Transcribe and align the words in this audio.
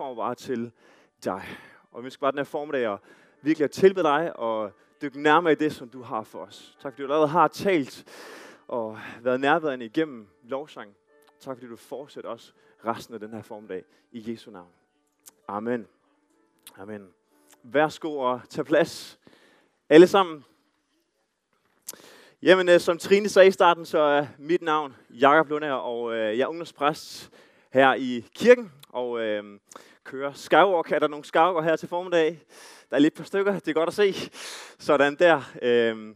kommer 0.00 0.14
bare 0.14 0.34
til 0.34 0.72
dig. 1.24 1.44
Og 1.92 2.04
vi 2.04 2.10
skal 2.10 2.20
bare 2.20 2.30
den 2.30 2.38
her 2.38 2.44
formiddag 2.44 2.88
og 2.88 3.00
virkelig 3.42 3.64
at 3.64 3.70
tilbede 3.70 4.04
dig 4.04 4.36
og 4.36 4.72
dykke 5.02 5.22
nærmere 5.22 5.52
i 5.52 5.56
det, 5.56 5.72
som 5.72 5.88
du 5.88 6.02
har 6.02 6.22
for 6.22 6.38
os. 6.38 6.76
Tak 6.82 6.92
fordi 6.92 7.02
du 7.02 7.06
allerede 7.06 7.28
har 7.28 7.48
talt 7.48 8.04
og 8.68 8.98
været 9.22 9.40
nærværende 9.40 9.86
igennem 9.86 10.28
lovsang. 10.42 10.94
Tak 11.40 11.56
fordi 11.56 11.70
du 11.70 11.76
fortsætter 11.76 12.30
os 12.30 12.54
resten 12.84 13.14
af 13.14 13.20
den 13.20 13.32
her 13.32 13.42
formiddag 13.42 13.84
i 14.12 14.32
Jesu 14.32 14.50
navn. 14.50 14.70
Amen. 15.48 15.86
Amen. 16.78 17.08
Værsgo 17.62 18.18
og 18.18 18.40
tag 18.48 18.66
plads. 18.66 19.18
Alle 19.88 20.06
sammen. 20.06 20.44
Jamen, 22.42 22.68
øh, 22.68 22.80
som 22.80 22.98
Trine 22.98 23.28
sagde 23.28 23.48
i 23.48 23.52
starten, 23.52 23.84
så 23.86 23.98
er 23.98 24.26
mit 24.38 24.62
navn 24.62 24.96
Jakob 25.10 25.48
Lundager, 25.48 25.74
og 25.74 26.14
øh, 26.14 26.38
jeg 26.38 26.44
er 26.44 26.48
ungdomspræst 26.48 27.30
her 27.72 27.94
i 27.94 28.24
kirken, 28.34 28.72
og 28.88 29.20
øh, 29.20 29.60
kører 30.04 30.32
skywalk. 30.32 30.92
Er 30.92 30.98
der 30.98 31.08
nogle 31.08 31.24
skywalker 31.24 31.62
her 31.62 31.76
til 31.76 31.88
formiddag? 31.88 32.40
Der 32.90 32.96
er 32.96 33.00
lidt 33.00 33.14
par 33.14 33.24
stykker, 33.24 33.58
det 33.58 33.68
er 33.68 33.72
godt 33.72 33.88
at 33.88 33.94
se. 33.94 34.14
Sådan 34.78 35.14
der. 35.14 35.42
Øh, 35.62 36.14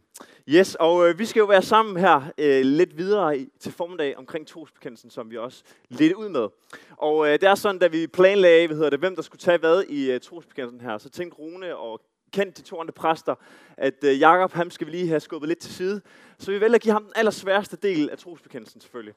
yes, 0.48 0.74
og 0.74 1.08
øh, 1.08 1.18
vi 1.18 1.24
skal 1.24 1.40
jo 1.40 1.46
være 1.46 1.62
sammen 1.62 1.96
her 1.96 2.22
øh, 2.38 2.64
lidt 2.64 2.96
videre 2.96 3.38
i, 3.38 3.48
til 3.60 3.72
formiddag 3.72 4.16
omkring 4.16 4.46
trosbekendelsen, 4.46 5.10
som 5.10 5.30
vi 5.30 5.36
også 5.36 5.62
lidt 5.88 6.12
ud 6.12 6.28
med. 6.28 6.48
Og 6.96 7.26
øh, 7.26 7.32
det 7.32 7.42
er 7.42 7.54
sådan, 7.54 7.78
da 7.78 7.86
vi 7.86 8.06
planlagde, 8.06 8.66
hvad 8.66 8.76
hedder 8.76 8.90
det, 8.90 8.98
hvem 8.98 9.16
der 9.16 9.22
skulle 9.22 9.40
tage 9.40 9.58
hvad 9.58 9.84
i 9.88 10.10
øh, 10.10 10.20
trosbekendelsen 10.20 10.80
her, 10.80 10.98
så 10.98 11.10
tænkte 11.10 11.38
Rune 11.38 11.76
og 11.76 12.00
kendt 12.32 12.56
de 12.56 12.62
to 12.62 12.80
andre 12.80 12.92
præster, 12.92 13.34
at 13.76 14.04
øh, 14.04 14.20
Jakob, 14.20 14.52
ham 14.52 14.70
skal 14.70 14.86
vi 14.86 14.92
lige 14.92 15.08
have 15.08 15.20
skubbet 15.20 15.48
lidt 15.48 15.58
til 15.58 15.74
side. 15.74 16.00
Så 16.38 16.50
vi 16.50 16.60
vælger 16.60 16.74
at 16.74 16.80
give 16.80 16.92
ham 16.92 17.04
den 17.04 17.12
allersværeste 17.16 17.76
del 17.76 18.10
af 18.10 18.18
trosbekendelsen 18.18 18.80
selvfølgelig. 18.80 19.14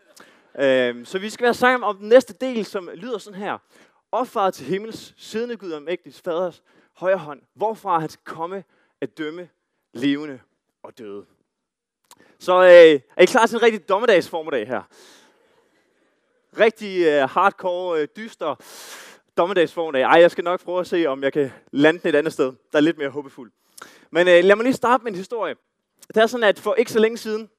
Øh, 0.59 1.05
så 1.05 1.19
vi 1.19 1.29
skal 1.29 1.43
være 1.43 1.53
sammen 1.53 1.83
om 1.83 1.97
den 1.97 2.09
næste 2.09 2.33
del, 2.33 2.65
som 2.65 2.89
lyder 2.93 3.17
sådan 3.17 3.39
her. 3.39 3.57
Opfaret 4.11 4.53
til 4.53 4.65
himmels, 4.65 5.13
siddende 5.17 5.57
Gud 5.57 5.71
om 5.71 5.87
ægtes 5.87 6.21
faders 6.21 6.63
højre 6.93 7.17
hånd, 7.17 7.41
hvorfra 7.53 7.99
han 7.99 8.09
skal 8.09 8.23
komme 8.25 8.63
at 9.01 9.17
dømme 9.17 9.49
levende 9.93 10.39
og 10.83 10.97
døde. 10.97 11.25
Så 12.39 12.63
øh, 12.63 13.01
er 13.17 13.21
I 13.21 13.25
klar 13.25 13.45
til 13.45 13.55
en 13.55 13.61
rigtig 13.61 13.89
dommedagsformiddag 13.89 14.67
her? 14.67 14.81
Rigtig 16.59 17.05
øh, 17.05 17.29
hardcore, 17.29 18.01
øh, 18.01 18.07
dyster 18.15 18.55
dommedagsformiddag. 19.37 20.01
Ej, 20.01 20.19
jeg 20.21 20.31
skal 20.31 20.43
nok 20.43 20.63
prøve 20.63 20.79
at 20.79 20.87
se, 20.87 21.05
om 21.05 21.23
jeg 21.23 21.33
kan 21.33 21.51
lande 21.71 21.99
den 21.99 22.09
et 22.09 22.15
andet 22.15 22.33
sted, 22.33 22.53
der 22.71 22.77
er 22.77 22.81
lidt 22.81 22.97
mere 22.97 23.09
håbefuld. 23.09 23.51
Men 24.11 24.27
øh, 24.27 24.43
lad 24.43 24.55
mig 24.55 24.63
lige 24.63 24.73
starte 24.73 25.03
med 25.03 25.11
en 25.11 25.17
historie. 25.17 25.55
Det 26.07 26.17
er 26.17 26.27
sådan, 26.27 26.43
at 26.43 26.59
for 26.59 26.73
ikke 26.73 26.91
så 26.91 26.99
længe 26.99 27.17
siden, 27.17 27.49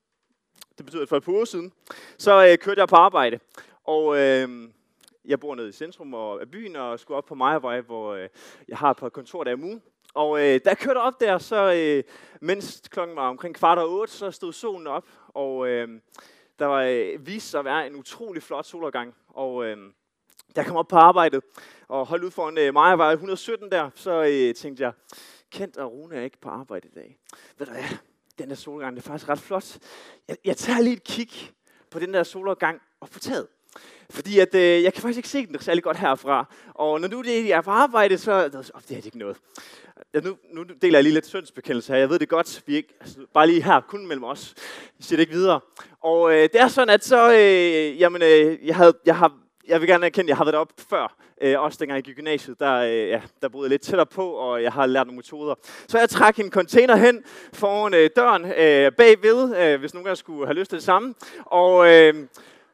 det 0.78 0.87
betyder 0.87 1.06
for 1.06 1.17
et 1.17 1.25
par 1.25 1.33
uger 1.33 1.44
siden, 1.44 1.72
så 2.19 2.47
øh, 2.47 2.59
kørte 2.59 2.81
jeg 2.81 2.89
på 2.89 2.97
arbejde. 2.97 3.41
Og 3.84 4.19
øh, 4.19 4.69
jeg 5.29 5.41
bor 5.41 5.55
nede 5.55 5.69
i 5.69 5.73
centrum 5.73 6.15
af 6.15 6.51
byen 6.51 6.77
og 6.77 7.01
skulle 7.01 7.19
op 7.19 7.25
på 7.25 7.34
Majavej, 7.34 7.81
hvor 7.81 8.15
øh, 8.15 8.29
jeg 8.69 8.79
har 8.79 8.91
et 8.91 8.97
par 8.97 9.09
kontor 9.09 9.45
der 9.45 9.53
om 9.53 9.65
ugen. 9.65 9.83
Og 10.15 10.39
øh, 10.39 10.61
da 10.65 10.69
jeg 10.69 10.79
kørte 10.79 10.98
op 10.98 11.21
der, 11.21 11.39
så 11.39 11.73
øh, 11.73 12.05
mens 12.41 12.83
klokken 12.91 13.17
var 13.17 13.29
omkring 13.29 13.55
kvart 13.55 13.79
og 13.79 13.91
otte, 13.91 14.12
så 14.12 14.31
stod 14.31 14.53
solen 14.53 14.87
op, 14.87 15.09
og 15.29 15.69
øh, 15.69 15.89
der 16.59 16.67
var, 16.67 16.83
øh, 16.83 17.27
viste 17.27 17.51
sig 17.51 17.59
at 17.59 17.65
være 17.65 17.87
en 17.87 17.97
utrolig 17.97 18.43
flot 18.43 18.67
solopgang. 18.67 19.15
Og 19.29 19.65
øh, 19.65 19.77
da 20.56 20.61
jeg 20.61 20.67
kom 20.67 20.77
op 20.77 20.89
på 20.89 20.97
arbejdet 20.97 21.43
og 21.89 22.06
holdt 22.06 22.25
ud 22.25 22.31
foran 22.31 22.59
øh, 22.59 22.75
Majavej 22.75 23.12
117 23.12 23.71
der, 23.71 23.91
så 23.95 24.25
øh, 24.25 24.55
tænkte 24.55 24.83
jeg, 24.83 24.93
Kent 25.51 25.77
og 25.77 25.93
Rune 25.93 26.17
er 26.17 26.23
ikke 26.23 26.39
på 26.41 26.49
arbejde 26.49 26.89
i 26.89 26.95
dag. 26.95 27.19
Ved 27.59 27.67
du 27.67 27.73
hvad, 27.73 27.83
den 28.39 28.49
der 28.49 28.55
solopgang, 28.55 28.97
det 28.97 29.03
er 29.03 29.06
faktisk 29.09 29.29
ret 29.29 29.39
flot. 29.39 29.79
Jeg, 30.29 30.37
jeg 30.45 30.56
tager 30.56 30.81
lige 30.81 30.97
et 30.97 31.05
kig 31.05 31.31
på 31.91 31.99
den 31.99 32.15
der 32.15 32.23
solopgang 32.23 32.81
og 33.01 33.11
på 33.11 33.19
taget. 33.19 33.47
Fordi 34.11 34.38
at, 34.38 34.55
øh, 34.55 34.83
jeg 34.83 34.92
kan 34.92 35.02
faktisk 35.02 35.16
ikke 35.16 35.28
se 35.28 35.47
den 35.47 35.61
særlig 35.61 35.83
godt 35.83 35.97
herfra. 35.97 36.55
Og 36.74 37.00
når 37.00 37.08
nu 37.08 37.22
det 37.22 37.52
er 37.52 37.61
på 37.61 37.70
arbejde, 37.70 38.19
så 38.19 38.33
oh, 38.34 38.83
det 38.88 38.91
er 38.91 38.97
det 38.97 39.06
ikke 39.06 39.19
noget. 39.19 39.36
Ja, 40.14 40.20
nu, 40.20 40.36
nu 40.52 40.64
deler 40.83 40.98
jeg 40.98 41.02
lige 41.02 41.14
lidt 41.14 41.27
syndsbekendelse 41.27 41.92
her. 41.92 41.98
Jeg 41.98 42.10
ved 42.10 42.19
det 42.19 42.28
godt. 42.28 42.62
Vi 42.66 42.77
ikke, 42.77 42.94
altså, 43.00 43.19
bare 43.34 43.47
lige 43.47 43.62
her, 43.62 43.80
kun 43.80 44.06
mellem 44.06 44.25
os. 44.25 44.55
Vi 44.98 45.03
siger 45.03 45.16
det 45.16 45.22
ikke 45.22 45.32
videre. 45.32 45.60
Og 46.00 46.32
øh, 46.32 46.43
det 46.43 46.60
er 46.60 46.69
sådan, 46.69 46.94
at 46.94 47.04
så, 47.04 47.32
øh, 47.32 48.00
jamen, 48.00 48.22
øh, 48.22 48.66
jeg, 48.66 48.76
havde, 48.76 48.93
jeg 49.06 49.16
har 49.16 49.32
jeg 49.69 49.81
vil 49.81 49.88
gerne 49.88 50.06
erkende, 50.06 50.25
at 50.25 50.28
jeg 50.28 50.37
har 50.37 50.44
været 50.44 50.54
op 50.54 50.72
før, 50.91 51.16
øh, 51.41 51.60
også 51.60 51.78
dengang 51.81 51.97
jeg 51.97 52.04
gik 52.04 52.12
i 52.12 52.16
gymnasiet, 52.16 52.60
der, 52.60 52.75
øh, 52.75 53.09
ja, 53.09 53.20
der 53.43 53.48
boede 53.48 53.64
jeg 53.64 53.70
lidt 53.70 53.82
tættere 53.82 54.06
på, 54.06 54.31
og 54.31 54.62
jeg 54.62 54.72
har 54.72 54.87
lært 54.87 55.06
nogle 55.06 55.16
metoder. 55.16 55.54
Så 55.88 55.98
jeg 55.98 56.09
trak 56.09 56.38
en 56.38 56.50
container 56.50 56.97
hen 56.97 57.25
foran 57.53 57.94
øh, 57.94 58.10
døren 58.16 58.44
øh, 58.44 58.93
bagved, 58.93 59.56
øh, 59.56 59.81
hvis 59.81 59.94
nogen 59.94 60.09
af 60.09 60.16
skulle 60.16 60.47
have 60.47 60.54
lyst 60.54 60.70
til 60.70 60.76
det 60.76 60.84
samme. 60.84 61.14
Og 61.44 61.94
øh, 61.94 62.14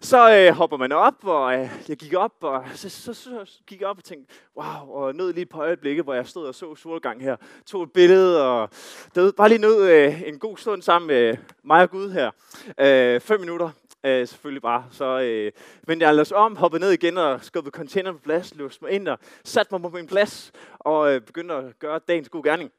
så 0.05 0.37
øh, 0.37 0.55
hopper 0.55 0.77
man 0.77 0.93
op, 0.93 1.15
og 1.23 1.55
øh, 1.55 1.69
jeg 1.89 1.97
gik 1.97 2.15
op, 2.15 2.33
og 2.41 2.65
så, 2.75 2.89
så, 2.89 3.15
så, 3.15 3.45
så 3.45 3.59
gik 3.67 3.81
jeg 3.81 3.89
op 3.89 3.99
og 3.99 4.05
tænkte, 4.05 4.35
wow, 4.57 4.91
og 4.91 5.15
nød 5.15 5.33
lige 5.33 5.47
på 5.47 5.59
øjeblikket, 5.59 6.05
hvor 6.05 6.15
jeg 6.15 6.27
stod 6.27 6.47
og 6.47 6.55
så 6.55 6.75
solgang 6.75 7.23
her. 7.23 7.37
Tog 7.67 7.83
et 7.83 7.93
billede, 7.93 8.49
og 8.49 8.69
det 9.15 9.37
bare 9.37 9.49
lige 9.49 9.61
nød 9.61 9.89
øh, 9.89 10.23
en 10.23 10.39
god 10.39 10.57
stund 10.57 10.83
sammen 10.83 11.07
med 11.07 11.37
mig 11.63 11.83
og 11.83 11.91
Gud 11.91 12.11
her. 12.11 12.31
Øh, 12.81 13.21
fem 13.21 13.41
minutter, 13.41 13.71
øh, 14.05 14.29
selvfølgelig 14.29 14.63
bare. 14.63 14.85
Så 14.91 15.21
øh, 15.21 15.53
vendte 15.87 16.05
jeg 16.05 16.11
ellers 16.11 16.33
om, 16.33 16.57
hoppede 16.57 16.81
ned 16.81 16.91
igen 16.91 17.19
og 17.19 17.45
skubbede 17.45 17.73
containeren 17.73 18.17
på 18.17 18.23
plads, 18.23 18.55
låste 18.55 18.85
mig 18.85 18.93
ind 18.93 19.09
og 19.09 19.19
satte 19.45 19.75
mig 19.75 19.83
på 19.83 19.89
min 19.89 20.07
plads, 20.07 20.53
og 20.79 21.15
øh, 21.15 21.21
begyndte 21.21 21.55
at 21.55 21.79
gøre 21.79 22.01
dagens 22.09 22.29
god 22.29 22.43
gerning. 22.43 22.71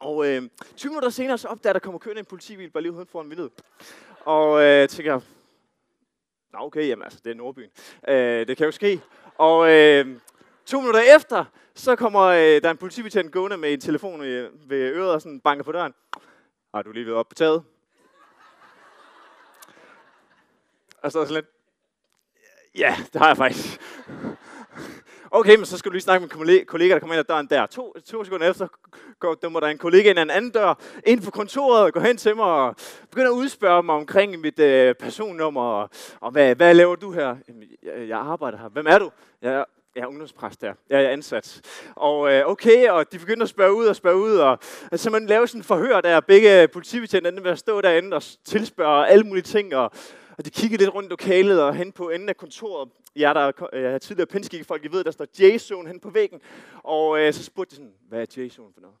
Og 0.00 0.26
øh, 0.26 0.42
20 0.76 0.90
minutter 0.90 1.10
senere, 1.10 1.38
så 1.38 1.48
opdager 1.48 1.72
der 1.72 1.80
kommer 1.80 1.98
kørende 1.98 2.20
en 2.20 2.26
politibil 2.26 2.70
bare 2.70 2.82
lige 2.82 2.92
uden 2.92 3.06
foran 3.06 3.30
vinduet. 3.30 3.50
Og 4.24 4.62
øh, 4.62 4.88
tænker 4.88 5.20
Nå 6.52 6.58
okay, 6.58 6.88
jamen 6.88 7.02
altså, 7.02 7.20
det 7.24 7.30
er 7.30 7.34
Nordbyen. 7.34 7.70
Øh, 8.08 8.46
det 8.46 8.56
kan 8.56 8.66
jo 8.66 8.72
ske. 8.72 9.00
Og 9.38 9.72
øh, 9.72 10.20
to 10.66 10.80
minutter 10.80 11.16
efter, 11.16 11.44
så 11.74 11.96
kommer 11.96 12.22
øh, 12.22 12.62
der 12.62 12.70
en 12.70 12.76
politibetjent 12.76 13.32
gående 13.32 13.56
med 13.56 13.72
en 13.72 13.80
telefon 13.80 14.20
ved, 14.20 14.50
ved 14.66 14.78
øret 14.78 15.12
og 15.12 15.22
sådan 15.22 15.40
banker 15.40 15.64
på 15.64 15.72
døren. 15.72 15.94
Har 16.74 16.82
du 16.82 16.92
lige 16.92 17.06
været 17.06 17.18
op 17.18 17.28
på 17.28 17.34
taget? 17.34 17.64
Og 21.02 21.12
så 21.12 21.20
er 21.20 21.24
sådan 21.24 21.34
lidt, 21.34 21.46
ja, 22.74 22.96
det 23.12 23.20
har 23.20 23.28
jeg 23.28 23.36
faktisk. 23.36 23.80
Okay, 25.36 25.56
men 25.56 25.66
så 25.66 25.78
skal 25.78 25.90
du 25.90 25.92
lige 25.92 26.02
snakke 26.02 26.26
med 26.26 26.48
en 26.48 26.66
kollega, 26.66 26.94
der 26.94 27.00
kommer 27.00 27.14
ind 27.14 27.18
ad 27.18 27.24
døren 27.24 27.46
der. 27.46 27.66
To, 27.66 27.94
to 28.06 28.24
sekunder 28.24 28.50
efter 28.50 28.68
går, 29.20 29.34
der 29.34 29.60
der 29.60 29.66
en 29.66 29.78
kollega 29.78 30.10
ind 30.10 30.18
ad 30.18 30.22
en 30.22 30.30
anden 30.30 30.50
dør, 30.50 30.74
ind 31.06 31.22
på 31.22 31.30
kontoret, 31.30 31.82
og 31.82 31.92
går 31.92 32.00
hen 32.00 32.16
til 32.16 32.36
mig 32.36 32.44
og 32.44 32.76
begynder 33.10 33.30
at 33.30 33.34
udspørge 33.34 33.82
mig 33.82 33.94
omkring 33.94 34.40
mit 34.40 34.58
øh, 34.58 34.94
personnummer. 34.94 35.62
Og, 35.62 35.90
og 36.20 36.30
hvad, 36.30 36.54
hvad 36.54 36.74
laver 36.74 36.96
du 36.96 37.12
her? 37.12 37.36
Jeg, 37.82 38.08
jeg 38.08 38.18
arbejder 38.18 38.58
her. 38.58 38.68
Hvem 38.68 38.86
er 38.86 38.98
du? 38.98 39.10
Jeg, 39.42 39.64
jeg 39.96 40.02
er 40.02 40.06
ungdomspræst 40.06 40.60
der. 40.60 40.72
Jeg 40.90 41.04
er 41.04 41.08
ansat. 41.08 41.60
Og 41.96 42.32
øh, 42.32 42.46
okay, 42.46 42.88
og 42.88 43.12
de 43.12 43.18
begynder 43.18 43.42
at 43.42 43.48
spørge 43.48 43.74
ud 43.74 43.86
og 43.86 43.96
spørge 43.96 44.16
ud, 44.16 44.36
og 44.36 44.58
så 44.92 45.10
man 45.10 45.26
laver 45.26 45.46
sådan 45.46 45.60
en 45.60 45.64
forhør 45.64 46.00
der, 46.00 46.20
begge 46.20 46.68
politibetjente 46.68 47.44
ved 47.44 47.50
at 47.50 47.58
stå 47.58 47.80
derinde 47.80 48.16
og 48.16 48.22
tilspørge 48.44 49.08
alle 49.08 49.24
mulige 49.24 49.44
ting, 49.44 49.74
og 49.74 49.92
og 50.38 50.44
de 50.44 50.50
kiggede 50.50 50.82
lidt 50.82 50.94
rundt 50.94 51.06
i 51.06 51.10
lokalet 51.10 51.62
og 51.62 51.74
hen 51.74 51.92
på 51.92 52.10
enden 52.10 52.28
af 52.28 52.36
kontoret. 52.36 52.88
Jeg, 53.16 53.34
der 53.34 53.52
øh, 53.72 53.82
jeg 53.82 54.00
tidligere 54.00 54.26
pinskik 54.26 54.64
folk, 54.64 54.84
I 54.84 54.88
ved, 54.88 55.04
der 55.04 55.10
står 55.10 55.26
J-zone 55.38 55.88
hen 55.88 56.00
på 56.00 56.10
væggen. 56.10 56.40
Og 56.82 57.20
øh, 57.20 57.32
så 57.32 57.44
spurgte 57.44 57.70
de 57.70 57.76
sådan, 57.76 57.92
hvad 58.08 58.20
er 58.20 58.26
J-zone 58.36 58.72
for 58.74 58.80
noget? 58.80 58.96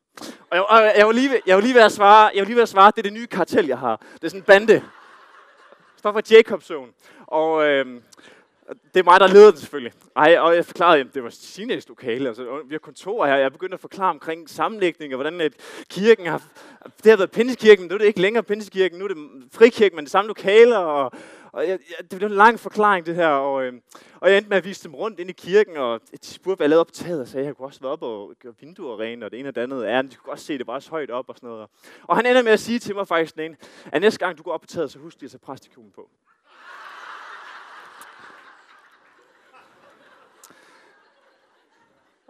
Og 0.50 0.56
jeg, 0.56 0.62
og 0.62 0.98
jeg, 0.98 1.06
var 1.06 1.12
lige 1.12 1.30
ved, 1.30 1.40
jeg 1.46 1.56
var 1.56 1.62
lige 1.62 1.74
ved 1.74 1.82
at 1.82 1.92
svare, 1.92 2.30
jeg 2.34 2.40
var 2.40 2.46
lige 2.46 2.56
ved 2.56 2.62
at 2.62 2.68
svare, 2.68 2.90
det 2.90 2.98
er 2.98 3.02
det 3.02 3.12
nye 3.12 3.26
kartel, 3.26 3.66
jeg 3.66 3.78
har. 3.78 3.96
Det 4.14 4.24
er 4.24 4.28
sådan 4.28 4.40
en 4.40 4.44
bande. 4.44 4.74
Det 4.74 4.82
står 5.98 6.12
for 6.12 6.22
Jacob 6.30 6.62
Zone. 6.62 6.92
Og 7.26 7.66
øh, 7.66 7.86
det 8.68 9.00
er 9.00 9.04
mig, 9.04 9.20
der 9.20 9.26
leder 9.26 9.50
det 9.50 9.60
selvfølgelig. 9.60 9.92
Ej, 10.16 10.38
og 10.38 10.56
jeg 10.56 10.64
forklarede, 10.64 11.00
at 11.00 11.14
det 11.14 11.22
var 11.22 11.30
Sines 11.30 11.88
lokale. 11.88 12.28
Altså, 12.28 12.62
vi 12.66 12.74
har 12.74 12.78
kontor 12.78 13.26
her. 13.26 13.36
Jeg 13.36 13.52
begyndte 13.52 13.74
at 13.74 13.80
forklare 13.80 14.10
omkring 14.10 14.50
sammenlægning, 14.50 15.14
og 15.14 15.16
hvordan 15.16 15.40
at 15.40 15.52
kirken 15.90 16.26
har... 16.26 16.42
Det 17.02 17.10
har 17.10 17.16
været 17.16 17.78
men 17.78 17.88
nu 17.88 17.94
er 17.94 17.98
det 17.98 18.06
ikke 18.06 18.20
længere 18.20 18.42
Pinskirken, 18.42 18.98
nu 18.98 19.04
er 19.04 19.08
det 19.08 19.16
frikirken, 19.52 19.96
men 19.96 20.04
det 20.04 20.12
samme 20.12 20.28
lokale. 20.28 20.78
Og, 20.78 21.12
og 21.52 21.68
jeg, 21.68 21.78
jeg, 21.88 22.10
det 22.10 22.18
blev 22.18 22.28
en 22.28 22.36
lang 22.36 22.60
forklaring, 22.60 23.06
det 23.06 23.14
her. 23.14 23.28
Og, 23.28 23.64
øh, 23.64 23.72
og 24.20 24.30
jeg 24.30 24.36
endte 24.36 24.48
med 24.48 24.56
at 24.56 24.64
vise 24.64 24.84
dem 24.84 24.94
rundt 24.94 25.20
ind 25.20 25.30
i 25.30 25.32
kirken, 25.32 25.76
og 25.76 26.00
de 26.22 26.26
spurgte, 26.26 26.56
hvad 26.56 26.64
jeg 26.64 26.70
lavede 26.70 26.80
op 26.80 26.86
på 26.86 26.92
taget, 26.92 27.20
og 27.20 27.28
sagde, 27.28 27.44
at 27.44 27.46
jeg 27.46 27.56
kunne 27.56 27.68
også 27.68 27.80
være 27.80 27.92
op 27.92 28.02
og 28.02 28.32
gøre 28.42 28.52
vinduer 28.60 29.00
rene, 29.00 29.24
og 29.24 29.30
det 29.30 29.40
ene 29.40 29.48
og 29.48 29.54
det 29.54 29.60
andet. 29.60 29.84
Ja, 29.84 30.02
de 30.02 30.14
kunne 30.14 30.32
også 30.32 30.44
se, 30.44 30.58
det 30.58 30.66
var 30.66 30.72
også 30.72 30.90
højt 30.90 31.10
op 31.10 31.28
og 31.28 31.34
sådan 31.36 31.48
noget. 31.48 31.68
Og 32.02 32.16
han 32.16 32.26
ender 32.26 32.42
med 32.42 32.52
at 32.52 32.60
sige 32.60 32.78
til 32.78 32.94
mig 32.94 33.08
faktisk 33.08 33.34
den 33.34 33.44
ene, 33.44 33.56
at 33.92 34.00
næste 34.02 34.18
gang 34.18 34.38
du 34.38 34.42
går 34.42 34.52
op 34.52 34.60
på 34.60 34.66
taget, 34.66 34.90
så 34.90 34.98
husk 34.98 35.20
lige 35.20 35.26
at 35.26 35.30
tage 35.30 35.38
præstekjolen 35.38 35.90
på. 35.90 36.10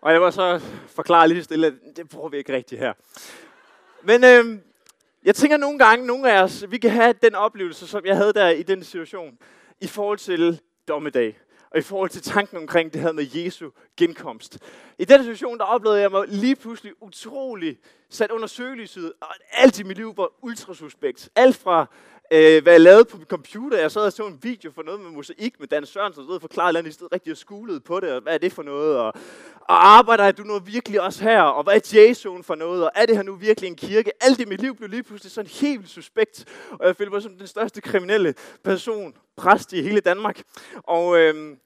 Og 0.07 0.13
jeg 0.13 0.23
var 0.23 0.31
så 0.31 0.61
forklare 0.89 1.29
lige 1.29 1.45
stille, 1.45 1.67
at 1.67 1.97
det 1.97 2.09
bruger 2.09 2.29
vi 2.29 2.37
ikke 2.37 2.53
rigtigt 2.53 2.81
her. 2.81 2.93
Men 4.03 4.25
øh, 4.25 4.59
jeg 5.25 5.35
tænker 5.35 5.57
nogle 5.57 5.79
gange, 5.79 6.07
nogle 6.07 6.33
af 6.33 6.43
os, 6.43 6.65
vi 6.69 6.79
kan 6.79 6.91
have 6.91 7.15
den 7.23 7.35
oplevelse, 7.35 7.87
som 7.87 8.07
jeg 8.07 8.17
havde 8.17 8.33
der 8.33 8.49
i 8.49 8.63
den 8.63 8.85
situation, 8.85 9.39
i 9.81 9.87
forhold 9.87 10.19
til 10.19 10.61
dommedag, 10.89 11.39
og 11.71 11.79
i 11.79 11.83
forhold 11.83 12.11
til 12.11 12.23
tanken 12.23 12.57
omkring 12.57 12.93
det 12.93 13.01
her 13.01 13.13
med 13.13 13.27
Jesu 13.35 13.71
genkomst. 13.97 14.59
I 14.99 15.05
den 15.05 15.21
situation, 15.21 15.59
der 15.59 15.65
oplevede 15.65 16.01
jeg 16.01 16.11
mig 16.11 16.25
lige 16.29 16.57
pludselig 16.57 16.93
utrolig 17.03 17.79
sat 18.11 18.31
under 18.31 18.47
søgelyset, 18.47 19.13
og 19.21 19.35
alt 19.53 19.81
i 19.81 19.83
mit 19.83 19.97
liv 19.97 20.17
var 20.17 20.29
ultrasuspekt. 20.43 21.29
Alt 21.37 21.57
fra 21.57 21.87
øh, 22.31 22.63
hvad 22.63 22.73
jeg 22.73 22.81
lavede 22.81 23.05
på 23.05 23.17
min 23.17 23.27
computer. 23.27 23.79
Jeg 23.79 23.91
sad 23.91 24.03
og 24.03 24.13
så 24.13 24.27
en 24.27 24.39
video 24.43 24.71
for 24.75 24.83
noget 24.83 25.01
med 25.01 25.11
mosaik 25.11 25.61
med 25.61 25.69
Dan 25.69 25.87
Sørensen, 25.87 26.25
og 26.29 26.41
forklarede, 26.41 26.79
at 26.79 26.87
i 26.87 26.91
stod 26.91 27.13
rigtig 27.13 27.31
og 27.31 27.37
skulede 27.37 27.81
på 27.81 28.01
det, 28.01 28.13
og 28.13 28.23
hvad 28.23 28.35
er 28.35 28.39
det 28.39 28.53
for 28.53 28.63
noget, 28.63 28.99
og, 28.99 29.13
og 29.61 29.87
arbejder 29.87 30.33
du 30.33 30.43
nu 30.43 30.59
virkelig 30.59 31.01
også 31.01 31.23
her, 31.23 31.43
og 31.43 31.65
hvad 31.65 31.75
er 31.75 31.91
Jason 31.95 32.45
for 32.45 32.55
noget, 32.55 32.85
og 32.85 32.91
er 32.95 33.07
det 33.07 33.17
her 33.17 33.23
nu 33.23 33.35
virkelig 33.35 33.69
en 33.69 33.77
kirke? 33.77 34.13
Alt 34.21 34.41
i 34.41 34.45
mit 34.45 34.61
liv 34.61 34.77
blev 34.77 34.89
lige 34.89 35.03
pludselig 35.03 35.33
sådan 35.33 35.51
helt 35.51 35.89
suspekt, 35.89 36.45
og 36.71 36.87
jeg 36.87 36.97
følte 36.97 37.13
mig 37.13 37.23
som 37.23 37.37
den 37.39 37.47
største 37.47 37.81
kriminelle 37.81 38.35
person, 38.65 39.15
præst 39.37 39.73
i 39.73 39.83
hele 39.83 40.01
Danmark. 40.01 40.43
Og, 40.77 41.19
øh, 41.19 41.57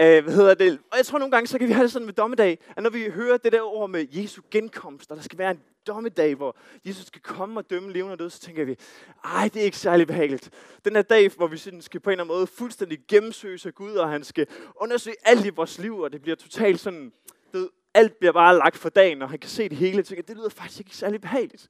Øh, 0.00 0.24
hvad 0.24 0.34
hedder 0.34 0.54
det? 0.54 0.78
Og 0.90 0.96
jeg 0.96 1.06
tror 1.06 1.18
nogle 1.18 1.30
gange, 1.30 1.46
så 1.46 1.58
kan 1.58 1.68
vi 1.68 1.72
have 1.72 1.82
det 1.82 1.92
sådan 1.92 2.06
med 2.06 2.14
dommedag, 2.14 2.58
at 2.76 2.82
når 2.82 2.90
vi 2.90 3.10
hører 3.10 3.36
det 3.36 3.52
der 3.52 3.62
ord 3.62 3.90
med 3.90 4.06
Jesu 4.10 4.42
genkomst, 4.50 5.10
og 5.10 5.16
der 5.16 5.22
skal 5.22 5.38
være 5.38 5.50
en 5.50 5.60
dommedag, 5.86 6.34
hvor 6.34 6.56
Jesus 6.86 7.06
skal 7.06 7.22
komme 7.22 7.60
og 7.60 7.70
dømme 7.70 7.92
levende 7.92 8.12
og 8.12 8.18
døde, 8.18 8.30
så 8.30 8.40
tænker 8.40 8.64
vi, 8.64 8.76
ej, 9.24 9.50
det 9.54 9.60
er 9.60 9.64
ikke 9.64 9.76
særlig 9.76 10.06
behageligt. 10.06 10.50
Den 10.84 10.94
her 10.94 11.02
dag, 11.02 11.30
hvor 11.36 11.46
vi 11.46 11.56
sådan 11.56 11.82
skal 11.82 12.00
på 12.00 12.10
en 12.10 12.12
eller 12.12 12.24
anden 12.24 12.36
måde 12.36 12.46
fuldstændig 12.46 12.98
gennemsøges 13.08 13.66
af 13.66 13.74
Gud, 13.74 13.92
og 13.92 14.10
han 14.10 14.24
skal 14.24 14.46
undersøge 14.76 15.16
alt 15.24 15.46
i 15.46 15.48
vores 15.48 15.78
liv, 15.78 15.98
og 15.98 16.12
det 16.12 16.22
bliver 16.22 16.36
totalt 16.36 16.80
sådan, 16.80 17.12
det, 17.52 17.68
alt 17.94 18.18
bliver 18.18 18.32
bare 18.32 18.56
lagt 18.56 18.76
for 18.76 18.88
dagen, 18.88 19.22
og 19.22 19.30
han 19.30 19.38
kan 19.38 19.50
se 19.50 19.68
det 19.68 19.78
hele, 19.78 19.98
og 19.98 20.04
tænker, 20.04 20.22
det 20.22 20.36
lyder 20.36 20.48
faktisk 20.48 20.80
ikke 20.80 20.96
særlig 20.96 21.20
behageligt. 21.20 21.68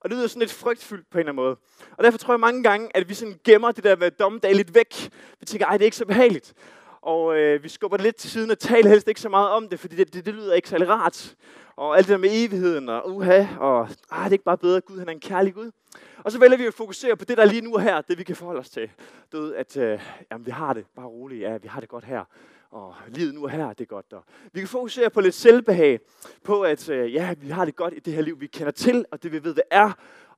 Og 0.00 0.10
det 0.10 0.18
lyder 0.18 0.28
sådan 0.28 0.40
lidt 0.40 0.52
frygtfyldt 0.52 1.10
på 1.10 1.18
en 1.18 1.20
eller 1.20 1.32
anden 1.32 1.44
måde. 1.44 1.56
Og 1.98 2.04
derfor 2.04 2.18
tror 2.18 2.34
jeg 2.34 2.40
mange 2.40 2.62
gange, 2.62 2.96
at 2.96 3.08
vi 3.08 3.14
sådan 3.14 3.40
gemmer 3.44 3.72
det 3.72 3.84
der 3.84 3.96
med 3.96 4.10
dommedag 4.10 4.54
lidt 4.54 4.74
væk. 4.74 5.10
Vi 5.40 5.46
tænker, 5.46 5.66
ej, 5.66 5.72
det 5.72 5.80
er 5.80 5.84
ikke 5.84 5.96
så 5.96 6.06
behageligt 6.06 6.54
og 7.02 7.38
øh, 7.38 7.62
vi 7.62 7.68
skubber 7.68 7.96
det 7.96 8.04
lidt 8.04 8.16
til 8.16 8.30
siden 8.30 8.50
og 8.50 8.58
taler 8.58 8.88
helst 8.88 9.08
ikke 9.08 9.20
så 9.20 9.28
meget 9.28 9.50
om 9.50 9.68
det, 9.68 9.80
fordi 9.80 9.96
det, 9.96 10.14
det, 10.14 10.26
det 10.26 10.34
lyder 10.34 10.54
ikke 10.54 10.68
særlig 10.68 10.88
rart. 10.88 11.34
Og 11.76 11.96
alt 11.96 12.06
det 12.06 12.12
der 12.12 12.18
med 12.18 12.30
evigheden 12.32 12.88
og 12.88 13.10
uha, 13.10 13.46
og 13.58 13.88
ah, 14.10 14.24
det 14.24 14.28
er 14.28 14.32
ikke 14.32 14.44
bare 14.44 14.58
bedre, 14.58 14.76
at 14.76 14.84
Gud 14.84 14.98
han 14.98 15.08
er 15.08 15.12
en 15.12 15.20
kærlig 15.20 15.54
Gud. 15.54 15.70
Og 16.18 16.32
så 16.32 16.38
vælger 16.38 16.56
vi 16.56 16.66
at 16.66 16.74
fokusere 16.74 17.16
på 17.16 17.24
det, 17.24 17.36
der 17.36 17.44
lige 17.44 17.60
nu 17.60 17.74
er 17.74 17.80
her, 17.80 18.00
det 18.00 18.18
vi 18.18 18.24
kan 18.24 18.36
forholde 18.36 18.60
os 18.60 18.70
til. 18.70 18.90
Du 19.32 19.40
ved, 19.40 19.54
at 19.54 19.76
øh, 19.76 20.00
jamen, 20.30 20.46
vi 20.46 20.50
har 20.50 20.72
det 20.72 20.86
bare 20.96 21.06
roligt, 21.06 21.40
ja, 21.40 21.56
vi 21.56 21.68
har 21.68 21.80
det 21.80 21.88
godt 21.88 22.04
her. 22.04 22.24
Og 22.70 22.94
livet 23.08 23.34
nu 23.34 23.44
er 23.44 23.48
her, 23.48 23.68
det 23.68 23.80
er 23.80 23.88
godt. 23.88 24.12
Og 24.12 24.24
vi 24.52 24.60
kan 24.60 24.68
fokusere 24.68 25.10
på 25.10 25.20
lidt 25.20 25.34
selvbehag, 25.34 26.00
på 26.44 26.62
at 26.62 26.88
øh, 26.88 27.14
ja, 27.14 27.34
vi 27.38 27.48
har 27.48 27.64
det 27.64 27.76
godt 27.76 27.94
i 27.96 27.98
det 27.98 28.12
her 28.12 28.22
liv, 28.22 28.40
vi 28.40 28.46
kender 28.46 28.70
til, 28.70 29.04
og 29.10 29.22
det 29.22 29.32
vi 29.32 29.44
ved, 29.44 29.54
det 29.54 29.62
er. 29.70 29.92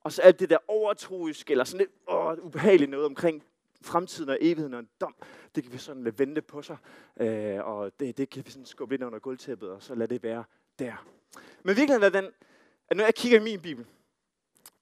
Og 0.05 0.13
så 0.13 0.23
alt 0.23 0.41
det 0.41 0.51
der 0.51 0.59
overtroisk, 0.69 1.51
eller 1.51 1.65
sådan 1.65 1.79
lidt 1.79 1.91
åh, 2.09 2.35
ubehageligt 2.43 2.91
noget 2.91 3.07
omkring 3.07 3.43
fremtiden 3.83 4.31
og 4.31 4.39
evigheden 4.41 4.75
og 4.75 4.81
en 4.81 4.89
dom, 5.01 5.15
det 5.55 5.63
kan 5.63 5.73
vi 5.73 5.79
sådan 5.79 6.05
lade 6.05 6.19
vente 6.19 6.43
på 6.43 6.63
sig, 6.63 6.77
øh, 7.21 7.67
og 7.67 7.93
det, 8.01 8.19
det 8.19 8.31
kan 8.31 8.47
vi 8.47 8.51
sådan 8.51 8.67
skubbe 8.67 8.95
ind 8.95 9.05
under 9.05 9.19
gulvtæppet, 9.19 9.71
og 9.71 9.83
så 9.83 9.95
lade 9.95 10.15
det 10.15 10.23
være 10.23 10.45
der. 10.79 11.07
Men 11.63 11.77
virkeligheden 11.77 12.15
er 12.15 12.21
den, 12.21 12.31
at 12.89 12.97
når 12.97 13.05
jeg 13.05 13.15
kigger 13.15 13.41
i 13.41 13.43
min 13.43 13.61
bibel, 13.61 13.87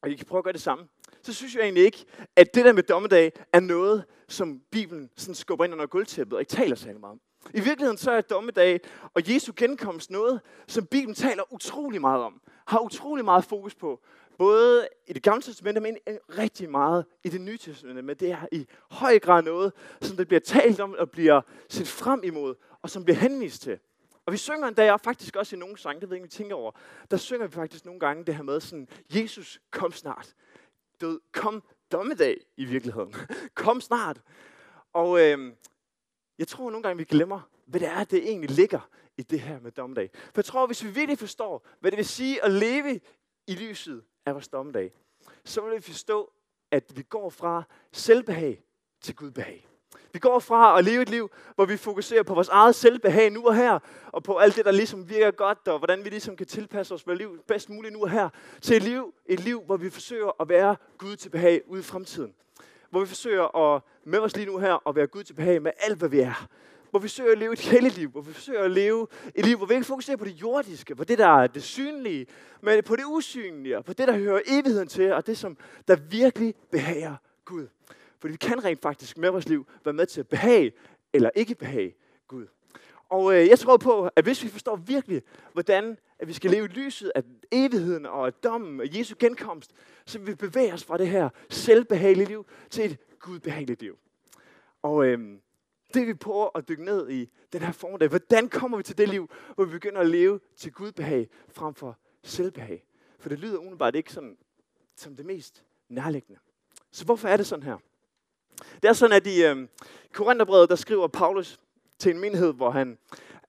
og 0.03 0.11
I 0.11 0.15
kan 0.15 0.27
prøve 0.27 0.39
at 0.39 0.45
gøre 0.45 0.53
det 0.53 0.63
samme, 0.63 0.89
så 1.23 1.35
synes 1.35 1.55
jeg 1.55 1.63
egentlig 1.63 1.85
ikke, 1.85 2.05
at 2.37 2.55
det 2.55 2.65
der 2.65 2.73
med 2.73 2.83
dommedag 2.83 3.33
er 3.53 3.61
noget, 3.61 4.05
som 4.29 4.61
Bibelen 4.71 5.11
sådan 5.17 5.35
skubber 5.35 5.65
ind 5.65 5.73
under 5.73 5.87
gulvtæppet 5.87 6.33
og 6.33 6.41
ikke 6.41 6.51
taler 6.51 6.77
særlig 6.77 7.01
meget 7.01 7.13
om. 7.13 7.21
I 7.55 7.61
virkeligheden 7.61 7.99
så 7.99 8.11
er 8.11 8.21
dommedag 8.21 8.81
og 9.15 9.35
Jesu 9.35 9.53
genkomst 9.57 10.11
noget, 10.11 10.41
som 10.67 10.87
Bibelen 10.87 11.15
taler 11.15 11.53
utrolig 11.53 12.01
meget 12.01 12.23
om. 12.23 12.41
Har 12.67 12.79
utrolig 12.79 13.25
meget 13.25 13.45
fokus 13.45 13.75
på 13.75 14.03
både 14.41 14.89
i 15.07 15.13
det 15.13 15.23
gamle 15.23 15.43
testamente, 15.43 15.81
men 15.81 15.99
rigtig 16.39 16.71
meget 16.71 17.05
i 17.25 17.29
det 17.29 17.41
nye 17.41 17.59
testamente. 17.59 18.03
Men 18.03 18.17
det 18.17 18.31
er 18.31 18.47
i 18.53 18.67
høj 18.91 19.19
grad 19.19 19.43
noget, 19.43 19.73
som 20.01 20.17
det 20.17 20.29
bliver 20.29 20.41
talt 20.41 20.81
om 20.81 20.95
og 20.99 21.11
bliver 21.11 21.41
set 21.69 21.89
frem 21.89 22.21
imod, 22.25 22.55
og 22.83 22.91
som 22.91 23.05
bliver 23.05 23.17
henvist 23.17 23.63
til. 23.63 23.79
Og 24.27 24.33
vi 24.33 24.37
synger 24.39 24.69
en 24.69 24.75
dag, 24.75 24.93
og 24.93 25.01
faktisk 25.01 25.37
også 25.37 25.57
i 25.57 25.59
nogle 25.59 25.79
sange, 25.79 26.01
det 26.01 26.11
ved 26.11 26.17
jeg 26.17 26.25
ikke, 26.25 26.33
vi 26.33 26.37
tænker 26.37 26.57
over, 26.57 26.73
der 27.11 27.17
synger 27.17 27.47
vi 27.47 27.53
faktisk 27.53 27.85
nogle 27.85 28.01
gange 28.01 28.25
det 28.25 28.35
her 28.35 28.43
med 28.43 28.61
sådan, 28.61 28.89
Jesus, 29.15 29.61
kom 29.71 29.93
snart. 29.93 30.35
Død, 31.01 31.21
kom 31.33 31.63
dommedag 31.93 32.37
i 32.57 32.65
virkeligheden. 32.65 33.15
kom 33.65 33.81
snart. 33.81 34.21
Og 34.93 35.21
øh, 35.21 35.53
jeg 36.39 36.49
tror 36.49 36.71
nogle 36.71 36.83
gange, 36.83 36.99
vi 36.99 37.05
glemmer, 37.05 37.41
hvad 37.67 37.81
det 37.81 37.89
er, 37.89 38.05
det 38.05 38.29
egentlig 38.29 38.51
ligger 38.51 38.89
i 39.17 39.23
det 39.23 39.41
her 39.41 39.61
med 39.61 39.73
dommedag. 39.73 40.11
For 40.15 40.33
jeg 40.37 40.45
tror, 40.45 40.67
hvis 40.67 40.85
vi 40.85 40.91
virkelig 40.91 41.19
forstår, 41.19 41.67
hvad 41.81 41.91
det 41.91 41.97
vil 41.97 42.07
sige 42.07 42.45
at 42.45 42.51
leve 42.51 43.01
i 43.47 43.55
lyset 43.55 44.03
af 44.27 44.35
vores 44.35 44.49
dommedag, 44.49 44.93
så 45.45 45.61
vil 45.61 45.77
vi 45.77 45.81
forstå, 45.83 46.33
at 46.71 46.97
vi 46.97 47.03
går 47.03 47.31
fra 47.31 47.63
selvbehag 47.93 48.63
til 49.01 49.17
Gudbehag. 49.17 49.67
Vi 50.13 50.19
går 50.19 50.39
fra 50.39 50.79
at 50.79 50.85
leve 50.85 51.03
et 51.03 51.09
liv, 51.11 51.31
hvor 51.55 51.65
vi 51.65 51.77
fokuserer 51.77 52.23
på 52.23 52.35
vores 52.35 52.49
eget 52.49 52.75
selvbehag 52.75 53.31
nu 53.31 53.47
og 53.47 53.57
her, 53.57 53.79
og 54.07 54.23
på 54.23 54.37
alt 54.37 54.57
det, 54.57 54.65
der 54.65 54.71
ligesom 54.71 55.09
virker 55.09 55.31
godt, 55.31 55.69
og 55.69 55.79
hvordan 55.79 56.05
vi 56.05 56.09
ligesom 56.09 56.37
kan 56.37 56.47
tilpasse 56.47 56.95
os 56.95 57.07
vores 57.07 57.19
liv 57.19 57.43
bedst 57.47 57.71
muligt 57.71 57.93
nu 57.93 58.03
og 58.03 58.11
her, 58.11 58.29
til 58.63 58.77
et 58.77 58.83
liv, 58.83 59.15
et 59.27 59.41
liv, 59.41 59.63
hvor 59.63 59.77
vi 59.77 59.91
forsøger 59.91 60.41
at 60.41 60.49
være 60.49 60.77
Gud 60.99 61.17
til 61.17 61.29
behag 61.29 61.63
ude 61.67 61.81
i 61.81 61.83
fremtiden. 61.83 62.35
Hvor 62.91 63.01
vi 63.01 63.07
forsøger 63.07 63.75
at 63.75 63.83
med 64.05 64.19
os 64.19 64.37
lige 64.37 64.47
nu 64.47 64.59
her 64.59 64.89
at 64.89 64.97
være 64.97 65.07
Gud 65.07 65.23
til 65.23 65.35
behag 65.35 65.63
med 65.63 65.73
alt, 65.79 65.99
hvad 65.99 66.09
vi 66.09 66.21
er 66.21 66.49
hvor 66.91 66.99
vi 66.99 67.09
forsøger 67.09 67.33
at 67.33 67.39
leve 67.39 67.53
et 67.53 67.61
helligt 67.61 67.97
liv, 67.97 68.11
hvor 68.11 68.21
vi 68.21 68.33
forsøger 68.33 68.63
at 68.63 68.71
leve 68.71 69.07
et 69.35 69.47
liv, 69.47 69.57
hvor 69.57 69.67
vi 69.67 69.75
ikke 69.75 69.87
fokuserer 69.87 70.17
på 70.17 70.25
det 70.25 70.31
jordiske, 70.43 70.97
på 70.97 71.05
det, 71.05 71.19
der 71.19 71.43
er 71.43 71.47
det 71.47 71.63
synlige, 71.63 72.27
men 72.61 72.83
på 72.83 72.97
det 72.97 73.05
usynlige, 73.05 73.79
og 73.79 73.85
på 73.85 73.93
det, 73.93 74.09
der 74.09 74.19
hører 74.19 74.41
evigheden 74.47 74.89
til, 74.89 75.13
og 75.13 75.27
det, 75.27 75.39
som 75.39 75.57
der 75.89 75.97
virkelig 75.97 76.55
behager 76.71 77.17
Gud. 77.45 77.67
Fordi 78.21 78.33
vi 78.33 78.37
kan 78.37 78.65
rent 78.65 78.83
faktisk 78.83 79.19
med 79.19 79.31
vores 79.31 79.49
liv 79.49 79.67
være 79.85 79.93
med 79.93 80.07
til 80.07 80.21
at 80.21 80.29
behage 80.29 80.73
eller 81.13 81.31
ikke 81.35 81.55
behage 81.55 81.95
Gud. 82.29 82.47
Og 83.09 83.35
øh, 83.35 83.49
jeg 83.49 83.59
tror 83.59 83.77
på, 83.77 84.11
at 84.17 84.25
hvis 84.25 84.45
vi 84.45 84.49
forstår 84.49 84.77
virkelig, 84.77 85.23
hvordan 85.53 85.97
at 86.19 86.29
vi 86.29 86.33
skal 86.33 86.51
leve 86.51 86.65
i 86.65 86.69
lyset 86.69 87.13
af 87.15 87.23
evigheden 87.53 88.07
og 88.07 88.27
af 88.27 88.33
dommen 88.33 88.81
og 88.81 88.99
Jesu 88.99 89.15
genkomst, 89.19 89.71
så 90.07 90.19
vil 90.19 90.27
vi 90.27 90.35
bevæge 90.35 90.73
os 90.73 90.85
fra 90.85 90.99
det 90.99 91.09
her 91.09 91.29
selvbehagelige 91.51 92.29
liv 92.29 92.47
til 92.71 92.85
et 92.85 92.99
gudbehageligt 93.19 93.83
liv. 93.83 93.99
Og 94.83 95.07
øh, 95.07 95.19
det 95.95 96.07
vi 96.07 96.15
prøver 96.15 96.49
at 96.55 96.69
dykke 96.69 96.85
ned 96.85 97.11
i 97.11 97.31
den 97.53 97.63
her 97.63 97.73
formiddag. 97.73 98.09
Hvordan 98.09 98.49
kommer 98.49 98.77
vi 98.77 98.83
til 98.83 98.99
det 98.99 99.09
liv, 99.09 99.31
hvor 99.55 99.65
vi 99.65 99.71
begynder 99.71 100.01
at 100.01 100.07
leve 100.07 100.41
til 100.57 100.73
Gud 100.73 100.93
behag 100.93 101.29
frem 101.49 101.75
for 101.75 101.99
selvbehag? 102.23 102.85
For 103.19 103.29
det 103.29 103.39
lyder 103.39 103.59
umiddelbart 103.59 103.95
ikke 103.95 104.13
sådan, 104.13 104.37
som 104.97 105.17
det 105.17 105.27
mest 105.27 105.65
nærliggende. 105.89 106.41
Så 106.93 107.05
hvorfor 107.05 107.29
er 107.29 107.37
det 107.37 107.47
sådan 107.47 107.63
her? 107.63 107.77
Det 108.83 108.89
er 108.89 108.93
sådan, 108.93 109.17
at 109.17 109.27
i 109.27 109.45
øh, 109.45 109.69
Korintherbrevet, 110.13 110.71
der 110.71 110.77
skriver 110.77 111.07
Paulus 111.07 111.61
til 111.99 112.15
en 112.15 112.21
menighed, 112.21 112.53
hvor 112.53 112.71
han 112.71 112.99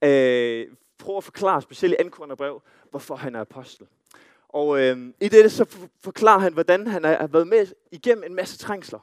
øh, 0.02 0.68
prøver 0.98 1.18
at 1.18 1.24
forklare, 1.24 1.62
specielt 1.62 1.96
i 2.00 2.04
2. 2.04 2.10
Korintherbrev, 2.10 2.62
hvorfor 2.90 3.16
han 3.16 3.36
er 3.36 3.42
apostel. 3.42 3.88
Og 4.50 4.82
øh, 4.82 5.14
i 5.22 5.28
det 5.28 5.52
så 5.52 5.78
forklarer 6.00 6.40
han, 6.40 6.54
hvordan 6.54 6.88
han 6.88 7.04
har 7.04 7.28
været 7.28 7.48
med 7.48 7.68
igennem 7.92 8.24
en 8.24 8.36
masse 8.36 8.58
trængsler. 8.58 9.00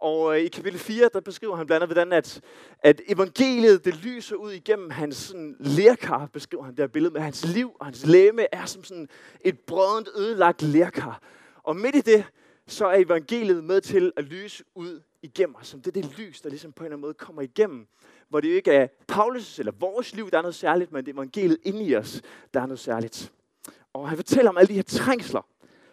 Og 0.00 0.36
øh, 0.36 0.44
i 0.44 0.48
kapitel 0.48 0.78
4, 0.78 1.10
der 1.12 1.20
beskriver 1.20 1.56
han 1.56 1.66
blandt 1.66 1.82
andet, 1.82 1.96
hvordan 1.96 2.12
at, 2.12 2.40
at 2.82 3.00
evangeliet, 3.08 3.84
det 3.84 4.04
lyser 4.04 4.36
ud 4.36 4.52
igennem 4.52 4.90
hans 4.90 5.16
sådan, 5.16 5.56
lærkar, 5.58 6.26
beskriver 6.32 6.64
han 6.64 6.74
det 6.74 6.82
her 6.82 6.86
billede 6.86 7.12
med. 7.12 7.20
Hans 7.20 7.46
liv 7.46 7.72
og 7.80 7.86
hans 7.86 8.06
læme 8.06 8.54
er 8.54 8.64
som 8.64 8.84
sådan 8.84 9.08
et 9.40 9.60
brødent, 9.60 10.08
ødelagt 10.16 10.62
lærkar. 10.62 11.22
Og 11.62 11.76
midt 11.76 11.94
i 11.94 12.00
det, 12.00 12.24
så 12.66 12.86
er 12.86 12.96
evangeliet 12.96 13.64
med 13.64 13.80
til 13.80 14.12
at 14.16 14.24
lyse 14.24 14.64
ud 14.74 15.00
igennem 15.22 15.54
os. 15.54 15.66
Som 15.66 15.82
det 15.82 15.96
er 15.96 16.02
det 16.02 16.18
lys, 16.18 16.40
der 16.40 16.48
ligesom 16.48 16.72
på 16.72 16.82
en 16.82 16.86
eller 16.86 16.96
anden 16.96 17.00
måde 17.00 17.14
kommer 17.14 17.42
igennem. 17.42 17.86
Hvor 18.28 18.40
det 18.40 18.50
jo 18.50 18.54
ikke 18.54 18.72
er 18.72 18.86
Paulus 19.08 19.58
eller 19.58 19.72
vores 19.72 20.14
liv, 20.14 20.30
der 20.30 20.38
er 20.38 20.42
noget 20.42 20.54
særligt, 20.54 20.92
men 20.92 21.06
det 21.06 21.10
er 21.10 21.14
evangeliet 21.14 21.58
inde 21.62 21.84
i 21.84 21.96
os, 21.96 22.22
der 22.54 22.60
er 22.60 22.66
noget 22.66 22.80
særligt. 22.80 23.32
Og 23.92 24.08
han 24.08 24.16
fortæller 24.16 24.50
om 24.50 24.56
alle 24.56 24.68
de 24.68 24.74
her 24.74 24.82
trængsler, 24.82 25.46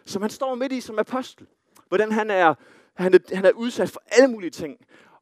som 0.04 0.22
han 0.22 0.30
står 0.30 0.54
midt 0.54 0.72
i 0.72 0.80
som 0.80 0.98
apostel. 0.98 1.46
Hvordan 1.88 2.12
han 2.12 2.30
er 2.30 2.54
han 2.98 3.14
er, 3.14 3.18
han 3.34 3.44
er 3.44 3.50
udsat 3.50 3.90
for 3.90 4.02
alle 4.06 4.28
mulige 4.28 4.50
ting. 4.50 4.76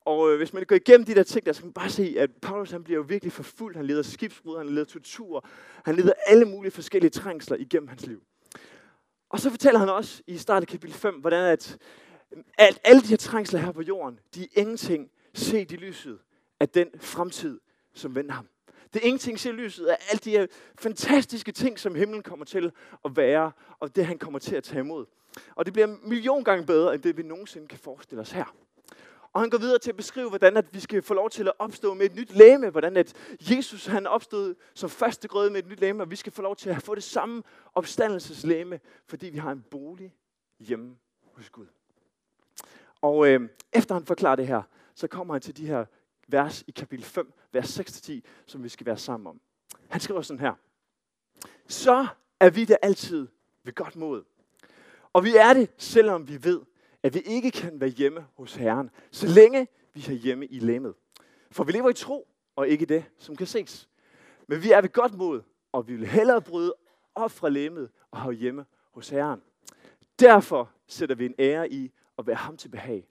Og 0.04 0.30
øh, 0.30 0.36
hvis 0.36 0.52
man 0.52 0.64
går 0.64 0.76
igennem 0.76 1.06
de 1.06 1.14
der 1.14 1.22
ting, 1.22 1.46
der 1.46 1.52
så 1.52 1.60
kan 1.60 1.66
man 1.66 1.72
bare 1.72 1.90
se, 1.90 2.14
at 2.18 2.30
Paulus 2.42 2.70
han 2.70 2.84
bliver 2.84 2.96
jo 2.96 3.04
virkelig 3.08 3.32
forfulgt. 3.32 3.76
Han 3.76 3.86
leder 3.86 4.02
skibsbrud, 4.02 4.58
han 4.58 4.66
leder 4.68 4.84
tortur, 4.84 5.46
han 5.84 5.96
leder 5.96 6.12
alle 6.26 6.44
mulige 6.44 6.72
forskellige 6.72 7.10
trængsler 7.10 7.56
igennem 7.56 7.88
hans 7.88 8.06
liv. 8.06 8.22
Og 9.28 9.40
så 9.40 9.50
fortæller 9.50 9.78
han 9.78 9.88
også 9.88 10.22
i 10.26 10.38
starten 10.38 10.62
af 10.62 10.68
kapitel 10.68 10.96
5, 10.96 11.14
hvordan 11.14 11.44
at, 11.44 11.78
øh, 12.32 12.44
at 12.58 12.80
alle 12.84 13.02
de 13.02 13.06
her 13.06 13.16
trængsler 13.16 13.60
her 13.60 13.72
på 13.72 13.82
jorden, 13.82 14.18
de 14.34 14.42
er 14.42 14.60
ingenting 14.60 15.10
set 15.34 15.72
i 15.72 15.76
lyset 15.76 16.18
af 16.60 16.68
den 16.68 16.88
fremtid, 17.00 17.60
som 17.94 18.14
venter 18.14 18.34
ham. 18.34 18.46
Det 18.96 19.02
er 19.02 19.06
ingenting 19.06 19.40
set 19.40 19.54
lyset 19.54 19.86
af 19.86 19.96
alle 20.10 20.20
de 20.24 20.30
her 20.30 20.46
fantastiske 20.78 21.52
ting, 21.52 21.78
som 21.78 21.94
himlen 21.94 22.22
kommer 22.22 22.44
til 22.44 22.72
at 23.04 23.16
være, 23.16 23.52
og 23.78 23.96
det 23.96 24.06
han 24.06 24.18
kommer 24.18 24.38
til 24.38 24.56
at 24.56 24.64
tage 24.64 24.80
imod. 24.80 25.06
Og 25.54 25.64
det 25.66 25.72
bliver 25.72 25.86
en 25.86 25.98
million 26.02 26.44
gange 26.44 26.66
bedre, 26.66 26.94
end 26.94 27.02
det 27.02 27.16
vi 27.16 27.22
nogensinde 27.22 27.68
kan 27.68 27.78
forestille 27.78 28.20
os 28.20 28.30
her. 28.30 28.56
Og 29.32 29.40
han 29.40 29.50
går 29.50 29.58
videre 29.58 29.78
til 29.78 29.90
at 29.90 29.96
beskrive, 29.96 30.28
hvordan 30.28 30.56
at 30.56 30.74
vi 30.74 30.80
skal 30.80 31.02
få 31.02 31.14
lov 31.14 31.30
til 31.30 31.48
at 31.48 31.52
opstå 31.58 31.94
med 31.94 32.06
et 32.06 32.14
nyt 32.14 32.32
læme. 32.32 32.70
Hvordan 32.70 32.96
at 32.96 33.14
Jesus 33.40 33.86
han 33.86 34.06
opstod 34.06 34.54
som 34.74 34.90
første 34.90 35.28
grøde 35.28 35.50
med 35.50 35.58
et 35.58 35.68
nyt 35.68 35.80
læme, 35.80 36.02
og 36.02 36.10
vi 36.10 36.16
skal 36.16 36.32
få 36.32 36.42
lov 36.42 36.56
til 36.56 36.70
at 36.70 36.82
få 36.82 36.94
det 36.94 37.04
samme 37.04 37.42
opstandelseslæme, 37.74 38.80
fordi 39.06 39.26
vi 39.26 39.38
har 39.38 39.52
en 39.52 39.64
bolig 39.70 40.14
hjemme 40.60 40.96
hos 41.32 41.50
Gud. 41.50 41.66
Og 43.00 43.28
øh, 43.28 43.48
efter 43.72 43.94
han 43.94 44.06
forklarer 44.06 44.36
det 44.36 44.46
her, 44.46 44.62
så 44.94 45.08
kommer 45.08 45.34
han 45.34 45.40
til 45.40 45.56
de 45.56 45.66
her 45.66 45.84
vers 46.26 46.64
i 46.66 46.70
kapitel 46.70 47.04
5, 47.04 47.32
vers 47.52 47.80
6-10, 47.80 48.20
som 48.46 48.64
vi 48.64 48.68
skal 48.68 48.86
være 48.86 48.98
sammen 48.98 49.26
om. 49.26 49.40
Han 49.88 50.00
skriver 50.00 50.22
sådan 50.22 50.40
her. 50.40 50.54
Så 51.66 52.06
er 52.40 52.50
vi 52.50 52.64
der 52.64 52.76
altid 52.82 53.28
ved 53.62 53.72
godt 53.72 53.96
mod. 53.96 54.24
Og 55.12 55.24
vi 55.24 55.36
er 55.36 55.52
det, 55.52 55.70
selvom 55.78 56.28
vi 56.28 56.44
ved, 56.44 56.60
at 57.02 57.14
vi 57.14 57.20
ikke 57.20 57.50
kan 57.50 57.80
være 57.80 57.90
hjemme 57.90 58.26
hos 58.36 58.54
Herren, 58.54 58.90
så 59.10 59.26
længe 59.26 59.68
vi 59.94 60.00
er 60.08 60.12
hjemme 60.12 60.46
i 60.46 60.58
lemmet. 60.58 60.94
For 61.50 61.64
vi 61.64 61.72
lever 61.72 61.90
i 61.90 61.94
tro, 61.94 62.28
og 62.56 62.68
ikke 62.68 62.86
det, 62.86 63.04
som 63.18 63.36
kan 63.36 63.46
ses. 63.46 63.88
Men 64.46 64.62
vi 64.62 64.70
er 64.70 64.80
ved 64.80 64.92
godt 64.92 65.14
mod, 65.14 65.42
og 65.72 65.88
vi 65.88 65.96
vil 65.96 66.06
hellere 66.06 66.42
bryde 66.42 66.74
op 67.14 67.30
fra 67.30 67.48
lemmet 67.48 67.90
og 68.10 68.20
have 68.20 68.34
hjemme 68.34 68.64
hos 68.92 69.08
Herren. 69.08 69.42
Derfor 70.20 70.70
sætter 70.86 71.14
vi 71.14 71.26
en 71.26 71.34
ære 71.38 71.72
i 71.72 71.92
at 72.18 72.26
være 72.26 72.36
ham 72.36 72.56
til 72.56 72.68
behag. 72.68 73.08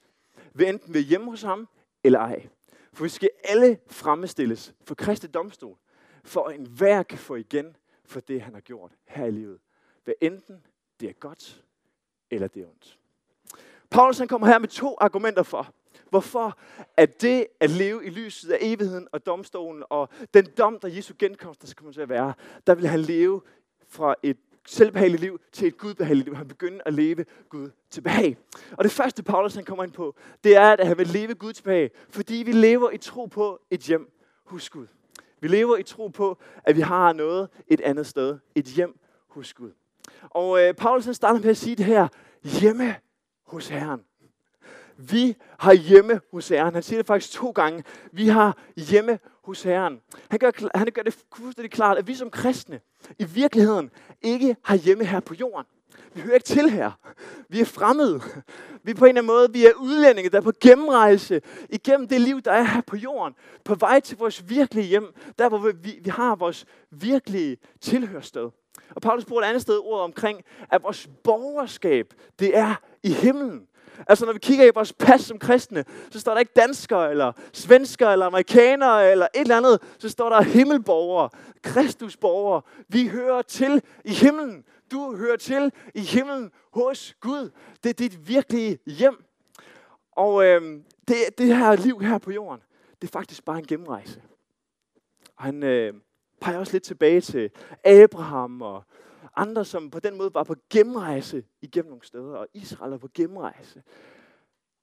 Ved 0.53 0.67
enten 0.67 0.93
ved 0.93 1.01
hjemme 1.01 1.29
hos 1.29 1.41
ham, 1.41 1.67
eller 2.03 2.19
ej. 2.19 2.49
For 2.95 3.03
vi 3.03 3.09
skal 3.09 3.29
alle 3.43 3.77
fremmestilles 3.87 4.73
for 4.83 4.95
Kristi 4.95 5.27
domstol, 5.27 5.77
for 6.23 6.49
en 6.49 6.65
hver 6.65 7.03
kan 7.03 7.17
få 7.17 7.35
igen 7.35 7.77
for 8.05 8.19
det, 8.19 8.41
han 8.41 8.53
har 8.53 8.61
gjort 8.61 8.91
her 9.05 9.25
i 9.25 9.31
livet. 9.31 9.59
Hvad 10.03 10.13
enten 10.21 10.65
det 10.99 11.09
er 11.09 11.13
godt, 11.13 11.63
eller 12.31 12.47
det 12.47 12.63
er 12.63 12.67
ondt. 12.67 12.99
Paulus 13.89 14.17
han 14.17 14.27
kommer 14.27 14.47
her 14.47 14.59
med 14.59 14.67
to 14.67 14.95
argumenter 14.97 15.43
for, 15.43 15.73
hvorfor 16.09 16.59
at 16.97 17.21
det 17.21 17.47
at 17.59 17.69
leve 17.69 18.05
i 18.05 18.09
lyset 18.09 18.51
af 18.51 18.57
evigheden 18.61 19.07
og 19.11 19.25
domstolen 19.25 19.83
og 19.89 20.09
den 20.33 20.45
dom, 20.57 20.79
der 20.79 20.87
Jesu 20.87 21.13
genkomst, 21.19 21.61
der 21.61 21.67
skal 21.67 21.77
komme 21.77 21.93
til 21.93 22.01
at 22.01 22.09
være, 22.09 22.33
der 22.67 22.75
vil 22.75 22.87
han 22.87 22.99
leve 22.99 23.41
fra 23.87 24.15
et 24.23 24.37
selvbehageligt 24.65 25.21
liv 25.21 25.39
til 25.51 25.67
et 25.67 25.77
gudbehageligt 25.77 26.25
liv. 26.25 26.35
Han 26.35 26.47
begynder 26.47 26.81
at 26.85 26.93
leve 26.93 27.25
Gud 27.49 27.69
tilbage. 27.89 28.37
Og 28.71 28.83
det 28.83 28.91
første, 28.91 29.23
Paulus 29.23 29.55
han 29.55 29.65
kommer 29.65 29.83
ind 29.83 29.91
på, 29.91 30.15
det 30.43 30.55
er, 30.55 30.71
at 30.71 30.87
han 30.87 30.97
vil 30.97 31.07
leve 31.07 31.33
Gud 31.35 31.53
tilbage, 31.53 31.89
fordi 32.09 32.35
vi 32.35 32.51
lever 32.51 32.91
i 32.91 32.97
tro 32.97 33.25
på 33.25 33.59
et 33.71 33.79
hjem 33.79 34.11
hos 34.45 34.69
Gud. 34.69 34.87
Vi 35.39 35.47
lever 35.47 35.77
i 35.77 35.83
tro 35.83 36.07
på, 36.07 36.37
at 36.63 36.75
vi 36.75 36.81
har 36.81 37.13
noget 37.13 37.49
et 37.67 37.81
andet 37.81 38.07
sted. 38.07 38.37
Et 38.55 38.65
hjem 38.65 38.99
hos 39.27 39.53
Gud. 39.53 39.71
Og 40.21 40.61
øh, 40.61 40.73
Paulus 40.73 41.05
han 41.05 41.13
starter 41.13 41.39
med 41.39 41.49
at 41.49 41.57
sige 41.57 41.75
det 41.75 41.85
her. 41.85 42.07
Hjemme 42.43 42.95
hos 43.47 43.67
Herren. 43.67 44.01
Vi 44.97 45.35
har 45.59 45.73
hjemme 45.73 46.21
hos 46.31 46.47
Herren. 46.47 46.73
Han 46.73 46.83
siger 46.83 46.99
det 46.99 47.07
faktisk 47.07 47.33
to 47.33 47.49
gange. 47.49 47.83
Vi 48.11 48.27
har 48.27 48.57
hjemme 48.75 49.19
hos 49.43 49.63
Herren. 49.63 50.01
Han 50.29 50.39
gør, 50.39 50.77
han 50.77 50.87
gør 50.93 51.01
det 51.01 51.25
fuldstændig 51.35 51.71
klart, 51.71 51.97
at 51.97 52.07
vi 52.07 52.15
som 52.15 52.29
kristne 52.29 52.79
i 53.19 53.23
virkeligheden 53.23 53.89
ikke 54.21 54.55
har 54.63 54.75
hjemme 54.75 55.05
her 55.05 55.19
på 55.19 55.33
jorden. 55.33 55.65
Vi 56.13 56.21
hører 56.21 56.33
ikke 56.33 56.45
til 56.45 56.69
her. 56.69 56.91
Vi 57.49 57.59
er 57.59 57.65
fremmede. 57.65 58.21
Vi 58.83 58.91
er 58.91 58.95
på 58.95 59.05
en 59.05 59.09
eller 59.09 59.21
anden 59.21 59.35
måde, 59.35 59.53
vi 59.53 59.65
er 59.65 59.73
udlændinge, 59.73 60.29
der 60.29 60.37
er 60.37 60.41
på 60.41 60.51
gennemrejse 60.61 61.41
igennem 61.69 62.07
det 62.07 62.21
liv, 62.21 62.41
der 62.41 62.51
er 62.51 62.63
her 62.63 62.81
på 62.81 62.95
jorden. 62.95 63.35
På 63.63 63.75
vej 63.75 63.99
til 63.99 64.17
vores 64.17 64.49
virkelige 64.49 64.87
hjem. 64.87 65.13
Der, 65.39 65.49
hvor 65.49 65.57
vi, 65.57 65.99
vi 66.01 66.09
har 66.09 66.35
vores 66.35 66.65
virkelige 66.91 67.57
tilhørsted. 67.81 68.49
Og 68.89 69.01
Paulus 69.01 69.25
bruger 69.25 69.41
et 69.41 69.45
andet 69.47 69.61
sted 69.61 69.79
ord 69.83 70.01
omkring, 70.01 70.41
at 70.71 70.83
vores 70.83 71.09
borgerskab, 71.23 72.13
det 72.39 72.57
er 72.57 72.75
i 73.03 73.11
himlen. 73.11 73.67
Altså 74.07 74.25
når 74.25 74.33
vi 74.33 74.39
kigger 74.39 74.65
i 74.65 74.71
vores 74.75 74.93
pas 74.93 75.21
som 75.21 75.39
kristne, 75.39 75.85
så 76.11 76.19
står 76.19 76.31
der 76.31 76.39
ikke 76.39 76.51
danskere, 76.55 77.11
eller 77.11 77.31
svensker, 77.53 78.09
eller 78.09 78.25
amerikanere, 78.25 79.11
eller 79.11 79.27
et 79.35 79.41
eller 79.41 79.57
andet. 79.57 79.81
Så 79.99 80.09
står 80.09 80.29
der 80.29 80.41
himmelborgere, 80.41 81.29
kristusborgere. 81.63 82.61
Vi 82.87 83.07
hører 83.07 83.41
til 83.41 83.81
i 84.05 84.13
himlen. 84.13 84.63
Du 84.91 85.15
hører 85.15 85.37
til 85.37 85.71
i 85.95 86.01
himlen 86.01 86.51
hos 86.73 87.15
Gud. 87.19 87.49
Det 87.83 87.89
er 87.89 87.93
dit 87.93 88.27
virkelige 88.27 88.79
hjem. 88.85 89.23
Og 90.11 90.45
øh, 90.45 90.61
det, 91.07 91.15
det 91.37 91.57
her 91.57 91.75
liv 91.75 91.99
her 91.99 92.17
på 92.17 92.31
jorden, 92.31 92.61
det 93.01 93.07
er 93.07 93.11
faktisk 93.11 93.45
bare 93.45 93.57
en 93.57 93.67
gennemrejse. 93.67 94.21
Og 95.37 95.43
han 95.43 95.63
øh, 95.63 95.93
peger 96.41 96.59
også 96.59 96.73
lidt 96.73 96.83
tilbage 96.83 97.21
til 97.21 97.49
Abraham 97.83 98.61
og 98.61 98.83
andre, 99.35 99.65
som 99.65 99.89
på 99.91 99.99
den 99.99 100.17
måde 100.17 100.33
var 100.33 100.43
på 100.43 100.55
gennemrejse 100.69 101.45
igennem 101.61 101.89
nogle 101.89 102.05
steder, 102.05 102.37
og 102.37 102.47
Israel 102.53 102.93
er 102.93 102.97
på 102.97 103.09
gennemrejse. 103.13 103.83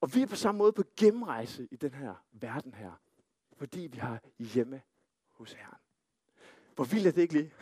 Og 0.01 0.15
vi 0.15 0.23
er 0.23 0.27
på 0.27 0.37
samme 0.37 0.59
måde 0.59 0.73
på 0.73 0.85
gennemrejse 0.97 1.69
i 1.71 1.77
den 1.77 1.95
her 1.95 2.15
verden 2.33 2.75
her, 2.75 2.93
fordi 3.59 3.81
vi 3.81 3.99
har 3.99 4.21
hjemme 4.39 4.83
hos 5.31 5.53
Herren. 5.53 5.79
Hvor 6.75 6.85
vildt 6.85 7.07
er 7.07 7.11
det 7.11 7.23
ikke 7.23 7.35
lige? 7.35 7.53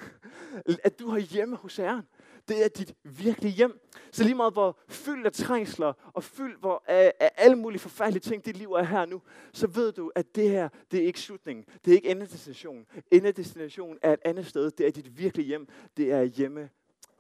At 0.85 0.99
du 0.99 1.09
har 1.09 1.19
hjemme 1.19 1.57
hos 1.57 1.77
Herren. 1.77 2.07
Det 2.49 2.65
er 2.65 2.69
dit 2.69 2.95
virkelige 3.05 3.53
hjem. 3.53 3.81
Så 4.13 4.25
lige 4.25 4.35
meget 4.35 4.53
hvor 4.53 4.79
fyldt 4.89 5.27
af 5.27 5.33
trængsler 5.33 5.93
og 6.13 6.25
fyldt 6.25 6.61
hvor, 6.61 6.85
af, 6.87 7.13
af 7.21 7.31
alle 7.37 7.57
mulige 7.57 7.81
forfærdelige 7.81 8.21
ting, 8.21 8.45
dit 8.45 8.57
liv 8.57 8.73
er 8.73 8.83
her 8.83 9.07
nu, 9.07 9.23
så 9.53 9.67
ved 9.67 9.93
du, 9.93 10.13
at 10.15 10.35
det 10.35 10.51
her, 10.51 10.69
det 10.91 11.01
er 11.01 11.05
ikke 11.05 11.21
slutningen. 11.21 11.65
Det 11.85 11.91
er 11.91 11.95
ikke 11.95 12.11
endedestinationen. 12.11 12.87
Endedestinationen 13.11 13.99
er 14.03 14.13
et 14.13 14.21
andet 14.25 14.47
sted. 14.47 14.71
Det 14.71 14.87
er 14.87 14.91
dit 14.91 15.19
virkelige 15.19 15.47
hjem. 15.47 15.69
Det 15.97 16.13
er 16.13 16.23
hjemme 16.23 16.71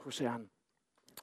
hos 0.01 0.19
Herren. 0.19 0.51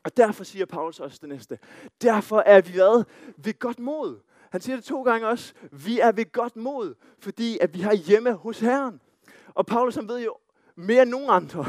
Og 0.04 0.18
derfor 0.18 0.44
siger 0.44 0.66
Paulus 0.66 1.00
også 1.00 1.18
det 1.22 1.30
næste. 1.30 1.60
Derfor 2.02 2.40
er 2.40 2.62
vi 2.62 2.72
hvad? 2.72 3.04
Ved 3.38 3.60
godt 3.60 3.80
mod. 3.80 4.20
Han 4.52 4.62
siger 4.62 4.76
det 4.76 4.86
to 4.86 5.04
gange 5.04 5.28
også. 5.28 5.54
Vi 5.72 6.00
er 6.00 6.12
ved 6.12 6.32
godt 6.32 6.56
mod, 6.56 6.96
fordi 7.20 7.58
at 7.62 7.74
vi 7.74 7.82
har 7.82 7.94
hjemme 7.94 8.34
hos 8.34 8.60
Herren. 8.60 9.02
Og 9.48 9.66
Paulus 9.66 9.96
han 9.96 10.08
ved 10.08 10.24
jo 10.24 10.38
mere 10.76 11.02
end 11.02 11.10
nogen 11.10 11.30
andre, 11.30 11.66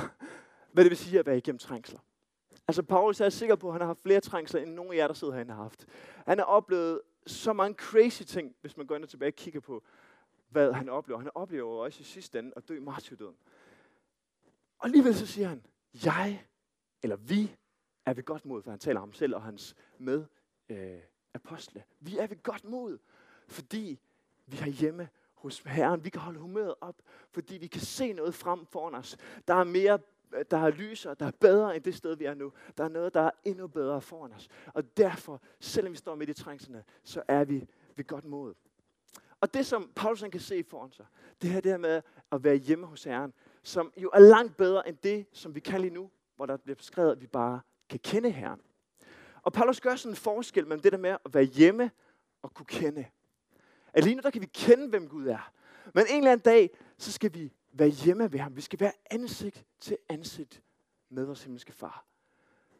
hvad 0.72 0.84
det 0.84 0.90
vil 0.90 0.98
sige 0.98 1.18
at 1.18 1.26
være 1.26 1.36
igennem 1.38 1.58
trængsler. 1.58 2.00
Altså 2.68 2.82
Paulus 2.82 3.20
er 3.20 3.28
sikker 3.28 3.56
på, 3.56 3.68
at 3.68 3.74
han 3.74 3.80
har 3.80 3.86
haft 3.86 4.02
flere 4.02 4.20
trængsler, 4.20 4.60
end 4.60 4.74
nogen 4.74 4.92
af 4.92 4.96
jer, 4.96 5.06
der 5.06 5.14
sidder 5.14 5.34
herinde, 5.34 5.54
har 5.54 5.62
haft. 5.62 5.86
Han 6.26 6.38
har 6.38 6.44
oplevet 6.44 7.00
så 7.26 7.52
mange 7.52 7.74
crazy 7.74 8.22
ting, 8.22 8.54
hvis 8.60 8.76
man 8.76 8.86
går 8.86 8.94
ind 8.94 9.04
og 9.04 9.10
tilbage 9.10 9.30
og 9.30 9.34
kigger 9.34 9.60
på, 9.60 9.82
hvad 10.48 10.72
han 10.72 10.88
oplever. 10.88 11.18
Han 11.18 11.30
oplever 11.34 11.84
også 11.84 12.00
i 12.00 12.04
sidste 12.04 12.38
ende 12.38 12.52
at 12.56 12.68
dø 12.68 12.80
martyrdøden. 12.80 13.36
Og 14.78 14.86
alligevel 14.86 15.14
så 15.14 15.26
siger 15.26 15.48
han, 15.48 15.66
jeg 16.04 16.44
eller 17.02 17.16
vi 17.16 17.56
er 18.06 18.14
ved 18.14 18.22
godt 18.22 18.44
mod, 18.44 18.62
for 18.62 18.70
han 18.70 18.80
taler 18.80 19.00
om 19.00 19.12
selv 19.12 19.34
og 19.34 19.42
hans 19.42 19.74
med 19.98 20.24
øh, 20.68 21.00
apostle. 21.34 21.84
Vi 22.00 22.18
er 22.18 22.26
ved 22.26 22.42
godt 22.42 22.64
mod, 22.64 22.98
fordi 23.48 24.00
vi 24.46 24.56
har 24.56 24.68
hjemme 24.68 25.08
hos 25.34 25.58
Herren. 25.58 26.04
Vi 26.04 26.10
kan 26.10 26.20
holde 26.20 26.38
humøret 26.38 26.74
op, 26.80 27.02
fordi 27.30 27.58
vi 27.58 27.66
kan 27.66 27.80
se 27.80 28.12
noget 28.12 28.34
frem 28.34 28.66
foran 28.66 28.94
os. 28.94 29.16
Der 29.48 29.54
er 29.54 29.64
mere 29.64 29.98
der 30.50 30.56
er 30.56 30.70
lysere, 30.70 31.14
der 31.14 31.26
er 31.26 31.30
bedre 31.30 31.76
end 31.76 31.84
det 31.84 31.94
sted, 31.94 32.16
vi 32.16 32.24
er 32.24 32.34
nu. 32.34 32.52
Der 32.76 32.84
er 32.84 32.88
noget, 32.88 33.14
der 33.14 33.20
er 33.20 33.30
endnu 33.44 33.66
bedre 33.66 34.00
foran 34.00 34.32
os. 34.32 34.48
Og 34.66 34.96
derfor, 34.96 35.42
selvom 35.60 35.92
vi 35.92 35.98
står 35.98 36.14
midt 36.14 36.30
i 36.30 36.34
trængslerne, 36.34 36.84
så 37.04 37.22
er 37.28 37.44
vi 37.44 37.68
ved 37.96 38.04
godt 38.06 38.24
mod. 38.24 38.54
Og 39.40 39.54
det, 39.54 39.66
som 39.66 39.92
Paulus 39.96 40.24
kan 40.32 40.40
se 40.40 40.64
foran 40.64 40.92
sig, 40.92 41.06
det 41.42 41.50
her, 41.50 41.60
det 41.60 41.70
her 41.70 41.78
med 41.78 42.02
at 42.32 42.44
være 42.44 42.56
hjemme 42.56 42.86
hos 42.86 43.04
Herren, 43.04 43.32
som 43.62 43.92
jo 43.96 44.10
er 44.14 44.18
langt 44.18 44.56
bedre 44.56 44.88
end 44.88 44.96
det, 44.96 45.26
som 45.32 45.54
vi 45.54 45.60
kan 45.60 45.80
lige 45.80 45.94
nu, 45.94 46.10
hvor 46.38 46.46
der 46.46 46.56
bliver 46.56 46.76
beskrevet, 46.76 47.12
at 47.12 47.20
vi 47.20 47.26
bare 47.26 47.60
kan 47.88 47.98
kende 47.98 48.30
Herren. 48.30 48.60
Og 49.42 49.52
Paulus 49.52 49.80
gør 49.80 49.96
sådan 49.96 50.12
en 50.12 50.16
forskel 50.16 50.66
mellem 50.66 50.82
det 50.82 50.92
der 50.92 50.98
med 50.98 51.10
at 51.10 51.34
være 51.34 51.44
hjemme 51.44 51.90
og 52.42 52.54
kunne 52.54 52.66
kende. 52.66 53.06
At 53.92 54.04
lige 54.04 54.16
nu, 54.16 54.22
der 54.22 54.30
kan 54.30 54.40
vi 54.40 54.46
kende, 54.46 54.88
hvem 54.88 55.08
Gud 55.08 55.26
er. 55.26 55.52
Men 55.94 56.04
en 56.08 56.18
eller 56.18 56.32
anden 56.32 56.44
dag, 56.44 56.70
så 56.98 57.12
skal 57.12 57.34
vi 57.34 57.52
være 57.72 57.88
hjemme 57.88 58.32
ved 58.32 58.38
ham. 58.38 58.56
Vi 58.56 58.60
skal 58.60 58.80
være 58.80 58.92
ansigt 59.10 59.64
til 59.80 59.96
ansigt 60.08 60.62
med 61.08 61.24
vores 61.24 61.44
himmelske 61.44 61.72
far. 61.72 62.04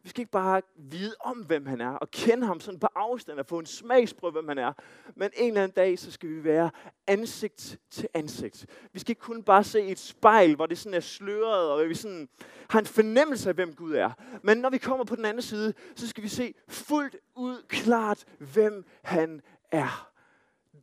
Vi 0.03 0.09
skal 0.09 0.21
ikke 0.21 0.31
bare 0.31 0.61
vide 0.75 1.15
om, 1.19 1.37
hvem 1.37 1.65
han 1.65 1.81
er, 1.81 1.89
og 1.91 2.11
kende 2.11 2.47
ham 2.47 2.59
sådan 2.59 2.79
på 2.79 2.87
afstand 2.95 3.39
og 3.39 3.45
få 3.45 3.59
en 3.59 3.65
smagsprøve, 3.65 4.31
hvem 4.31 4.47
han 4.47 4.57
er. 4.57 4.73
Men 5.15 5.29
en 5.37 5.47
eller 5.47 5.63
anden 5.63 5.75
dag, 5.75 5.99
så 5.99 6.11
skal 6.11 6.29
vi 6.29 6.43
være 6.43 6.71
ansigt 7.07 7.79
til 7.91 8.07
ansigt. 8.13 8.65
Vi 8.93 8.99
skal 8.99 9.11
ikke 9.11 9.21
kun 9.21 9.43
bare 9.43 9.63
se 9.63 9.81
et 9.81 9.99
spejl, 9.99 10.55
hvor 10.55 10.65
det 10.65 10.77
sådan 10.77 10.93
er 10.93 10.99
sløret, 10.99 11.71
og 11.71 11.89
vi 11.89 11.95
sådan 11.95 12.29
har 12.69 12.79
en 12.79 12.85
fornemmelse 12.85 13.49
af, 13.49 13.55
hvem 13.55 13.73
Gud 13.73 13.93
er. 13.93 14.11
Men 14.43 14.57
når 14.57 14.69
vi 14.69 14.77
kommer 14.77 15.05
på 15.05 15.15
den 15.15 15.25
anden 15.25 15.41
side, 15.41 15.73
så 15.95 16.07
skal 16.07 16.23
vi 16.23 16.29
se 16.29 16.53
fuldt 16.67 17.15
ud 17.35 17.63
klart, 17.67 18.25
hvem 18.39 18.85
han 19.01 19.41
er. 19.71 20.11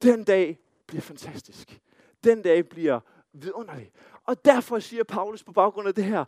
Den 0.03 0.25
dag 0.25 0.59
bliver 0.87 1.03
fantastisk. 1.03 1.81
Den 2.25 2.43
dag 2.43 2.69
bliver 2.69 3.01
vidunderlig. 3.33 3.93
Og 4.25 4.45
derfor 4.45 4.79
siger 4.79 5.05
Paulus 5.05 5.45
på 5.45 5.53
baggrund 5.53 5.89
af 5.89 5.95
det 5.95 6.05
her, 6.05 6.25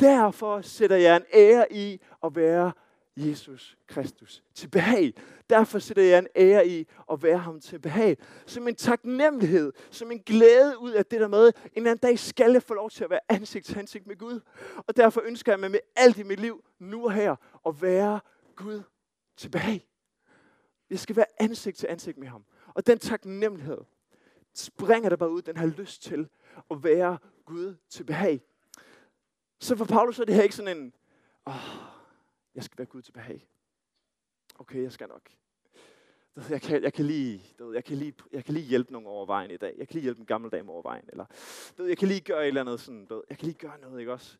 derfor 0.00 0.60
sætter 0.60 0.96
jeg 0.96 1.16
en 1.16 1.24
ære 1.32 1.72
i 1.72 2.00
at 2.24 2.36
være 2.36 2.72
Jesus 3.16 3.78
Kristus 3.86 4.42
til 4.54 4.68
behag. 4.68 5.14
Derfor 5.50 5.78
sætter 5.78 6.02
jeg 6.02 6.18
en 6.18 6.26
ære 6.36 6.68
i 6.68 6.86
at 7.12 7.22
være 7.22 7.38
ham 7.38 7.60
til 7.60 7.78
behag. 7.78 8.16
Som 8.46 8.68
en 8.68 8.74
taknemmelighed, 8.74 9.72
som 9.90 10.10
en 10.10 10.18
glæde 10.18 10.78
ud 10.78 10.90
af 10.90 11.06
det 11.06 11.20
der 11.20 11.28
med, 11.28 11.52
en 11.72 11.86
anden 11.86 11.98
dag 11.98 12.18
skal 12.18 12.52
jeg 12.52 12.62
få 12.62 12.74
lov 12.74 12.90
til 12.90 13.04
at 13.04 13.10
være 13.10 13.20
ansigt 13.28 13.66
til 13.66 13.78
ansigt 13.78 14.06
med 14.06 14.16
Gud. 14.16 14.40
Og 14.76 14.96
derfor 14.96 15.22
ønsker 15.24 15.52
jeg 15.52 15.60
mig 15.60 15.70
med 15.70 15.80
alt 15.96 16.18
i 16.18 16.22
mit 16.22 16.40
liv, 16.40 16.64
nu 16.78 17.04
og 17.04 17.12
her, 17.12 17.36
at 17.66 17.82
være 17.82 18.20
Gud 18.56 18.82
til 19.36 19.48
behag. 19.48 19.88
Jeg 20.90 20.98
skal 20.98 21.16
være 21.16 21.26
ansigt 21.40 21.76
til 21.76 21.86
ansigt 21.90 22.18
med 22.18 22.28
ham. 22.28 22.44
Og 22.74 22.86
den 22.86 22.98
taknemmelighed 22.98 23.78
springer 24.54 25.08
der 25.08 25.16
bare 25.16 25.30
ud, 25.30 25.42
den 25.42 25.56
har 25.56 25.66
lyst 25.66 26.02
til 26.02 26.28
at 26.70 26.84
være 26.84 27.18
Gud 27.44 27.74
til 27.90 28.04
behag. 28.04 28.42
Så 29.58 29.76
for 29.76 29.84
Paulus 29.84 30.18
er 30.18 30.24
det 30.24 30.34
her 30.34 30.42
ikke 30.42 30.54
sådan 30.54 30.76
en, 30.76 30.92
åh, 31.46 31.54
jeg 32.54 32.64
skal 32.64 32.78
være 32.78 32.86
Gud 32.86 33.02
til 33.02 33.12
behag. 33.12 33.48
Okay, 34.58 34.82
jeg 34.82 34.92
skal 34.92 35.08
nok. 35.08 35.30
Jeg 36.50 36.62
kan, 36.62 36.82
jeg, 36.82 36.92
kan 36.92 37.04
lige, 37.04 37.42
jeg, 37.74 37.84
kan 37.84 37.96
lige, 37.96 38.14
jeg 38.32 38.44
kan 38.44 38.54
lige 38.54 38.66
hjælpe 38.66 38.92
nogen 38.92 39.06
over 39.06 39.26
vejen 39.26 39.50
i 39.50 39.56
dag. 39.56 39.74
Jeg 39.78 39.88
kan 39.88 39.94
lige 39.94 40.02
hjælpe 40.02 40.20
en 40.20 40.26
gammel 40.26 40.50
dame 40.50 40.72
over 40.72 40.82
vejen. 40.82 41.04
Eller, 41.08 41.24
jeg 41.78 41.98
kan 41.98 42.08
lige 42.08 42.20
gøre 42.20 42.42
et 42.42 42.48
eller 42.48 42.60
andet 42.60 42.80
sådan. 42.80 43.06
Jeg 43.30 43.38
kan 43.38 43.46
lige 43.46 43.58
gøre 43.58 43.80
noget, 43.80 44.00
ikke 44.00 44.12
også? 44.12 44.36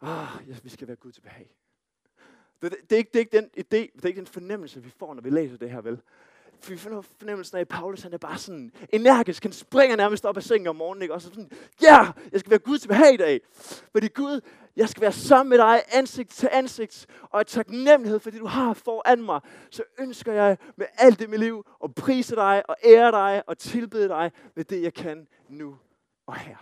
Ah, 0.00 0.28
vi 0.62 0.68
skal 0.68 0.88
være 0.88 0.96
Gud 0.96 1.12
til 1.12 1.20
behag. 1.20 1.56
Det, 2.62 2.70
det, 2.90 2.92
er 2.92 2.96
ikke, 2.96 3.10
det 3.12 3.16
er 3.16 3.20
ikke 3.20 3.36
den 3.36 3.44
idé, 3.44 3.96
det 3.96 4.04
er 4.04 4.06
ikke 4.06 4.18
den 4.18 4.26
fornemmelse, 4.26 4.82
vi 4.82 4.90
får, 4.90 5.14
når 5.14 5.22
vi 5.22 5.30
læser 5.30 5.56
det 5.56 5.70
her, 5.70 5.80
vel? 5.80 6.00
For 6.60 6.70
vi 6.70 6.76
får 6.76 7.04
fornemmelsen 7.18 7.56
af, 7.56 7.60
at 7.60 7.68
Paulus 7.68 8.02
han 8.02 8.12
er 8.12 8.18
bare 8.18 8.38
sådan 8.38 8.72
energisk. 8.92 9.42
Han 9.42 9.52
springer 9.52 9.96
nærmest 9.96 10.24
op 10.24 10.36
af 10.36 10.42
sengen 10.42 10.66
om 10.66 10.76
morgenen, 10.76 11.02
ikke? 11.02 11.14
og 11.14 11.22
så 11.22 11.28
sådan, 11.28 11.50
ja, 11.82 12.02
yeah, 12.02 12.14
jeg 12.32 12.40
skal 12.40 12.50
være 12.50 12.58
Gud 12.58 12.78
til 12.78 12.88
behag 12.88 13.14
i 13.14 13.16
dag. 13.16 13.40
Fordi 13.92 14.08
Gud, 14.08 14.40
jeg 14.76 14.88
skal 14.88 15.00
være 15.00 15.12
sammen 15.12 15.48
med 15.48 15.58
dig 15.58 15.82
ansigt 15.92 16.30
til 16.30 16.48
ansigt, 16.52 17.06
og 17.22 17.40
i 17.40 17.44
taknemmelighed 17.44 18.20
for 18.20 18.30
det, 18.30 18.40
du 18.40 18.46
har 18.46 18.74
foran 18.74 19.22
mig. 19.22 19.40
Så 19.70 19.82
ønsker 19.98 20.32
jeg 20.32 20.58
med 20.76 20.86
alt 20.98 21.18
det 21.18 21.24
i 21.24 21.28
mit 21.28 21.40
liv 21.40 21.66
at 21.84 21.94
prise 21.94 22.34
dig, 22.34 22.62
og 22.68 22.76
ære 22.84 23.12
dig, 23.12 23.42
og 23.46 23.58
tilbede 23.58 24.08
dig 24.08 24.32
med 24.54 24.64
det, 24.64 24.82
jeg 24.82 24.94
kan 24.94 25.28
nu 25.48 25.78
og 26.26 26.36
her. 26.36 26.56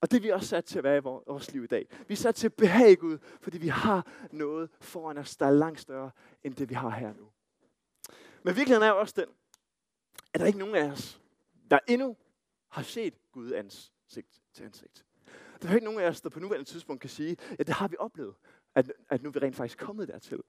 Og 0.00 0.10
det 0.10 0.16
er 0.16 0.20
vi 0.20 0.30
også 0.30 0.48
sat 0.48 0.64
til 0.64 0.78
at 0.78 0.84
være 0.84 0.96
i 0.96 1.00
vores 1.00 1.52
liv 1.52 1.64
i 1.64 1.66
dag. 1.66 1.88
Vi 2.08 2.12
er 2.14 2.16
sat 2.16 2.34
til 2.34 2.46
at 2.46 2.54
behage 2.54 2.96
Gud, 2.96 3.18
fordi 3.40 3.58
vi 3.58 3.68
har 3.68 4.06
noget 4.30 4.70
foran 4.80 5.18
os, 5.18 5.36
der 5.36 5.46
er 5.46 5.50
langt 5.50 5.80
større 5.80 6.10
end 6.42 6.54
det, 6.54 6.68
vi 6.68 6.74
har 6.74 6.90
her 6.90 7.12
nu. 7.14 7.28
Men 8.42 8.56
virkeligheden 8.56 8.82
er 8.82 8.88
jo 8.88 9.00
også 9.00 9.14
den, 9.16 9.28
at 10.34 10.40
der 10.40 10.46
ikke 10.46 10.58
nogen 10.58 10.74
af 10.74 10.90
os, 10.90 11.20
der 11.70 11.78
endnu 11.88 12.16
har 12.68 12.82
set 12.82 13.14
Gud 13.32 13.52
ansigt 13.52 14.42
til 14.52 14.64
ansigt. 14.64 15.04
Der 15.64 15.70
er 15.70 15.74
ikke 15.74 15.84
nogen 15.84 16.00
af 16.00 16.08
os, 16.08 16.20
der 16.20 16.28
på 16.28 16.40
nuværende 16.40 16.70
tidspunkt 16.70 17.00
kan 17.00 17.10
sige, 17.10 17.36
ja, 17.58 17.62
det 17.62 17.74
har 17.74 17.88
vi 17.88 17.96
oplevet, 17.98 18.34
at, 18.74 18.92
at 19.08 19.22
nu 19.22 19.28
er 19.28 19.32
vi 19.32 19.38
rent 19.38 19.56
faktisk 19.56 19.78
kommet 19.78 20.08
dertil. 20.08 20.40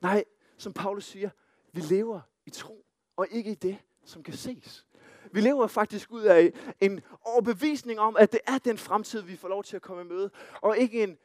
Nej, 0.00 0.24
som 0.58 0.72
Paulus 0.72 1.04
siger, 1.04 1.30
vi 1.72 1.80
lever 1.80 2.20
i 2.46 2.50
tro, 2.50 2.86
og 3.16 3.26
ikke 3.30 3.50
i 3.50 3.54
det, 3.54 3.78
som 4.04 4.22
kan 4.22 4.34
ses. 4.34 4.86
Vi 5.32 5.40
lever 5.40 5.66
faktisk 5.66 6.12
ud 6.12 6.22
af 6.22 6.52
en 6.80 7.00
overbevisning 7.22 8.00
om, 8.00 8.16
at 8.16 8.32
det 8.32 8.40
er 8.46 8.58
den 8.58 8.78
fremtid, 8.78 9.22
vi 9.22 9.36
får 9.36 9.48
lov 9.48 9.64
til 9.64 9.76
at 9.76 9.82
komme 9.82 10.02
i 10.02 10.06
møde, 10.06 10.30
og 10.62 10.78
ikke 10.78 11.02
en, 11.02 11.18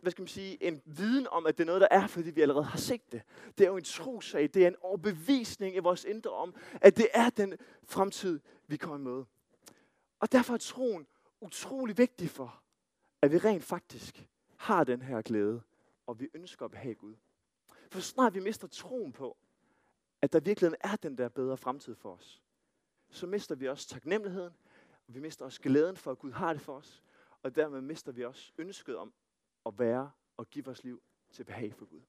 hvad 0.00 0.10
skal 0.10 0.22
man 0.22 0.28
sige, 0.28 0.62
en 0.62 0.82
viden 0.84 1.26
om, 1.30 1.46
at 1.46 1.58
det 1.58 1.64
er 1.64 1.66
noget, 1.66 1.80
der 1.80 1.88
er, 1.90 2.06
fordi 2.06 2.30
vi 2.30 2.40
allerede 2.40 2.64
har 2.64 2.78
set 2.78 3.12
det. 3.12 3.22
Det 3.58 3.64
er 3.64 3.68
jo 3.68 3.76
en 3.76 3.84
trosag, 3.84 4.50
det 4.54 4.64
er 4.64 4.68
en 4.68 4.76
overbevisning 4.80 5.76
i 5.76 5.78
vores 5.78 6.04
indre 6.04 6.30
om, 6.30 6.54
at 6.80 6.96
det 6.96 7.08
er 7.14 7.30
den 7.30 7.54
fremtid, 7.88 8.40
vi 8.66 8.76
kommer 8.76 8.96
i 8.96 9.00
møde. 9.00 9.24
Og 10.20 10.32
derfor 10.32 10.54
er 10.54 10.58
troen 10.58 11.06
utrolig 11.44 11.98
vigtig 11.98 12.30
for, 12.30 12.62
at 13.22 13.32
vi 13.32 13.38
rent 13.38 13.64
faktisk 13.64 14.28
har 14.56 14.84
den 14.84 15.02
her 15.02 15.22
glæde, 15.22 15.62
og 16.06 16.20
vi 16.20 16.28
ønsker 16.34 16.64
at 16.64 16.70
behage 16.70 16.94
Gud. 16.94 17.14
For 17.90 18.00
snart 18.00 18.34
vi 18.34 18.40
mister 18.40 18.68
troen 18.68 19.12
på, 19.12 19.36
at 20.22 20.32
der 20.32 20.40
virkelig 20.40 20.72
er 20.80 20.96
den 20.96 21.18
der 21.18 21.28
bedre 21.28 21.56
fremtid 21.56 21.94
for 21.94 22.12
os, 22.12 22.42
så 23.10 23.26
mister 23.26 23.54
vi 23.54 23.68
også 23.68 23.88
taknemmeligheden, 23.88 24.52
og 25.08 25.14
vi 25.14 25.20
mister 25.20 25.44
også 25.44 25.60
glæden 25.60 25.96
for, 25.96 26.10
at 26.10 26.18
Gud 26.18 26.32
har 26.32 26.52
det 26.52 26.62
for 26.62 26.76
os, 26.76 27.02
og 27.42 27.56
dermed 27.56 27.80
mister 27.80 28.12
vi 28.12 28.24
også 28.24 28.52
ønsket 28.58 28.96
om 28.96 29.12
at 29.66 29.78
være 29.78 30.10
og 30.36 30.50
give 30.50 30.64
vores 30.64 30.84
liv 30.84 31.02
til 31.30 31.44
behag 31.44 31.74
for 31.74 31.86
Gud. 31.86 32.00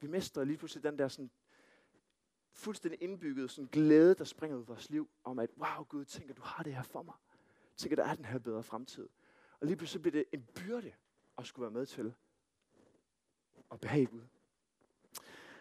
Vi 0.00 0.06
mister 0.06 0.44
lige 0.44 0.56
pludselig 0.56 0.82
den 0.84 0.98
der 0.98 1.08
sådan 1.08 1.30
fuldstændig 2.52 3.02
indbygget 3.02 3.50
sådan 3.50 3.68
glæde, 3.72 4.14
der 4.14 4.24
springer 4.24 4.56
ud 4.56 4.62
af 4.62 4.68
vores 4.68 4.90
liv, 4.90 5.10
om 5.24 5.38
at, 5.38 5.50
wow 5.56 5.84
Gud, 5.84 6.04
tænker 6.04 6.34
du 6.34 6.42
har 6.42 6.62
det 6.62 6.74
her 6.74 6.82
for 6.82 7.02
mig. 7.02 7.14
Tænker, 7.78 7.96
der 7.96 8.04
er 8.04 8.14
den 8.14 8.24
her 8.24 8.38
bedre 8.38 8.62
fremtid. 8.62 9.08
Og 9.60 9.66
lige 9.66 9.76
pludselig 9.76 10.02
bliver 10.02 10.12
det 10.12 10.24
en 10.32 10.46
byrde 10.54 10.92
at 11.38 11.46
skulle 11.46 11.62
være 11.62 11.78
med 11.78 11.86
til 11.86 12.14
at 13.72 13.80
behage 13.80 14.06
Gud. 14.06 14.20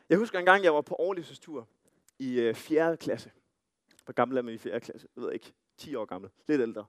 Jeg 0.09 0.17
husker 0.17 0.39
en 0.39 0.45
gang, 0.45 0.63
jeg 0.63 0.73
var 0.73 0.81
på 0.81 0.95
overlevelsestur 0.95 1.67
i 2.19 2.39
øh, 2.39 2.55
4. 2.55 2.97
Klasse. 2.97 3.31
Hvor 4.05 4.13
gammel 4.13 4.37
er 4.37 4.41
man 4.41 4.53
i 4.53 4.57
4. 4.57 4.79
klasse? 4.79 5.07
Jeg 5.15 5.23
ved 5.23 5.31
ikke. 5.31 5.53
10 5.77 5.95
år 5.95 6.05
gammel. 6.05 6.29
Lidt 6.47 6.61
ældre. 6.61 6.85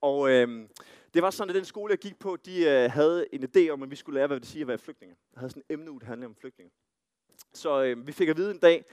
Og 0.00 0.30
øh, 0.30 0.68
det 1.14 1.22
var 1.22 1.30
sådan, 1.30 1.50
at 1.50 1.54
den 1.54 1.64
skole, 1.64 1.90
jeg 1.90 1.98
gik 1.98 2.18
på, 2.18 2.36
de 2.36 2.64
øh, 2.64 2.90
havde 2.90 3.34
en 3.34 3.44
idé 3.44 3.68
om, 3.68 3.82
at 3.82 3.90
vi 3.90 3.96
skulle 3.96 4.18
lære, 4.18 4.26
hvad 4.26 4.40
det 4.40 4.48
siger 4.48 4.64
at 4.64 4.68
være 4.68 4.78
flygtninge. 4.78 5.16
Der 5.34 5.40
havde 5.40 5.50
sådan 5.50 5.62
en 5.68 5.74
emne, 5.74 6.00
der 6.00 6.06
handlede 6.06 6.26
om 6.26 6.34
flygtninge. 6.34 6.72
Så 7.52 7.82
øh, 7.82 8.06
vi 8.06 8.12
fik 8.12 8.28
at 8.28 8.36
vide 8.36 8.50
en 8.50 8.58
dag, 8.58 8.84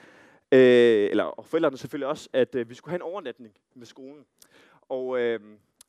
øh, 0.51 1.09
eller 1.11 1.23
og 1.23 1.45
forældrene 1.45 1.77
selvfølgelig 1.77 2.07
også, 2.07 2.29
at 2.33 2.55
øh, 2.55 2.69
vi 2.69 2.75
skulle 2.75 2.91
have 2.91 2.97
en 2.97 3.01
overnatning 3.01 3.53
med 3.73 3.85
skolen. 3.85 4.25
Og 4.81 5.19
øh, 5.19 5.39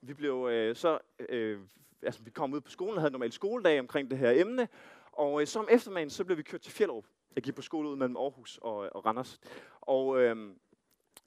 vi 0.02 0.14
blev 0.14 0.48
øh, 0.50 0.76
så, 0.76 0.98
øh, 1.28 1.60
altså 2.02 2.22
vi 2.22 2.30
kom 2.30 2.52
ud 2.52 2.60
på 2.60 2.70
skolen 2.70 2.94
og 2.94 3.00
havde 3.00 3.12
normalt 3.12 3.20
normal 3.20 3.32
skoledag 3.32 3.80
omkring 3.80 4.10
det 4.10 4.18
her 4.18 4.30
emne, 4.30 4.68
og 5.12 5.40
øh, 5.40 5.46
som 5.46 5.68
eftermiddag, 5.70 6.10
så 6.10 6.24
blev 6.24 6.36
vi 6.36 6.42
kørt 6.42 6.60
til 6.60 6.72
Fjellerup. 6.72 7.04
Jeg 7.34 7.42
gik 7.42 7.54
på 7.54 7.62
skole 7.62 7.88
ud 7.88 7.96
mellem 7.96 8.16
Aarhus 8.16 8.58
og, 8.62 8.76
og 8.76 9.06
Randers. 9.06 9.40
Og 9.80 10.20
øh, 10.20 10.36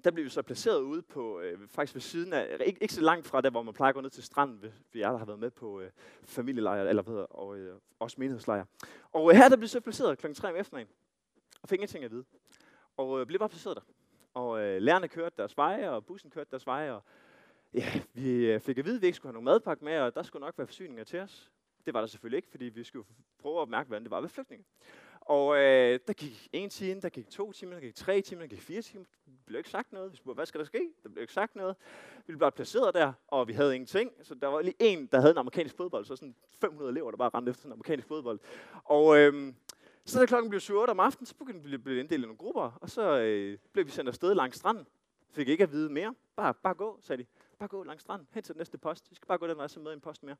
der 0.03 0.11
blev 0.11 0.25
vi 0.25 0.29
så 0.29 0.41
placeret 0.41 0.81
ude 0.81 1.01
på, 1.01 1.39
øh, 1.39 1.67
faktisk 1.67 1.95
ved 1.95 2.01
siden 2.01 2.33
af, 2.33 2.57
ikke, 2.65 2.81
ikke 2.81 2.93
så 2.93 3.01
langt 3.01 3.27
fra 3.27 3.41
der, 3.41 3.49
hvor 3.49 3.61
man 3.61 3.73
plejer 3.73 3.89
at 3.89 3.95
gå 3.95 4.01
ned 4.01 4.09
til 4.09 4.23
stranden, 4.23 4.57
hvis 4.57 4.71
vi 4.91 4.99
der 4.99 5.17
har 5.17 5.25
været 5.25 5.39
med 5.39 5.51
på 5.51 5.81
øh, 5.81 5.91
familielejre, 6.23 6.89
eller 6.89 7.03
hvad 7.03 7.13
hedder, 7.13 7.25
og 7.25 7.57
øh, 7.57 7.75
også 7.99 8.15
menighedslejre. 8.19 8.65
Og 9.11 9.31
øh, 9.31 9.37
her 9.37 9.49
der 9.49 9.55
blev 9.55 9.61
vi 9.61 9.67
så 9.67 9.79
placeret 9.79 10.17
kl. 10.17 10.33
3 10.33 10.49
om 10.49 10.55
eftermiddagen, 10.55 10.93
og 11.61 11.69
fik 11.69 11.77
ingenting 11.77 12.03
at 12.03 12.11
vide. 12.11 12.25
Og 12.97 13.19
øh, 13.19 13.25
blev 13.25 13.39
bare 13.39 13.49
placeret 13.49 13.75
der. 13.75 13.81
Og 14.33 14.61
øh, 14.61 14.81
lærerne 14.81 15.07
kørte 15.07 15.35
deres 15.37 15.57
veje, 15.57 15.89
og 15.89 16.05
bussen 16.05 16.31
kørte 16.31 16.51
deres 16.51 16.67
veje, 16.67 16.91
og 16.91 17.03
ja, 17.73 18.01
vi 18.13 18.45
øh, 18.45 18.59
fik 18.59 18.77
at 18.77 18.85
vide, 18.85 18.95
at 18.95 19.01
vi 19.01 19.07
ikke 19.07 19.15
skulle 19.15 19.29
have 19.29 19.43
nogen 19.43 19.45
madpakke 19.45 19.85
med, 19.85 19.99
og 19.99 20.15
der 20.15 20.23
skulle 20.23 20.45
nok 20.45 20.57
være 20.57 20.67
forsyninger 20.67 21.03
til 21.03 21.19
os. 21.19 21.51
Det 21.85 21.93
var 21.93 21.99
der 21.99 22.07
selvfølgelig 22.07 22.37
ikke, 22.37 22.49
fordi 22.51 22.65
vi 22.65 22.83
skulle 22.83 23.05
prøve 23.39 23.61
at 23.61 23.69
mærke, 23.69 23.87
hvordan 23.87 24.03
det 24.03 24.11
var 24.11 24.21
ved 24.21 24.29
flygtninge. 24.29 24.65
Og 25.21 25.57
øh, 25.57 25.99
der 26.07 26.13
gik 26.13 26.49
en 26.53 26.69
time, 26.69 27.01
der 27.01 27.09
gik 27.09 27.29
to 27.29 27.51
timer, 27.51 27.73
der 27.73 27.81
gik 27.81 27.95
tre 27.95 28.21
timer, 28.21 28.41
der 28.41 28.47
gik 28.47 28.61
fire 28.61 28.81
timer. 28.81 29.05
Der 29.25 29.31
blev 29.45 29.57
ikke 29.57 29.69
sagt 29.69 29.91
noget. 29.91 30.11
Vi 30.11 30.17
spurgte, 30.17 30.37
hvad 30.37 30.45
skal 30.45 30.59
der 30.59 30.65
ske? 30.65 30.89
Der 31.03 31.09
blev 31.09 31.21
ikke 31.21 31.33
sagt 31.33 31.55
noget. 31.55 31.75
Vi 32.17 32.23
blev 32.25 32.39
bare 32.39 32.51
placeret 32.51 32.93
der, 32.95 33.13
og 33.27 33.47
vi 33.47 33.53
havde 33.53 33.75
ingenting. 33.75 34.11
Så 34.21 34.35
der 34.35 34.47
var 34.47 34.61
lige 34.61 34.75
en, 34.79 35.05
der 35.11 35.19
havde 35.19 35.31
en 35.31 35.37
amerikansk 35.37 35.75
fodbold, 35.75 36.05
så 36.05 36.15
sådan 36.15 36.35
500 36.61 36.91
elever, 36.91 37.11
der 37.11 37.17
bare 37.17 37.29
rendte 37.33 37.49
efter 37.49 37.65
en 37.65 37.71
amerikansk 37.71 38.07
fodbold. 38.07 38.39
Og 38.83 39.17
øh, 39.17 39.53
så 40.05 40.19
da 40.19 40.25
klokken 40.25 40.49
blev 40.49 40.59
7 40.59 40.77
om 40.77 40.99
aftenen, 40.99 41.25
så 41.25 41.35
begyndte 41.35 41.69
vi 41.69 41.73
at 41.73 41.83
blive 41.83 41.99
inddelt 41.99 42.23
i 42.23 42.25
nogle 42.25 42.37
grupper, 42.37 42.77
og 42.81 42.89
så 42.89 43.19
øh, 43.19 43.57
blev 43.73 43.85
vi 43.85 43.91
sendt 43.91 44.07
afsted 44.09 44.35
langs 44.35 44.57
stranden. 44.57 44.87
Fik 45.31 45.49
ikke 45.49 45.63
at 45.63 45.71
vide 45.71 45.89
mere. 45.89 46.15
Bare, 46.35 46.53
bare 46.53 46.73
gå, 46.73 46.99
sagde 47.01 47.23
de. 47.23 47.27
Bare 47.59 47.69
gå 47.69 47.83
langs 47.83 48.01
stranden, 48.01 48.27
hen 48.31 48.43
til 48.43 48.55
den 48.55 48.59
næste 48.59 48.77
post. 48.77 49.09
Vi 49.09 49.15
skal 49.15 49.27
bare 49.27 49.37
gå 49.37 49.47
den 49.47 49.57
vej, 49.57 49.67
så 49.67 49.79
en 49.79 50.01
post 50.01 50.23
mere. 50.23 50.35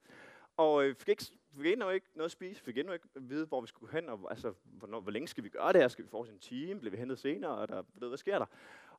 Og 0.57 0.85
øh, 0.85 0.95
fik, 0.95 1.09
ikke, 1.09 1.23
fik 1.55 1.65
endnu 1.65 1.89
ikke 1.89 2.07
noget 2.15 2.25
at 2.25 2.31
spise, 2.31 2.61
fik 2.61 2.77
endnu 2.77 2.93
ikke 2.93 3.07
at 3.15 3.29
vide, 3.29 3.45
hvor 3.45 3.61
vi 3.61 3.67
skulle 3.67 3.93
hen, 3.93 4.09
og 4.09 4.19
altså, 4.29 4.53
hvornår, 4.63 4.99
hvor 4.99 5.11
længe 5.11 5.27
skal 5.27 5.43
vi 5.43 5.49
gøre 5.49 5.73
det 5.73 5.81
her? 5.81 5.87
Skal 5.87 6.05
vi 6.05 6.09
få 6.09 6.23
en 6.23 6.39
time? 6.39 6.79
Bliver 6.79 6.91
vi 6.91 6.97
hentet 6.97 7.19
senere? 7.19 7.51
Og 7.51 7.69
der, 7.69 7.83
ved, 7.93 8.07
hvad 8.07 8.17
sker 8.17 8.39
der? 8.39 8.45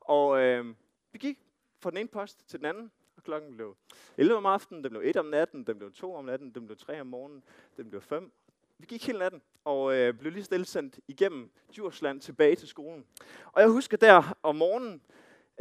Og 0.01 0.41
øh, 0.41 0.65
vi 1.11 1.17
gik 1.17 1.39
fra 1.79 1.89
den 1.89 1.97
ene 1.97 2.07
post 2.07 2.49
til 2.49 2.59
den 2.59 2.65
anden, 2.65 2.91
og 3.17 3.23
klokken 3.23 3.55
blev 3.55 3.75
11 4.17 4.37
om 4.37 4.45
aftenen, 4.45 4.83
den 4.83 4.89
blev 4.89 5.01
1 5.05 5.17
om 5.17 5.25
natten, 5.25 5.63
den 5.63 5.77
blev 5.77 5.91
2 5.91 6.15
om 6.15 6.25
natten, 6.25 6.51
den 6.51 6.65
blev 6.65 6.77
3 6.77 7.01
om 7.01 7.07
morgenen, 7.07 7.43
den 7.77 7.89
blev 7.89 8.01
5. 8.01 8.31
Vi 8.77 8.85
gik 8.85 9.07
hele 9.07 9.19
natten, 9.19 9.41
og 9.65 9.95
øh, 9.95 10.13
blev 10.13 10.31
lige 10.31 10.43
stille 10.43 10.65
sendt 10.65 10.99
igennem 11.07 11.51
Djursland 11.73 12.21
tilbage 12.21 12.55
til 12.55 12.67
skolen. 12.67 13.05
Og 13.51 13.61
jeg 13.61 13.69
husker 13.69 13.97
der 13.97 14.37
om 14.43 14.55
morgenen, 14.55 15.01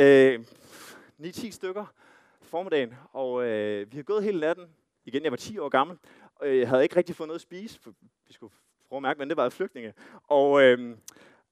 øh, 0.00 0.40
9-10 1.20 1.50
stykker 1.50 1.86
formiddagen, 2.44 2.94
og 3.12 3.44
øh, 3.44 3.92
vi 3.92 3.96
har 3.96 4.02
gået 4.02 4.24
hele 4.24 4.40
natten, 4.40 4.66
igen, 5.04 5.22
jeg 5.22 5.30
var 5.32 5.36
10 5.36 5.58
år 5.58 5.68
gammel, 5.68 5.98
og 6.34 6.48
øh, 6.48 6.58
jeg 6.58 6.68
havde 6.68 6.82
ikke 6.82 6.96
rigtig 6.96 7.16
fået 7.16 7.28
noget 7.28 7.38
at 7.38 7.42
spise, 7.42 7.80
for 7.80 7.94
vi 8.26 8.32
skulle 8.32 8.52
prøve 8.88 8.98
at 8.98 9.02
mærke, 9.02 9.18
men 9.18 9.28
det 9.28 9.36
var 9.36 9.48
flygtninge. 9.48 9.94
Og 10.28 10.62
øh, 10.62 10.78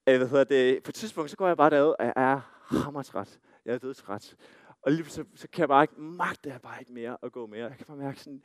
øh, 0.07 0.17
hvad 0.17 0.27
hedder 0.27 0.43
det, 0.43 0.83
på 0.83 0.89
et 0.89 0.95
tidspunkt, 0.95 1.31
så 1.31 1.37
går 1.37 1.47
jeg 1.47 1.57
bare 1.57 1.69
derud, 1.69 1.95
og 1.99 2.05
jeg 2.05 2.13
er 2.15 2.39
hammertræt. 2.83 3.39
Jeg 3.65 3.73
er 3.73 3.77
dødtræt. 3.77 4.35
Og 4.81 4.91
lige 4.91 5.05
så, 5.05 5.25
så 5.35 5.47
kan 5.47 5.59
jeg 5.59 5.67
bare 5.67 5.83
ikke, 5.83 6.01
magte 6.01 6.49
jeg 6.49 6.61
bare 6.61 6.79
ikke 6.79 6.93
mere 6.93 7.17
at 7.23 7.31
gå 7.31 7.45
mere. 7.45 7.67
Jeg 7.67 7.77
kan 7.77 7.85
bare 7.85 7.97
mærke 7.97 8.19
sådan, 8.19 8.43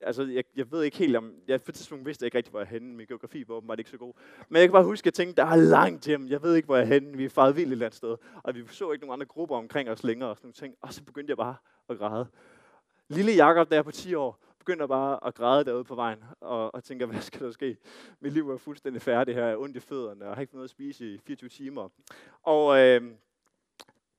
altså 0.00 0.22
jeg, 0.22 0.44
jeg 0.56 0.72
ved 0.72 0.82
ikke 0.82 0.96
helt 0.96 1.16
om, 1.16 1.32
jeg 1.48 1.62
på 1.62 1.70
et 1.70 1.74
tidspunkt 1.74 2.06
vidste 2.06 2.22
jeg 2.22 2.26
ikke 2.26 2.38
rigtig, 2.38 2.50
hvor 2.50 2.60
jeg 2.60 2.66
er 2.66 2.70
henne. 2.70 2.94
Min 2.94 3.06
geografi 3.06 3.44
var 3.48 3.54
åbenbart 3.54 3.78
ikke 3.78 3.90
så 3.90 3.96
god. 3.96 4.12
Men 4.48 4.60
jeg 4.60 4.68
kan 4.68 4.72
bare 4.72 4.84
huske, 4.84 5.02
at 5.02 5.06
jeg 5.06 5.14
tænkte, 5.14 5.42
der 5.42 5.48
er 5.48 5.56
langt 5.56 6.06
hjem. 6.06 6.28
Jeg 6.28 6.42
ved 6.42 6.54
ikke, 6.54 6.66
hvor 6.66 6.76
jeg 6.76 6.82
er 6.82 6.88
henne. 6.88 7.16
Vi 7.16 7.24
er 7.24 7.28
faret 7.28 7.56
vildt 7.56 7.68
et 7.68 7.72
eller 7.72 7.86
andet 7.86 7.96
sted. 7.96 8.16
Og 8.42 8.54
vi 8.54 8.62
så 8.70 8.92
ikke 8.92 9.06
nogen 9.06 9.20
andre 9.20 9.26
grupper 9.26 9.56
omkring 9.56 9.90
os 9.90 10.04
længere. 10.04 10.30
Og, 10.30 10.36
sådan 10.36 10.46
nogle 10.46 10.54
ting. 10.54 10.74
og 10.80 10.92
så 10.92 11.04
begyndte 11.04 11.30
jeg 11.30 11.36
bare 11.36 11.56
at 11.88 11.98
græde. 11.98 12.26
Lille 13.08 13.32
Jakob, 13.32 13.70
der 13.70 13.78
er 13.78 13.82
på 13.82 13.90
10 13.90 14.14
år, 14.14 14.38
begynder 14.58 14.86
bare 14.86 15.26
at 15.26 15.34
græde 15.34 15.64
derude 15.64 15.84
på 15.84 15.94
vejen, 15.94 16.24
og, 16.40 16.74
og 16.74 16.84
tænker, 16.84 17.06
hvad 17.06 17.20
skal 17.20 17.46
der 17.46 17.52
ske? 17.52 17.76
Mit 18.20 18.32
liv 18.32 18.50
er 18.50 18.56
fuldstændig 18.56 19.02
færdigt 19.02 19.36
her, 19.36 19.44
jeg 19.44 19.52
er 19.52 19.56
ondt 19.56 19.76
i 19.76 19.80
fødderne, 19.80 20.28
og 20.28 20.34
har 20.34 20.40
ikke 20.40 20.54
noget 20.54 20.64
at 20.64 20.70
spise 20.70 21.14
i 21.14 21.18
24 21.18 21.48
timer. 21.48 21.88
Og 22.42 22.78
øh, 22.78 23.02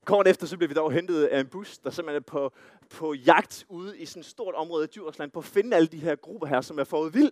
kort 0.05 0.27
efter, 0.27 0.47
så 0.47 0.57
bliver 0.57 0.67
vi 0.67 0.73
dog 0.73 0.91
hentet 0.91 1.23
af 1.23 1.39
en 1.39 1.47
bus, 1.47 1.77
der 1.77 1.89
simpelthen 1.89 2.15
er 2.15 2.23
på, 2.23 2.53
på 2.89 3.13
jagt 3.13 3.65
ude 3.69 3.97
i 3.97 4.05
sådan 4.05 4.19
et 4.19 4.25
stort 4.25 4.55
område 4.55 4.83
i 4.83 4.87
Djursland, 4.87 5.31
på 5.31 5.39
at 5.39 5.45
finde 5.45 5.75
alle 5.75 5.87
de 5.87 5.97
her 5.97 6.15
grupper 6.15 6.47
her, 6.47 6.61
som 6.61 6.79
er 6.79 6.83
fået 6.83 7.13
vild. 7.13 7.31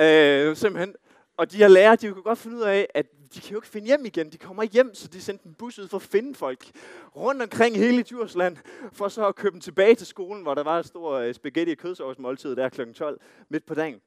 Øh, 0.00 0.56
simpelthen. 0.56 0.94
Og 1.36 1.52
de 1.52 1.56
her 1.56 1.68
lærere, 1.68 1.96
de 1.96 2.12
kunne 2.12 2.22
godt 2.22 2.38
finde 2.38 2.56
ud 2.56 2.62
af, 2.62 2.88
at 2.94 3.06
de 3.34 3.40
kan 3.40 3.50
jo 3.50 3.58
ikke 3.58 3.68
finde 3.68 3.86
hjem 3.86 4.06
igen. 4.06 4.32
De 4.32 4.38
kommer 4.38 4.62
hjem, 4.62 4.94
så 4.94 5.08
de 5.08 5.22
sendte 5.22 5.46
en 5.46 5.54
bus 5.54 5.78
ud 5.78 5.88
for 5.88 5.96
at 5.96 6.02
finde 6.02 6.34
folk 6.34 6.70
rundt 7.16 7.42
omkring 7.42 7.76
hele 7.76 8.02
Djursland, 8.02 8.56
for 8.92 9.08
så 9.08 9.26
at 9.26 9.34
købe 9.34 9.52
dem 9.52 9.60
tilbage 9.60 9.94
til 9.94 10.06
skolen, 10.06 10.42
hvor 10.42 10.54
der 10.54 10.62
var 10.62 10.78
et 10.78 10.86
stort 10.86 11.22
øh, 11.22 11.34
spaghetti- 11.34 11.72
og 11.72 11.78
kødsovsmåltid 11.78 12.56
der 12.56 12.68
kl. 12.68 12.92
12 12.92 13.20
midt 13.48 13.66
på 13.66 13.74
dagen. 13.74 14.00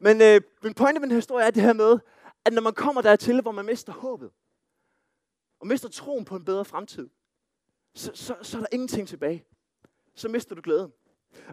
Men 0.00 0.22
øh, 0.22 0.40
min 0.62 0.74
pointe 0.74 1.00
med 1.00 1.06
den 1.06 1.10
her 1.10 1.18
historie 1.18 1.46
er 1.46 1.50
det 1.50 1.62
her 1.62 1.72
med, 1.72 1.98
at 2.44 2.52
når 2.52 2.62
man 2.62 2.72
kommer 2.72 3.02
dertil, 3.02 3.40
hvor 3.40 3.52
man 3.52 3.64
mister 3.64 3.92
håbet, 3.92 4.30
og 5.60 5.66
mister 5.66 5.88
troen 5.88 6.24
på 6.24 6.36
en 6.36 6.44
bedre 6.44 6.64
fremtid, 6.64 7.08
så, 7.94 8.10
så, 8.14 8.36
så 8.42 8.56
er 8.56 8.60
der 8.60 8.68
ingenting 8.72 9.08
tilbage. 9.08 9.44
Så 10.14 10.28
mister 10.28 10.54
du 10.54 10.60
glæden. 10.64 10.92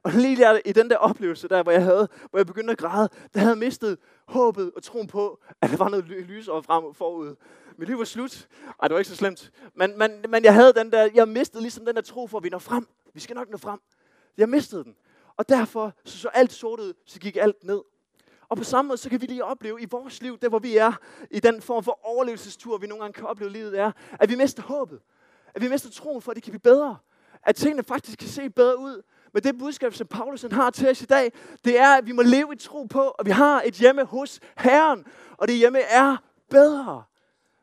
Og 0.04 0.12
lige 0.12 0.38
der, 0.38 0.60
i 0.66 0.72
den 0.72 0.90
der 0.90 0.98
oplevelse 0.98 1.48
der, 1.48 1.64
hvor 1.64 1.72
jeg 1.72 1.84
havde, 1.84 2.10
hvor 2.30 2.40
jeg 2.40 2.46
begyndte 2.46 2.72
at 2.72 2.78
græde, 2.78 3.10
der 3.34 3.40
havde 3.40 3.52
jeg 3.52 3.58
mistet 3.58 3.98
håbet 4.28 4.72
og 4.76 4.84
troen 4.84 5.08
på, 5.08 5.40
at 5.62 5.70
der 5.70 5.78
var 5.78 5.90
noget 5.90 6.06
lys 6.06 6.48
over 6.48 6.62
frem 6.62 6.94
forud. 6.94 7.36
Mit 7.78 7.88
liv 7.88 7.98
var 8.00 8.06
slut. 8.06 8.48
Ej, 8.82 8.88
det 8.88 8.94
var 8.94 9.00
ikke 9.00 9.10
så 9.10 9.16
slemt. 9.16 9.52
Men, 9.76 9.98
men, 9.98 10.26
men 10.30 10.44
jeg 10.44 10.54
havde 10.54 10.74
den 10.74 10.92
der, 10.92 11.10
jeg 11.14 11.28
mistede 11.28 11.62
ligesom 11.62 11.86
den 11.86 11.96
der 11.96 12.02
tro 12.02 12.28
for, 12.28 12.38
at 12.38 12.44
vi 12.44 12.50
når 12.50 12.60
frem. 12.60 12.88
Vi 13.14 13.20
skal 13.20 13.36
nok 13.36 13.50
nå 13.50 13.58
frem. 13.58 13.80
Jeg 14.38 14.50
mistede 14.50 14.84
den. 14.84 14.96
Og 15.38 15.50
derfor 15.50 15.94
så, 16.06 16.18
så 16.18 16.28
alt 16.28 16.54
sort 16.54 16.80
ud, 16.80 16.94
så 17.06 17.20
gik 17.20 17.38
alt 17.38 17.64
ned. 17.64 17.82
Og 18.50 18.58
på 18.58 18.64
samme 18.64 18.88
måde, 18.88 18.98
så 18.98 19.10
kan 19.10 19.22
vi 19.22 19.26
lige 19.26 19.44
opleve 19.44 19.82
i 19.82 19.86
vores 19.92 20.22
liv, 20.22 20.38
der 20.40 20.50
hvor 20.50 20.60
vi 20.60 20.78
er, 20.78 20.94
i 21.32 21.40
den 21.40 21.62
form 21.62 21.84
for 21.84 22.00
overlevelsestur, 22.04 22.78
vi 22.78 22.88
nogle 22.88 23.04
gange 23.04 23.14
kan 23.14 23.26
opleve 23.26 23.52
livet 23.52 23.80
er, 23.80 23.92
at 24.20 24.30
vi 24.30 24.36
mister 24.36 24.64
håbet. 24.64 25.00
At 25.56 25.62
vi 25.62 25.68
mister 25.68 25.90
troen 25.90 26.22
for, 26.22 26.32
at 26.32 26.36
det 26.36 26.44
kan 26.44 26.52
blive 26.52 26.60
bedre. 26.60 26.98
At 27.44 27.56
tingene 27.56 27.84
faktisk 27.84 28.20
kan 28.20 28.28
se 28.28 28.50
bedre 28.50 28.80
ud. 28.80 29.02
Men 29.34 29.44
det 29.44 29.58
budskab, 29.58 29.94
som 29.94 30.08
Paulus 30.08 30.46
har 30.52 30.70
til 30.70 30.90
os 30.90 31.02
i 31.02 31.06
dag, 31.06 31.32
det 31.66 31.80
er, 31.80 31.98
at 31.98 32.06
vi 32.06 32.12
må 32.12 32.22
leve 32.22 32.54
i 32.54 32.58
tro 32.58 32.84
på, 32.84 33.10
at 33.10 33.26
vi 33.26 33.32
har 33.32 33.62
et 33.66 33.74
hjemme 33.74 34.04
hos 34.04 34.40
Herren. 34.58 35.06
Og 35.38 35.48
det 35.48 35.56
hjemme 35.56 35.80
er 35.80 36.18
bedre. 36.50 37.04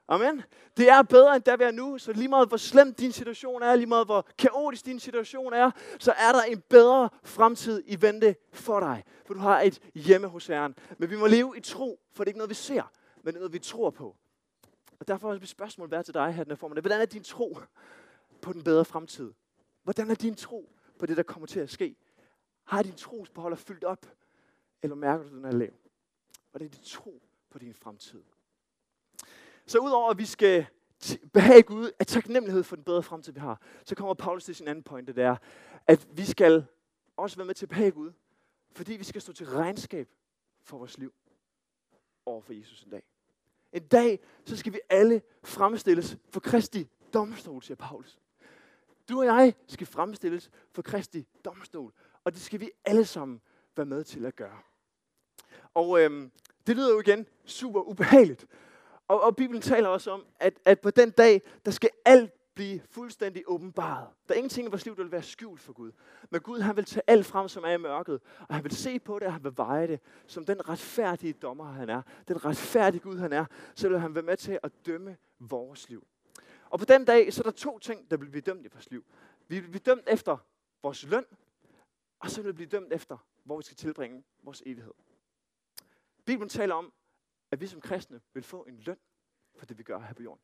Amen. 0.08 0.42
Det 0.76 0.88
er 0.88 1.02
bedre 1.02 1.36
end 1.36 1.42
der 1.42 1.56
vi 1.56 1.64
er 1.64 1.70
nu, 1.70 1.98
så 1.98 2.12
lige 2.12 2.28
meget 2.28 2.48
hvor 2.48 2.56
slem 2.56 2.94
din 2.94 3.12
situation 3.12 3.62
er, 3.62 3.76
lige 3.76 3.86
meget 3.86 4.06
hvor 4.06 4.26
kaotisk 4.38 4.86
din 4.86 5.00
situation 5.00 5.52
er, 5.52 5.70
så 5.98 6.12
er 6.12 6.32
der 6.32 6.42
en 6.42 6.60
bedre 6.60 7.08
fremtid 7.24 7.82
i 7.86 8.02
vente 8.02 8.36
for 8.52 8.80
dig. 8.80 9.04
For 9.26 9.34
du 9.34 9.40
har 9.40 9.60
et 9.60 9.80
hjemme 9.94 10.26
hos 10.26 10.46
Herren. 10.46 10.74
Men 10.98 11.10
vi 11.10 11.16
må 11.16 11.26
leve 11.26 11.54
i 11.56 11.60
tro, 11.60 12.00
for 12.12 12.24
det 12.24 12.28
er 12.28 12.30
ikke 12.30 12.38
noget, 12.38 12.50
vi 12.50 12.54
ser, 12.54 12.92
men 13.16 13.26
det 13.26 13.34
er 13.34 13.40
noget, 13.40 13.52
vi 13.52 13.58
tror 13.58 13.90
på. 13.90 14.16
Og 15.00 15.08
derfor 15.08 15.30
vil 15.30 15.40
mit 15.40 15.48
spørgsmål 15.48 15.90
være 15.90 16.02
til 16.02 16.14
dig 16.14 16.32
her 16.32 16.44
den 16.44 16.56
formiddag. 16.56 16.82
Hvordan 16.82 17.00
er 17.00 17.04
din 17.04 17.24
tro 17.24 17.58
på 18.42 18.52
den 18.52 18.64
bedre 18.64 18.84
fremtid? 18.84 19.32
Hvordan 19.84 20.10
er 20.10 20.14
din 20.14 20.34
tro 20.34 20.72
på 20.98 21.06
det, 21.06 21.16
der 21.16 21.22
kommer 21.22 21.46
til 21.46 21.60
at 21.60 21.70
ske? 21.70 21.96
Har 22.64 22.82
din 22.82 22.94
trosbeholder 22.94 23.56
fyldt 23.56 23.84
op? 23.84 24.06
Eller 24.82 24.96
mærker 24.96 25.24
du, 25.24 25.36
den 25.36 25.44
er 25.44 25.50
lav? 25.50 25.70
Hvordan 26.50 26.68
er 26.68 26.72
din 26.72 26.84
tro 26.84 27.22
på 27.50 27.58
din 27.58 27.74
fremtid? 27.74 28.22
Så 29.66 29.78
udover 29.78 30.10
at 30.10 30.18
vi 30.18 30.24
skal 30.24 30.66
behage 31.32 31.62
Gud 31.62 31.90
af 31.98 32.06
taknemmelighed 32.06 32.62
for 32.62 32.76
den 32.76 32.84
bedre 32.84 33.02
fremtid, 33.02 33.32
vi 33.32 33.40
har, 33.40 33.62
så 33.84 33.94
kommer 33.94 34.14
Paulus 34.14 34.44
til 34.44 34.54
sin 34.54 34.68
anden 34.68 34.84
pointe, 34.84 35.12
det 35.12 35.24
er, 35.24 35.36
at 35.86 36.08
vi 36.16 36.24
skal 36.24 36.66
også 37.16 37.36
være 37.36 37.46
med 37.46 37.54
til 37.54 37.64
at 37.64 37.70
behage 37.70 37.90
Gud, 37.90 38.12
fordi 38.72 38.92
vi 38.92 39.04
skal 39.04 39.20
stå 39.20 39.32
til 39.32 39.46
regnskab 39.46 40.08
for 40.62 40.78
vores 40.78 40.98
liv 40.98 41.14
over 42.26 42.40
for 42.40 42.52
Jesus 42.52 42.82
en 42.82 42.90
dag. 42.90 43.02
En 43.72 43.86
dag, 43.88 44.20
så 44.44 44.56
skal 44.56 44.72
vi 44.72 44.80
alle 44.88 45.22
fremstilles 45.44 46.16
for 46.30 46.40
Kristi 46.40 46.88
domstol, 47.12 47.62
siger 47.62 47.76
Paulus. 47.76 48.18
Du 49.08 49.18
og 49.18 49.26
jeg 49.26 49.54
skal 49.68 49.86
fremstilles 49.86 50.50
for 50.72 50.82
Kristi 50.82 51.26
domstol, 51.44 51.92
og 52.24 52.32
det 52.32 52.40
skal 52.40 52.60
vi 52.60 52.70
alle 52.84 53.04
sammen 53.04 53.40
være 53.76 53.86
med 53.86 54.04
til 54.04 54.26
at 54.26 54.36
gøre. 54.36 54.58
Og 55.74 56.00
øhm, 56.00 56.30
det 56.66 56.76
lyder 56.76 56.90
jo 56.90 57.00
igen 57.00 57.26
super 57.44 57.80
ubehageligt, 57.80 58.46
og, 59.08 59.22
og 59.22 59.36
Bibelen 59.36 59.62
taler 59.62 59.88
også 59.88 60.10
om, 60.10 60.26
at, 60.40 60.60
at 60.64 60.80
på 60.80 60.90
den 60.90 61.10
dag, 61.10 61.42
der 61.64 61.70
skal 61.70 61.90
alt 62.04 62.32
blive 62.54 62.80
fuldstændig 62.90 63.42
åbenbaret. 63.46 64.08
Der 64.28 64.34
er 64.34 64.38
ingenting 64.38 64.66
i 64.66 64.70
vores 64.70 64.84
liv, 64.84 64.96
der 64.96 65.02
vil 65.02 65.12
være 65.12 65.22
skjult 65.22 65.60
for 65.60 65.72
Gud. 65.72 65.92
Men 66.30 66.40
Gud, 66.40 66.60
han 66.60 66.76
vil 66.76 66.84
tage 66.84 67.02
alt 67.06 67.26
frem, 67.26 67.48
som 67.48 67.64
er 67.64 67.70
i 67.70 67.76
mørket, 67.76 68.20
og 68.48 68.54
han 68.54 68.64
vil 68.64 68.72
se 68.72 68.98
på 68.98 69.18
det, 69.18 69.26
og 69.26 69.32
han 69.32 69.44
vil 69.44 69.52
veje 69.56 69.86
det, 69.86 70.00
som 70.26 70.46
den 70.46 70.68
retfærdige 70.68 71.32
dommer, 71.32 71.64
han 71.64 71.88
er. 71.88 72.02
Den 72.28 72.44
retfærdige 72.44 73.00
Gud, 73.00 73.18
han 73.18 73.32
er, 73.32 73.44
så 73.74 73.88
vil 73.88 73.98
han 73.98 74.14
være 74.14 74.24
med 74.24 74.36
til 74.36 74.58
at 74.62 74.72
dømme 74.86 75.16
vores 75.38 75.88
liv. 75.88 76.06
Og 76.74 76.80
på 76.80 76.84
den 76.84 77.04
dag, 77.04 77.32
så 77.32 77.40
er 77.40 77.42
der 77.42 77.50
to 77.50 77.78
ting, 77.78 78.10
der 78.10 78.16
vil 78.16 78.30
blive 78.30 78.40
dømt 78.40 78.66
i 78.66 78.68
vores 78.72 78.90
liv. 78.90 79.04
Vi 79.48 79.60
vil 79.60 79.68
blive 79.68 79.80
dømt 79.80 80.04
efter 80.06 80.36
vores 80.82 81.04
løn, 81.04 81.24
og 82.18 82.30
så 82.30 82.42
vil 82.42 82.48
vi 82.48 82.52
blive 82.52 82.68
dømt 82.68 82.92
efter, 82.92 83.26
hvor 83.44 83.56
vi 83.56 83.62
skal 83.62 83.76
tilbringe 83.76 84.24
vores 84.42 84.62
evighed. 84.66 84.92
Bibelen 86.24 86.48
taler 86.48 86.74
om, 86.74 86.92
at 87.50 87.60
vi 87.60 87.66
som 87.66 87.80
kristne 87.80 88.20
vil 88.32 88.42
få 88.42 88.62
en 88.62 88.78
løn 88.78 88.98
for 89.58 89.66
det, 89.66 89.78
vi 89.78 89.82
gør 89.82 89.98
her 89.98 90.14
på 90.14 90.22
jorden. 90.22 90.42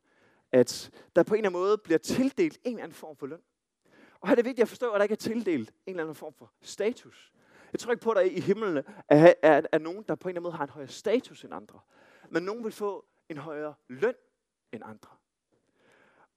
At 0.51 0.91
der 1.15 1.23
på 1.23 1.33
en 1.33 1.37
eller 1.37 1.49
anden 1.49 1.61
måde 1.61 1.77
bliver 1.77 1.97
tildelt 1.97 2.59
en 2.63 2.71
eller 2.71 2.83
anden 2.83 2.95
form 2.95 3.15
for 3.15 3.27
løn. 3.27 3.41
Og 4.19 4.27
her 4.27 4.31
er 4.31 4.35
det 4.35 4.45
vigtigt 4.45 4.63
at 4.63 4.69
forstå, 4.69 4.91
at 4.91 4.99
der 4.99 5.03
ikke 5.03 5.13
er 5.13 5.17
tildelt 5.17 5.69
en 5.69 5.75
eller 5.85 6.03
anden 6.03 6.15
form 6.15 6.33
for 6.33 6.53
status. 6.61 7.33
Jeg 7.73 7.79
tror 7.79 7.91
ikke 7.91 8.03
på, 8.03 8.11
at 8.11 8.15
der 8.15 8.21
i 8.21 8.39
himlen 8.39 8.77
er, 8.77 9.33
er, 9.41 9.61
er 9.71 9.77
nogen, 9.77 10.03
der 10.03 10.15
på 10.15 10.29
en 10.29 10.29
eller 10.29 10.39
anden 10.39 10.43
måde 10.43 10.57
har 10.57 10.63
en 10.63 10.69
højere 10.69 10.89
status 10.89 11.43
end 11.43 11.53
andre. 11.53 11.79
Men 12.29 12.43
nogen 12.43 12.63
vil 12.63 12.71
få 12.71 13.05
en 13.29 13.37
højere 13.37 13.73
løn 13.87 14.15
end 14.71 14.83
andre. 14.85 15.20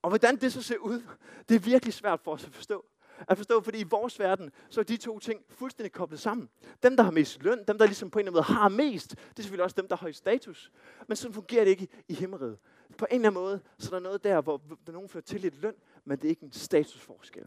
Og 0.04 0.10
hvordan 0.10 0.36
det 0.36 0.52
så 0.52 0.62
ser 0.62 0.78
ud, 0.78 1.02
det 1.48 1.54
er 1.54 1.58
virkelig 1.58 1.94
svært 1.94 2.20
for 2.20 2.32
os 2.32 2.44
at 2.44 2.54
forstå. 2.54 2.84
At 3.28 3.36
forstå, 3.36 3.60
fordi 3.60 3.80
i 3.80 3.84
vores 3.84 4.18
verden, 4.18 4.50
så 4.70 4.80
er 4.80 4.84
de 4.84 4.96
to 4.96 5.18
ting 5.18 5.44
fuldstændig 5.48 5.92
koblet 5.92 6.20
sammen. 6.20 6.48
Dem, 6.82 6.96
der 6.96 7.04
har 7.04 7.10
mest 7.10 7.42
løn, 7.42 7.64
dem, 7.68 7.78
der 7.78 7.86
ligesom 7.86 8.10
på 8.10 8.18
en 8.18 8.26
eller 8.26 8.40
anden 8.40 8.54
måde 8.54 8.60
har 8.60 8.68
mest, 8.68 9.10
det 9.10 9.38
er 9.38 9.42
selvfølgelig 9.42 9.64
også 9.64 9.74
dem, 9.76 9.88
der 9.88 9.96
har 9.96 10.00
høj 10.00 10.12
status. 10.12 10.72
Men 11.08 11.16
sådan 11.16 11.34
fungerer 11.34 11.64
det 11.64 11.70
ikke 11.70 11.88
i 12.08 12.14
himmeriget. 12.14 12.58
På 12.98 13.06
en 13.10 13.14
eller 13.14 13.28
anden 13.28 13.42
måde, 13.42 13.60
så 13.78 13.88
er 13.88 13.90
der 13.90 14.00
noget 14.00 14.24
der, 14.24 14.40
hvor 14.40 14.62
der 14.86 14.92
nogen 14.92 15.08
får 15.08 15.20
til 15.20 15.40
lidt 15.40 15.60
løn, 15.60 15.74
men 16.04 16.18
det 16.18 16.24
er 16.24 16.30
ikke 16.30 16.44
en 16.44 16.52
statusforskel. 16.52 17.46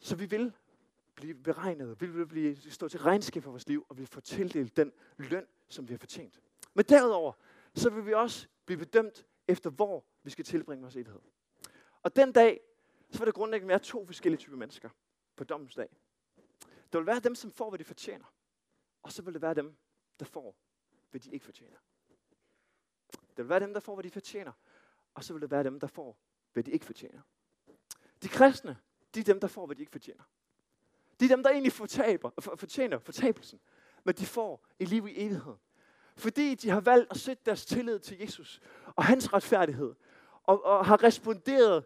Så 0.00 0.16
vi 0.16 0.26
vil 0.26 0.52
blive 1.14 1.34
beregnet, 1.34 2.00
vi 2.00 2.06
vil 2.06 2.26
blive, 2.26 2.56
stå 2.70 2.88
til 2.88 3.00
regnskab 3.00 3.42
for 3.42 3.50
vores 3.50 3.68
liv, 3.68 3.86
og 3.88 3.96
vi 3.96 4.00
vil 4.00 4.08
få 4.08 4.20
tildelt 4.20 4.76
den 4.76 4.92
løn, 5.16 5.46
som 5.68 5.88
vi 5.88 5.92
har 5.92 5.98
fortjent. 5.98 6.40
Men 6.74 6.84
derudover, 6.84 7.32
så 7.74 7.90
vil 7.90 8.06
vi 8.06 8.12
også 8.12 8.46
blive 8.66 8.78
bedømt 8.78 9.24
efter, 9.48 9.70
hvor 9.70 10.04
vi 10.22 10.30
skal 10.30 10.44
tilbringe 10.44 10.82
vores 10.82 10.96
evighed. 10.96 11.20
Og 12.02 12.16
den 12.16 12.32
dag, 12.32 12.60
så 13.10 13.18
vil 13.18 13.26
der 13.26 13.32
grundlæggende 13.32 13.68
være 13.68 13.78
to 13.78 14.06
forskellige 14.06 14.38
typer 14.38 14.56
mennesker 14.56 14.90
på 15.36 15.44
dommens 15.44 15.74
dag. 15.74 15.88
Der 16.92 16.98
vil 16.98 17.06
være 17.06 17.20
dem, 17.20 17.34
som 17.34 17.50
får, 17.50 17.70
hvad 17.70 17.78
de 17.78 17.84
fortjener. 17.84 18.24
Og 19.02 19.12
så 19.12 19.22
vil 19.22 19.34
der 19.34 19.40
være 19.40 19.54
dem, 19.54 19.76
der 20.18 20.24
får, 20.24 20.56
hvad 21.10 21.20
de 21.20 21.30
ikke 21.30 21.44
fortjener. 21.44 21.76
Der 23.36 23.42
vil 23.42 23.48
være 23.48 23.60
dem, 23.60 23.72
der 23.72 23.80
får, 23.80 23.94
hvad 23.94 24.04
de 24.04 24.10
fortjener. 24.10 24.52
Og 25.14 25.24
så 25.24 25.32
vil 25.32 25.42
der 25.42 25.48
være 25.48 25.64
dem, 25.64 25.80
der 25.80 25.86
får, 25.86 26.18
hvad 26.52 26.64
de 26.64 26.70
ikke 26.70 26.86
fortjener. 26.86 27.22
De 28.22 28.28
kristne, 28.28 28.78
de 29.14 29.20
er 29.20 29.24
dem, 29.24 29.40
der 29.40 29.48
får, 29.48 29.66
hvad 29.66 29.76
de 29.76 29.82
ikke 29.82 29.92
fortjener. 29.92 30.24
De 31.20 31.24
er 31.24 31.28
dem, 31.28 31.42
der 31.42 31.50
egentlig 31.50 31.72
fortaber, 31.72 32.30
for, 32.40 32.56
fortjener 32.56 32.98
fortabelsen. 32.98 33.60
Men 34.04 34.14
de 34.14 34.26
får 34.26 34.66
et 34.78 34.88
liv 34.88 35.06
i 35.06 35.12
evigheden. 35.16 35.60
Fordi 36.16 36.54
de 36.54 36.70
har 36.70 36.80
valgt 36.80 37.10
at 37.10 37.16
sætte 37.16 37.42
deres 37.46 37.64
tillid 37.64 37.98
til 37.98 38.18
Jesus 38.18 38.60
og 38.96 39.04
hans 39.04 39.32
retfærdighed. 39.32 39.94
Og, 40.42 40.64
og 40.64 40.86
har 40.86 41.02
responderet 41.02 41.84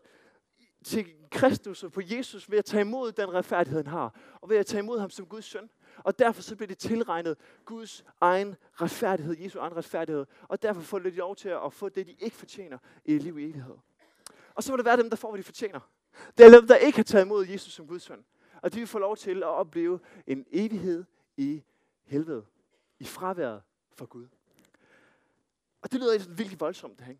til 0.85 1.07
Kristus 1.31 1.85
og 1.85 1.93
på 1.93 2.01
Jesus 2.05 2.51
ved 2.51 2.59
at 2.59 2.64
tage 2.64 2.81
imod 2.81 3.12
den 3.12 3.33
retfærdighed, 3.33 3.79
han 3.79 3.93
har. 3.93 4.14
Og 4.40 4.51
ved 4.51 4.57
at 4.57 4.66
tage 4.66 4.83
imod 4.83 5.01
ham 5.01 5.11
som 5.11 5.27
Guds 5.27 5.45
søn. 5.45 5.71
Og 5.97 6.19
derfor 6.19 6.43
så 6.43 6.57
bliver 6.57 6.69
det 6.69 6.79
tilregnet 6.79 7.37
Guds 7.64 8.05
egen 8.21 8.57
retfærdighed, 8.73 9.37
Jesu 9.38 9.59
egen 9.59 9.77
retfærdighed. 9.77 10.27
Og 10.49 10.62
derfor 10.62 10.83
får 10.83 10.99
de 10.99 11.11
lov 11.11 11.37
til 11.37 11.49
at 11.49 11.73
få 11.73 11.88
det, 11.88 12.07
de 12.07 12.16
ikke 12.19 12.37
fortjener 12.37 12.79
i 13.05 13.14
et 13.14 13.23
liv 13.23 13.38
i 13.38 13.45
evighed. 13.45 13.77
Og 14.55 14.62
så 14.62 14.73
vil 14.73 14.79
det 14.79 14.85
være 14.85 14.97
dem, 14.97 15.11
der 15.11 15.16
får, 15.16 15.31
hvad 15.31 15.38
de 15.38 15.45
fortjener. 15.45 15.81
Det 16.38 16.47
er 16.47 16.51
dem, 16.51 16.66
der 16.66 16.77
ikke 16.77 16.99
har 16.99 17.03
taget 17.03 17.25
imod 17.25 17.47
Jesus 17.47 17.73
som 17.73 17.87
Guds 17.87 18.03
søn. 18.03 18.25
Og 18.62 18.73
de 18.73 18.79
vil 18.79 18.87
få 18.87 18.99
lov 18.99 19.16
til 19.16 19.37
at 19.37 19.49
opleve 19.49 20.01
en 20.27 20.47
evighed 20.53 21.05
i 21.37 21.62
helvede. 22.05 22.45
I 22.99 23.05
fraværet 23.05 23.62
for 23.92 24.07
Gud. 24.07 24.29
Og 25.83 25.92
det 25.92 26.00
lyder 26.00 26.35
virkelig 26.35 26.61
voldsomt, 26.61 26.98
det 26.98 27.07
her. 27.07 27.14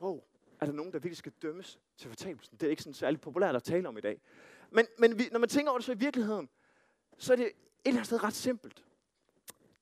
Wow 0.00 0.22
er 0.60 0.66
der 0.66 0.72
nogen, 0.72 0.92
der 0.92 0.98
virkelig 0.98 1.16
skal 1.16 1.32
dømmes 1.42 1.78
til 1.96 2.08
fortabelsen. 2.08 2.56
Det 2.56 2.66
er 2.66 2.70
ikke 2.70 2.82
sådan 2.82 2.94
særlig 2.94 3.20
populært 3.20 3.56
at 3.56 3.62
tale 3.62 3.88
om 3.88 3.98
i 3.98 4.00
dag. 4.00 4.20
Men, 4.70 4.86
men 4.98 5.18
vi, 5.18 5.28
når 5.32 5.38
man 5.38 5.48
tænker 5.48 5.70
over 5.70 5.78
det 5.78 5.86
så 5.86 5.92
i 5.92 5.98
virkeligheden, 5.98 6.48
så 7.18 7.32
er 7.32 7.36
det 7.36 7.46
et 7.46 7.52
eller 7.84 7.98
andet 7.98 8.06
sted 8.06 8.24
ret 8.24 8.34
simpelt. 8.34 8.84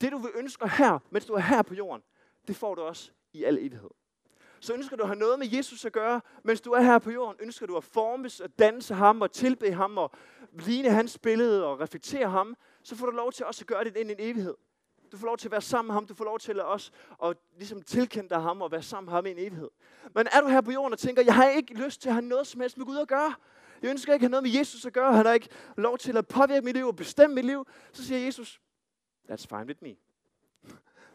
Det 0.00 0.12
du 0.12 0.18
vil 0.18 0.30
ønske 0.34 0.68
her, 0.68 0.98
mens 1.10 1.26
du 1.26 1.32
er 1.32 1.40
her 1.40 1.62
på 1.62 1.74
jorden, 1.74 2.02
det 2.48 2.56
får 2.56 2.74
du 2.74 2.82
også 2.82 3.10
i 3.32 3.44
al 3.44 3.58
evighed. 3.58 3.90
Så 4.60 4.74
ønsker 4.74 4.96
du 4.96 5.02
at 5.02 5.08
have 5.08 5.18
noget 5.18 5.38
med 5.38 5.48
Jesus 5.52 5.84
at 5.84 5.92
gøre, 5.92 6.20
mens 6.44 6.60
du 6.60 6.72
er 6.72 6.80
her 6.80 6.98
på 6.98 7.10
jorden. 7.10 7.36
Ønsker 7.40 7.66
du 7.66 7.76
at 7.76 7.84
formes 7.84 8.40
og 8.40 8.58
danse 8.58 8.94
ham 8.94 9.22
og 9.22 9.32
tilbe 9.32 9.72
ham 9.72 9.98
og 9.98 10.10
ligne 10.52 10.90
hans 10.90 11.18
billede 11.18 11.66
og 11.66 11.80
reflektere 11.80 12.30
ham, 12.30 12.56
så 12.82 12.96
får 12.96 13.06
du 13.06 13.12
lov 13.12 13.32
til 13.32 13.46
også 13.46 13.62
at 13.62 13.66
gøre 13.66 13.84
det 13.84 13.96
ind 13.96 14.10
i 14.10 14.12
en 14.12 14.20
evighed. 14.20 14.54
Du 15.12 15.16
får 15.16 15.26
lov 15.26 15.38
til 15.38 15.48
at 15.48 15.52
være 15.52 15.62
sammen 15.62 15.86
med 15.86 15.94
ham. 15.94 16.06
Du 16.06 16.14
får 16.14 16.24
lov 16.24 16.38
til 16.38 16.52
at 16.52 16.64
også 16.64 16.90
og 17.18 17.36
ligesom 17.56 17.82
tilkende 17.82 18.28
dig 18.28 18.42
ham 18.42 18.62
og 18.62 18.72
være 18.72 18.82
sammen 18.82 19.06
med 19.06 19.12
ham 19.12 19.26
i 19.26 19.30
en 19.30 19.38
evighed. 19.38 19.70
Men 20.14 20.26
er 20.32 20.40
du 20.40 20.48
her 20.48 20.60
på 20.60 20.70
jorden 20.70 20.92
og 20.92 20.98
tænker, 20.98 21.22
jeg 21.22 21.34
har 21.34 21.48
ikke 21.48 21.74
lyst 21.74 22.02
til 22.02 22.08
at 22.08 22.14
have 22.14 22.24
noget 22.24 22.46
som 22.46 22.60
helst 22.60 22.78
med 22.78 22.86
Gud 22.86 22.96
at 22.96 23.08
gøre. 23.08 23.34
Jeg 23.82 23.90
ønsker 23.90 24.12
ikke 24.12 24.24
at 24.24 24.26
have 24.26 24.30
noget 24.30 24.42
med 24.42 24.50
Jesus 24.50 24.86
at 24.86 24.92
gøre. 24.92 25.16
Han 25.16 25.26
har 25.26 25.32
ikke 25.32 25.48
lov 25.76 25.98
til 25.98 26.16
at 26.16 26.28
påvirke 26.28 26.64
mit 26.64 26.76
liv 26.76 26.86
og 26.86 26.96
bestemme 26.96 27.34
mit 27.34 27.44
liv. 27.44 27.66
Så 27.92 28.04
siger 28.04 28.18
Jesus, 28.18 28.60
that's 29.30 29.46
fine 29.48 29.66
with 29.66 29.82
me. 29.82 29.96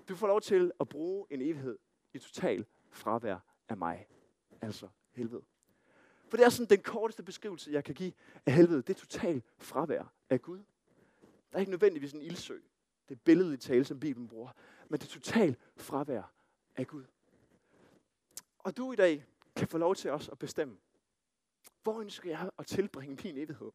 Du 0.10 0.16
får 0.16 0.28
lov 0.28 0.42
til 0.42 0.72
at 0.80 0.90
bruge 0.90 1.26
en 1.30 1.42
evighed 1.42 1.78
i 2.14 2.20
total 2.20 2.66
fravær 2.92 3.38
af 3.70 3.78
mig. 3.78 4.08
Altså 4.62 4.88
helvede. 5.12 5.42
For 6.30 6.38
det 6.38 6.46
er 6.46 6.50
sådan 6.50 6.70
den 6.70 6.82
korteste 6.82 7.24
beskrivelse, 7.24 7.72
jeg 7.72 7.84
kan 7.84 7.96
give 7.96 8.14
af 8.46 8.54
helvede. 8.54 8.82
Det 8.82 8.90
er 8.90 9.00
total 9.00 9.42
fravær 9.58 10.14
af 10.30 10.42
Gud. 10.42 10.58
Der 11.52 11.58
er 11.58 11.60
ikke 11.60 11.72
nødvendigvis 11.72 12.12
en 12.12 12.22
ildsø. 12.22 12.58
Det 13.10 13.16
er 13.16 13.20
billedet 13.26 13.54
i 13.54 13.68
tale, 13.68 13.86
som 13.86 14.00
Bibelen 14.00 14.28
bruger. 14.28 14.52
Men 14.90 15.00
det 15.00 15.06
er 15.08 15.12
totalt 15.12 15.60
fravær 15.78 16.34
af 16.76 16.88
Gud. 16.88 17.04
Og 18.60 18.78
du 18.78 18.94
i 18.94 18.96
dag 18.96 19.26
kan 19.56 19.68
få 19.68 19.78
lov 19.78 19.96
til 19.96 20.12
os 20.12 20.30
at 20.30 20.40
bestemme, 20.40 20.78
hvor 21.84 22.02
ønsker 22.02 22.30
jeg 22.30 22.50
at 22.60 22.68
tilbringe 22.68 23.18
min 23.24 23.38
evighed? 23.38 23.72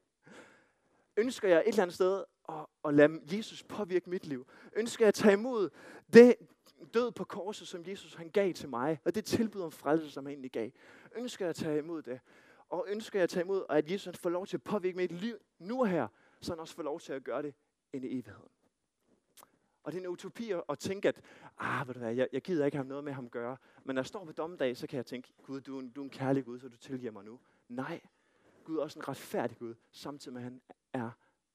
Ønsker 1.16 1.48
jeg 1.48 1.60
et 1.60 1.68
eller 1.68 1.82
andet 1.82 1.94
sted 1.94 2.24
at, 2.48 2.66
at 2.84 2.94
lade 2.94 3.36
Jesus 3.36 3.62
påvirke 3.62 4.10
mit 4.10 4.26
liv? 4.26 4.46
Ønsker 4.76 5.04
jeg 5.04 5.08
at 5.08 5.14
tage 5.14 5.32
imod 5.32 5.70
det 6.12 6.34
død 6.94 7.12
på 7.12 7.24
korset, 7.24 7.68
som 7.68 7.84
Jesus 7.86 8.14
han 8.14 8.30
gav 8.30 8.52
til 8.52 8.68
mig, 8.68 8.98
og 9.04 9.14
det 9.14 9.24
tilbud 9.24 9.60
om 9.60 9.72
frelse, 9.72 10.10
som 10.10 10.26
han 10.26 10.32
egentlig 10.32 10.52
gav? 10.52 10.70
Ønsker 11.16 11.44
jeg 11.44 11.50
at 11.50 11.56
tage 11.56 11.78
imod 11.78 12.02
det? 12.02 12.20
Og 12.68 12.86
ønsker 12.88 13.18
jeg 13.18 13.22
at 13.22 13.30
tage 13.30 13.44
imod, 13.44 13.64
at 13.68 13.90
Jesus 13.90 14.18
får 14.18 14.30
lov 14.30 14.46
til 14.46 14.56
at 14.56 14.62
påvirke 14.62 14.96
mit 14.96 15.12
liv 15.12 15.36
nu 15.58 15.80
og 15.80 15.88
her, 15.88 16.08
så 16.40 16.52
han 16.52 16.60
også 16.60 16.74
får 16.74 16.82
lov 16.82 17.00
til 17.00 17.12
at 17.12 17.24
gøre 17.24 17.42
det 17.42 17.54
ind 17.92 18.04
i 18.04 18.08
evigheden? 18.08 18.50
Og 19.88 19.92
det 19.92 19.98
er 19.98 20.03
en 20.03 20.09
utopi 20.09 20.53
at 20.68 20.79
tænke, 20.79 21.09
at 21.09 21.20
ah, 21.59 21.88
ved 21.88 21.94
du 21.94 22.01
hvad, 22.01 22.14
jeg, 22.14 22.29
jeg 22.33 22.42
gider 22.42 22.64
ikke 22.64 22.77
have 22.77 22.88
noget 22.88 23.05
med 23.05 23.12
ham 23.12 23.24
at 23.24 23.31
gøre. 23.31 23.57
Men 23.85 23.94
når 23.94 24.03
jeg 24.03 24.07
står 24.07 24.24
på 24.24 24.33
dommedag, 24.33 24.77
så 24.77 24.87
kan 24.87 24.96
jeg 24.96 25.07
tænke, 25.07 25.33
Gud, 25.42 25.61
du, 25.61 25.83
du 25.96 26.01
er 26.01 26.05
en 26.05 26.11
kærlig 26.11 26.44
Gud, 26.44 26.59
så 26.59 26.68
du 26.68 26.77
tilgiver 26.77 27.12
mig 27.12 27.24
nu. 27.24 27.40
Nej, 27.68 28.01
Gud 28.64 28.77
er 28.77 28.83
også 28.83 28.98
en 28.98 29.09
retfærdig 29.09 29.59
Gud, 29.59 29.74
samtidig 29.90 30.33
med, 30.33 30.40
at 30.40 30.44
han 30.44 30.61
er 30.92 31.11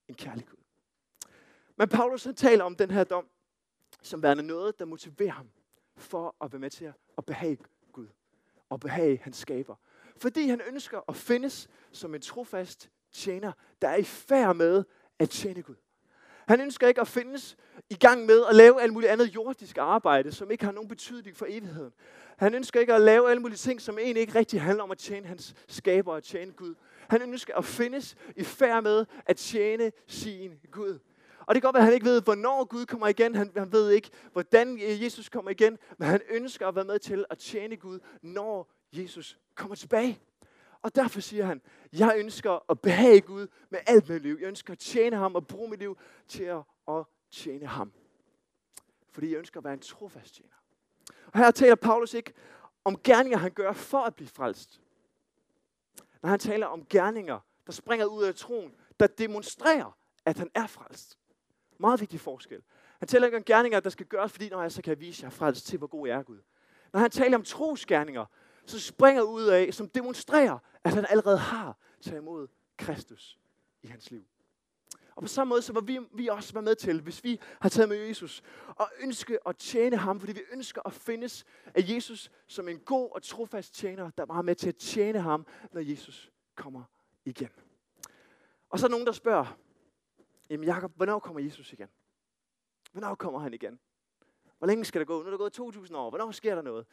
en 0.07 0.15
kærlig 0.15 0.45
Gud. 0.45 0.57
Men 1.75 1.89
Paulus 1.89 2.23
han 2.23 2.35
taler 2.35 2.63
om 2.63 2.75
den 2.75 2.91
her 2.91 3.03
dom, 3.03 3.27
som 4.01 4.23
værende 4.23 4.43
noget, 4.43 4.79
der 4.79 4.85
motiverer 4.85 5.31
ham 5.31 5.49
for 5.95 6.35
at 6.41 6.51
være 6.51 6.59
med 6.59 6.69
til 6.69 6.93
at 7.17 7.25
behage 7.25 7.57
Gud 7.91 8.07
og 8.69 8.79
behage 8.79 9.19
hans 9.23 9.37
skaber. 9.37 9.75
Fordi 10.17 10.47
han 10.47 10.61
ønsker 10.61 11.01
at 11.07 11.15
findes 11.15 11.69
som 11.91 12.15
en 12.15 12.21
trofast 12.21 12.89
tjener, 13.11 13.51
der 13.81 13.87
er 13.87 13.97
i 13.97 14.03
færd 14.03 14.55
med 14.55 14.83
at 15.19 15.29
tjene 15.29 15.61
Gud. 15.61 15.75
Han 16.47 16.61
ønsker 16.61 16.87
ikke 16.87 17.01
at 17.01 17.07
findes 17.07 17.57
i 17.89 17.95
gang 17.95 18.25
med 18.25 18.43
at 18.49 18.55
lave 18.55 18.81
alt 18.81 18.93
muligt 18.93 19.11
andet 19.11 19.35
jordisk 19.35 19.77
arbejde, 19.77 20.31
som 20.31 20.51
ikke 20.51 20.65
har 20.65 20.71
nogen 20.71 20.89
betydning 20.89 21.37
for 21.37 21.45
evigheden. 21.49 21.93
Han 22.37 22.55
ønsker 22.55 22.79
ikke 22.79 22.93
at 22.93 23.01
lave 23.01 23.29
alle 23.29 23.41
mulige 23.41 23.57
ting, 23.57 23.81
som 23.81 23.99
egentlig 23.99 24.21
ikke 24.21 24.35
rigtig 24.35 24.61
handler 24.61 24.83
om 24.83 24.91
at 24.91 24.97
tjene 24.97 25.27
hans 25.27 25.53
skaber 25.67 26.13
og 26.13 26.23
tjene 26.23 26.51
Gud. 26.51 26.75
Han 27.09 27.21
ønsker 27.21 27.55
at 27.55 27.65
findes 27.65 28.15
i 28.35 28.43
færd 28.43 28.83
med 28.83 29.05
at 29.25 29.37
tjene 29.37 29.91
sin 30.07 30.51
Gud. 30.71 30.99
Og 31.45 31.55
det 31.55 31.61
kan 31.61 31.67
godt 31.67 31.73
være, 31.73 31.81
at 31.81 31.85
han 31.85 31.93
ikke 31.93 32.05
ved, 32.05 32.21
hvornår 32.21 32.65
Gud 32.65 32.85
kommer 32.85 33.07
igen. 33.07 33.35
Han, 33.35 33.51
han 33.57 33.71
ved 33.71 33.89
ikke, 33.91 34.09
hvordan 34.31 34.79
øh, 34.83 35.03
Jesus 35.03 35.29
kommer 35.29 35.51
igen. 35.51 35.77
Men 35.97 36.07
han 36.07 36.21
ønsker 36.29 36.67
at 36.67 36.75
være 36.75 36.85
med 36.85 36.99
til 36.99 37.25
at 37.29 37.37
tjene 37.37 37.77
Gud, 37.77 37.99
når 38.21 38.71
Jesus 38.93 39.37
kommer 39.55 39.75
tilbage. 39.75 40.19
Og 40.83 40.95
derfor 40.95 41.21
siger 41.21 41.45
han, 41.45 41.61
jeg 41.93 42.13
ønsker 42.17 42.71
at 42.71 42.81
behage 42.81 43.21
Gud 43.21 43.47
med 43.69 43.79
alt 43.87 44.09
mit 44.09 44.21
liv. 44.21 44.37
Jeg 44.39 44.47
ønsker 44.47 44.73
at 44.73 44.79
tjene 44.79 45.15
ham 45.15 45.35
og 45.35 45.47
bruge 45.47 45.69
mit 45.69 45.79
liv 45.79 45.97
til 46.27 46.43
at, 46.43 46.61
at 46.87 47.05
tjene 47.31 47.65
ham. 47.65 47.93
Fordi 49.09 49.31
jeg 49.31 49.37
ønsker 49.37 49.59
at 49.59 49.63
være 49.63 49.73
en 49.73 49.79
trofast 49.79 50.35
tjener. 50.35 50.55
Og 51.27 51.39
her 51.39 51.51
taler 51.51 51.75
Paulus 51.75 52.13
ikke 52.13 52.33
om 52.83 52.97
gerninger, 53.03 53.37
han 53.37 53.51
gør 53.51 53.73
for 53.73 53.97
at 53.97 54.15
blive 54.15 54.27
frelst. 54.27 54.81
Når 56.21 56.29
han 56.29 56.39
taler 56.39 56.67
om 56.67 56.85
gerninger, 56.85 57.39
der 57.65 57.71
springer 57.71 58.05
ud 58.05 58.23
af 58.23 58.35
troen, 58.35 58.75
der 58.99 59.07
demonstrerer, 59.07 59.97
at 60.25 60.37
han 60.37 60.49
er 60.53 60.67
frelst. 60.67 61.19
Meget 61.77 61.99
vigtig 61.99 62.19
forskel. 62.19 62.63
Han 62.99 63.07
taler 63.07 63.27
ikke 63.27 63.37
om 63.37 63.43
gerninger, 63.43 63.79
der 63.79 63.89
skal 63.89 64.05
gøres, 64.05 64.31
fordi 64.31 64.49
når 64.49 64.61
jeg 64.61 64.71
så 64.71 64.81
kan 64.81 64.99
vise 64.99 65.23
jer 65.23 65.29
frelst 65.29 65.65
til, 65.65 65.77
hvor 65.77 65.87
god 65.87 66.07
jeg 66.07 66.17
er 66.17 66.23
Gud. 66.23 66.39
Når 66.93 66.99
han 66.99 67.11
taler 67.11 67.37
om 67.37 67.43
trosgerninger, 67.43 68.25
så 68.65 68.79
springer 68.79 69.21
ud 69.21 69.43
af, 69.43 69.73
som 69.73 69.89
demonstrerer, 69.89 70.57
at 70.83 70.93
han 70.93 71.05
allerede 71.09 71.37
har 71.37 71.77
taget 72.01 72.21
imod 72.21 72.47
Kristus 72.77 73.39
i 73.81 73.87
hans 73.87 74.11
liv. 74.11 74.25
Og 75.15 75.21
på 75.21 75.27
samme 75.27 75.49
måde, 75.49 75.61
så 75.61 75.73
var 75.73 75.81
vi, 75.81 75.99
vi 76.13 76.27
også 76.27 76.53
være 76.53 76.63
med 76.63 76.75
til, 76.75 77.01
hvis 77.01 77.23
vi 77.23 77.39
har 77.61 77.69
taget 77.69 77.89
med 77.89 77.97
Jesus, 77.97 78.43
og 78.67 78.91
ønske 78.99 79.47
at 79.47 79.57
tjene 79.57 79.97
ham, 79.97 80.19
fordi 80.19 80.33
vi 80.33 80.41
ønsker 80.51 80.81
at 80.85 80.93
findes 80.93 81.45
af 81.65 81.89
Jesus 81.89 82.31
som 82.47 82.67
en 82.67 82.79
god 82.79 83.09
og 83.11 83.23
trofast 83.23 83.75
tjener, 83.75 84.09
der 84.17 84.25
var 84.25 84.41
med 84.41 84.55
til 84.55 84.69
at 84.69 84.75
tjene 84.75 85.19
ham, 85.19 85.45
når 85.71 85.81
Jesus 85.81 86.31
kommer 86.55 86.83
igen. 87.25 87.49
Og 88.69 88.79
så 88.79 88.85
er 88.85 88.89
nogen, 88.89 89.05
der 89.05 89.11
spørger, 89.11 89.57
jamen 90.49 90.67
Jacob, 90.67 90.91
hvornår 90.95 91.19
kommer 91.19 91.41
Jesus 91.41 91.73
igen? 91.73 91.87
Hvornår 92.91 93.15
kommer 93.15 93.39
han 93.39 93.53
igen? 93.53 93.79
Hvor 94.57 94.67
længe 94.67 94.85
skal 94.85 94.99
der 94.99 95.05
gå? 95.05 95.19
Nu 95.19 95.25
er 95.25 95.29
der 95.29 95.37
gået 95.37 95.53
2000 95.53 95.97
år. 95.97 96.09
Hvornår 96.09 96.31
sker 96.31 96.55
der 96.55 96.61
noget? 96.61 96.85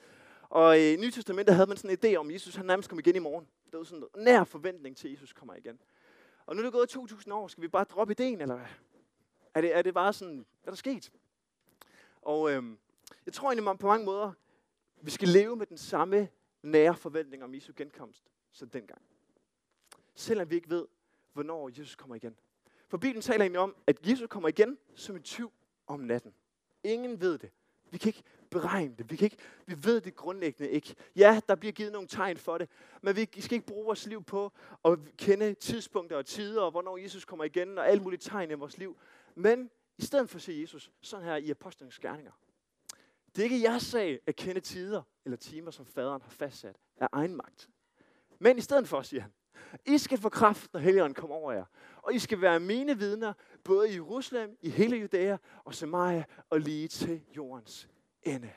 Og 0.51 0.81
i 0.81 0.97
Nye 0.97 1.11
Testamentet 1.11 1.55
havde 1.55 1.67
man 1.67 1.77
sådan 1.77 1.91
en 1.91 1.99
idé 2.05 2.17
om, 2.17 2.29
at 2.29 2.35
Jesus 2.35 2.55
han 2.55 2.67
nærmest 2.67 2.89
kom 2.89 2.99
igen 2.99 3.17
i 3.17 3.19
morgen. 3.19 3.49
Det 3.71 3.79
var 3.79 3.85
sådan 3.85 4.05
en 4.17 4.25
nær 4.25 4.45
forventning 4.45 4.97
til, 4.97 5.09
at 5.09 5.13
Jesus 5.13 5.33
kommer 5.33 5.55
igen. 5.55 5.81
Og 6.47 6.57
nu 6.57 6.61
er 6.61 6.65
det 6.65 6.73
gået 6.73 6.89
2000 6.89 7.35
år. 7.35 7.49
Skal 7.49 7.63
vi 7.63 7.69
bare 7.69 7.85
droppe 7.85 8.13
ideen, 8.13 8.41
eller 8.41 8.57
hvad? 8.57 8.67
Er 9.55 9.61
det, 9.61 9.77
er 9.77 9.83
det 9.83 9.95
bare 9.95 10.13
sådan, 10.13 10.47
hvad 10.63 10.73
der 10.73 10.77
sket? 10.77 11.13
Og 12.23 12.51
øhm, 12.53 12.79
jeg 13.27 13.35
tror 13.35 13.53
egentlig 13.53 13.79
på 13.79 13.87
mange 13.87 14.05
måder, 14.05 14.33
vi 15.01 15.11
skal 15.11 15.29
leve 15.29 15.57
med 15.57 15.67
den 15.67 15.79
samme 15.79 16.29
nære 16.63 16.97
forventning 16.97 17.45
om 17.45 17.55
Jesu 17.55 17.73
genkomst 17.77 18.25
som 18.53 18.69
dengang. 18.69 19.03
Selvom 20.15 20.51
vi 20.51 20.55
ikke 20.55 20.71
ved, 20.71 20.87
hvornår 21.33 21.69
Jesus 21.69 21.97
kommer 21.97 22.15
igen. 22.15 22.37
For 22.89 22.99
Bibelen 22.99 23.23
taler 23.23 23.41
egentlig 23.41 23.61
om, 23.61 23.77
at 23.87 24.09
Jesus 24.09 24.29
kommer 24.29 24.49
igen 24.49 24.79
som 24.95 25.17
en 25.17 25.23
tyv 25.23 25.53
om 25.87 26.01
natten. 26.01 26.35
Ingen 26.85 27.21
ved 27.21 27.39
det. 27.39 27.51
Vi 27.91 27.99
kan 27.99 28.09
ikke 28.09 28.23
beregne 28.51 28.95
det. 28.99 29.11
Vi, 29.11 29.17
kan 29.17 29.27
ikke, 29.27 29.37
vi 29.67 29.85
ved 29.85 30.01
det 30.01 30.17
grundlæggende 30.17 30.71
ikke. 30.71 30.95
Ja, 31.17 31.41
der 31.49 31.55
bliver 31.55 31.73
givet 31.73 31.93
nogle 31.93 32.09
tegn 32.09 32.37
for 32.37 32.59
det, 32.59 32.69
men 33.03 33.17
vi 33.17 33.29
skal 33.39 33.55
ikke 33.55 33.67
bruge 33.67 33.85
vores 33.85 34.07
liv 34.07 34.25
på 34.25 34.53
at 34.85 34.99
kende 35.17 35.55
tidspunkter 35.55 36.17
og 36.17 36.27
tider, 36.27 36.63
og 36.63 36.71
hvornår 36.71 36.97
Jesus 36.97 37.25
kommer 37.25 37.45
igen, 37.45 37.79
og 37.79 37.89
alle 37.89 38.03
mulige 38.03 38.21
tegn 38.21 38.51
i 38.51 38.55
vores 38.55 38.79
liv. 38.79 38.97
Men 39.35 39.71
i 39.99 40.03
stedet 40.03 40.31
for 40.31 40.37
at 40.37 40.43
se 40.43 40.59
Jesus, 40.61 40.93
sådan 41.01 41.27
her 41.27 41.37
i 41.37 41.51
apostlenes 41.51 41.99
gerninger. 41.99 42.33
Det 43.37 43.39
er 43.39 43.45
ikke 43.45 43.63
jeres 43.63 43.83
sag 43.83 44.21
at 44.27 44.37
kende 44.37 44.61
tider 44.61 45.03
eller 45.25 45.37
timer, 45.37 45.71
som 45.71 45.87
faderen 45.87 46.23
har 46.23 46.31
fastsat 46.31 46.77
af 46.97 47.09
egen 47.13 47.37
magt. 47.37 47.69
Men 48.39 48.59
i 48.59 48.61
stedet 48.61 48.89
for, 48.89 49.03
siger 49.03 49.21
han, 49.21 49.33
i 49.87 49.99
skal 49.99 50.19
få 50.19 50.29
kraft, 50.29 50.73
når 50.73 50.81
Helligånden 50.81 51.15
kommer 51.15 51.37
over 51.37 51.53
jer. 51.53 51.65
Og 51.97 52.15
I 52.15 52.19
skal 52.19 52.41
være 52.41 52.61
mine 52.61 52.99
vidner, 52.99 53.33
både 53.65 53.91
i 53.91 53.95
Jerusalem, 53.95 54.57
i 54.63 54.71
hele 54.71 54.97
Judæa 54.97 55.37
og 55.65 55.75
Samaria 55.75 56.25
og 56.51 56.61
lige 56.61 56.89
til 56.89 57.21
jordens 57.37 57.89
ende. 58.23 58.51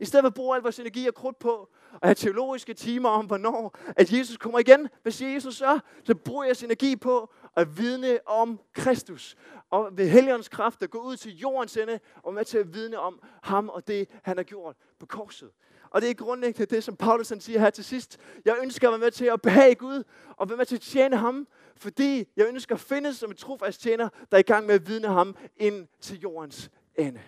I 0.00 0.04
stedet 0.04 0.22
for 0.22 0.28
at 0.28 0.34
bruge 0.34 0.56
al 0.56 0.62
vores 0.62 0.78
energi 0.78 1.08
og 1.08 1.14
krudt 1.14 1.38
på 1.38 1.68
at 2.02 2.08
have 2.08 2.14
teologiske 2.14 2.74
timer 2.74 3.08
om, 3.08 3.26
hvornår 3.26 3.78
at 3.96 4.12
Jesus 4.12 4.36
kommer 4.36 4.58
igen, 4.58 4.88
hvad 5.02 5.12
siger 5.12 5.32
Jesus 5.32 5.56
så? 5.56 5.80
Så 6.04 6.14
bruger 6.14 6.44
jeres 6.44 6.62
energi 6.62 6.96
på 6.96 7.32
at 7.56 7.78
vidne 7.78 8.18
om 8.26 8.60
Kristus. 8.72 9.36
Og 9.70 9.98
ved 9.98 10.08
Helligåndens 10.08 10.48
kraft 10.48 10.82
at 10.82 10.90
gå 10.90 10.98
ud 10.98 11.16
til 11.16 11.36
jordens 11.36 11.76
ende 11.76 12.00
og 12.22 12.34
med 12.34 12.44
til 12.44 12.58
at 12.58 12.74
vidne 12.74 12.98
om 12.98 13.20
ham 13.42 13.68
og 13.68 13.86
det, 13.86 14.08
han 14.22 14.36
har 14.36 14.44
gjort 14.44 14.76
på 14.98 15.06
korset. 15.06 15.50
Og 15.96 16.02
det 16.02 16.10
er 16.10 16.14
grundlæggende 16.14 16.74
det, 16.74 16.84
som 16.84 16.96
Paulus 16.96 17.28
han 17.28 17.40
siger 17.40 17.60
her 17.60 17.70
til 17.70 17.84
sidst. 17.84 18.18
Jeg 18.44 18.56
ønsker 18.62 18.88
at 18.88 18.92
være 18.92 18.98
med 18.98 19.10
til 19.10 19.24
at 19.24 19.42
behage 19.42 19.74
Gud 19.74 20.04
og 20.36 20.48
være 20.48 20.56
med 20.56 20.66
til 20.66 20.76
at 20.76 20.80
tjene 20.80 21.16
ham, 21.16 21.48
fordi 21.76 22.28
jeg 22.36 22.48
ønsker 22.48 22.74
at 22.74 22.80
findes 22.80 23.16
som 23.16 23.30
en 23.30 23.36
trofast 23.36 23.80
tjener, 23.80 24.08
der 24.08 24.36
er 24.36 24.38
i 24.38 24.42
gang 24.42 24.66
med 24.66 24.74
at 24.74 24.88
vidne 24.88 25.08
ham 25.08 25.36
ind 25.56 25.88
til 26.00 26.20
jordens 26.20 26.70
ende. 26.94 27.22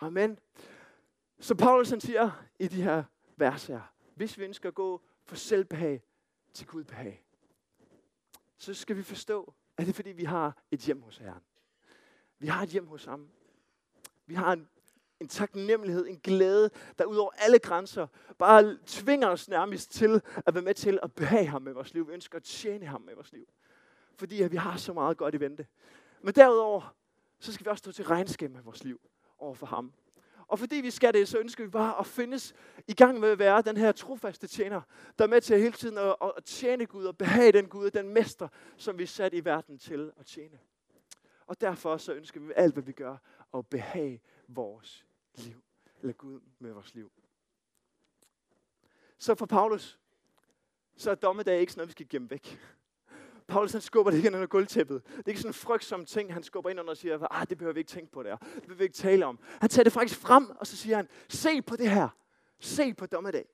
Amen. 0.00 0.38
Så 1.40 1.54
Paulus 1.54 1.90
han 1.90 2.00
siger 2.00 2.30
i 2.58 2.68
de 2.68 2.82
her 2.82 3.04
vers 3.36 3.66
her, 3.66 3.80
hvis 4.14 4.38
vi 4.38 4.44
ønsker 4.44 4.68
at 4.68 4.74
gå 4.74 5.00
fra 5.24 5.36
selvbehag 5.36 6.02
til 6.54 6.66
Gud 6.66 6.84
behag, 6.84 7.24
så 8.56 8.74
skal 8.74 8.96
vi 8.96 9.02
forstå, 9.02 9.54
at 9.76 9.86
det 9.86 9.92
er 9.92 9.96
fordi, 9.96 10.10
vi 10.10 10.24
har 10.24 10.62
et 10.70 10.80
hjem 10.80 11.02
hos 11.02 11.16
Herren. 11.16 11.42
Vi 12.38 12.46
har 12.46 12.62
et 12.62 12.68
hjem 12.68 12.86
hos 12.86 13.04
ham. 13.04 13.28
Vi 14.26 14.34
har 14.34 14.52
en, 14.52 14.68
en 15.20 15.28
taknemmelighed, 15.28 16.06
en 16.06 16.18
glæde, 16.18 16.70
der 16.98 17.04
ud 17.04 17.16
over 17.16 17.30
alle 17.36 17.58
grænser 17.58 18.06
bare 18.38 18.78
tvinger 18.86 19.28
os 19.28 19.48
nærmest 19.48 19.92
til 19.92 20.22
at 20.46 20.54
være 20.54 20.64
med 20.64 20.74
til 20.74 20.98
at 21.02 21.12
behage 21.12 21.46
ham 21.46 21.62
med 21.62 21.72
vores 21.72 21.94
liv. 21.94 22.08
Vi 22.08 22.12
ønsker 22.12 22.36
at 22.36 22.42
tjene 22.42 22.86
ham 22.86 23.00
med 23.00 23.14
vores 23.14 23.32
liv. 23.32 23.46
Fordi 24.16 24.42
at 24.42 24.52
vi 24.52 24.56
har 24.56 24.76
så 24.76 24.92
meget 24.92 25.16
godt 25.16 25.34
i 25.34 25.40
vente. 25.40 25.66
Men 26.22 26.34
derudover, 26.34 26.94
så 27.38 27.52
skal 27.52 27.66
vi 27.66 27.70
også 27.70 27.82
stå 27.82 27.92
til 27.92 28.04
regnskab 28.04 28.50
med 28.50 28.62
vores 28.62 28.84
liv 28.84 29.00
over 29.38 29.54
for 29.54 29.66
ham. 29.66 29.92
Og 30.48 30.58
fordi 30.58 30.76
vi 30.76 30.90
skal 30.90 31.14
det, 31.14 31.28
så 31.28 31.38
ønsker 31.38 31.64
vi 31.64 31.70
bare 31.70 32.00
at 32.00 32.06
findes 32.06 32.54
i 32.88 32.94
gang 32.94 33.20
med 33.20 33.28
at 33.28 33.38
være 33.38 33.62
den 33.62 33.76
her 33.76 33.92
trofaste 33.92 34.46
tjener, 34.46 34.80
der 35.18 35.24
er 35.24 35.28
med 35.28 35.40
til 35.40 35.60
hele 35.60 35.72
tiden 35.72 35.98
at, 35.98 36.16
at 36.36 36.44
tjene 36.44 36.86
Gud 36.86 37.04
og 37.04 37.16
behage 37.16 37.52
den 37.52 37.66
Gud, 37.68 37.90
den 37.90 38.08
mester, 38.08 38.48
som 38.76 38.98
vi 38.98 39.02
er 39.02 39.06
sat 39.06 39.34
i 39.34 39.44
verden 39.44 39.78
til 39.78 40.12
at 40.20 40.26
tjene. 40.26 40.58
Og 41.46 41.60
derfor 41.60 41.96
så 41.96 42.12
ønsker 42.12 42.40
vi 42.40 42.52
alt, 42.56 42.74
hvad 42.74 42.82
vi 42.82 42.92
gør, 42.92 43.16
og 43.52 43.66
behage 43.66 44.20
vores 44.48 45.06
liv. 45.34 45.62
Eller 46.00 46.12
Gud 46.12 46.40
med 46.58 46.72
vores 46.72 46.94
liv. 46.94 47.12
Så 49.18 49.34
for 49.34 49.46
Paulus, 49.46 50.00
så 50.96 51.10
er 51.10 51.14
dommedag 51.14 51.60
ikke 51.60 51.72
sådan 51.72 51.80
noget, 51.80 51.88
vi 51.88 51.92
skal 51.92 52.08
gemme 52.08 52.30
væk. 52.30 52.58
Paulus 53.46 53.72
han 53.72 53.80
skubber 53.80 54.10
det 54.10 54.18
ikke 54.18 54.26
ind 54.26 54.36
under 54.36 54.46
gulvtæppet. 54.46 55.02
Det 55.04 55.18
er 55.18 55.28
ikke 55.28 55.40
sådan 55.40 55.50
en 55.50 55.54
frygtsom 55.54 56.04
ting, 56.04 56.32
han 56.32 56.42
skubber 56.42 56.70
ind 56.70 56.80
under 56.80 56.90
og 56.90 56.96
siger, 56.96 57.26
ah, 57.30 57.48
det 57.48 57.58
behøver 57.58 57.74
vi 57.74 57.80
ikke 57.80 57.88
tænke 57.88 58.12
på 58.12 58.22
der. 58.22 58.36
Det 58.36 58.62
behøver 58.62 58.78
vi 58.78 58.84
ikke 58.84 58.96
tale 58.96 59.26
om. 59.26 59.38
Han 59.60 59.70
tager 59.70 59.84
det 59.84 59.92
faktisk 59.92 60.20
frem, 60.20 60.50
og 60.50 60.66
så 60.66 60.76
siger 60.76 60.96
han, 60.96 61.08
se 61.28 61.62
på 61.62 61.76
det 61.76 61.90
her. 61.90 62.08
Se 62.58 62.94
på 62.94 63.06
dommedag. 63.06 63.48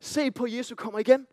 Se 0.00 0.30
på, 0.30 0.44
at 0.44 0.52
Jesus 0.52 0.76
kommer 0.76 0.98
igen. 0.98 1.26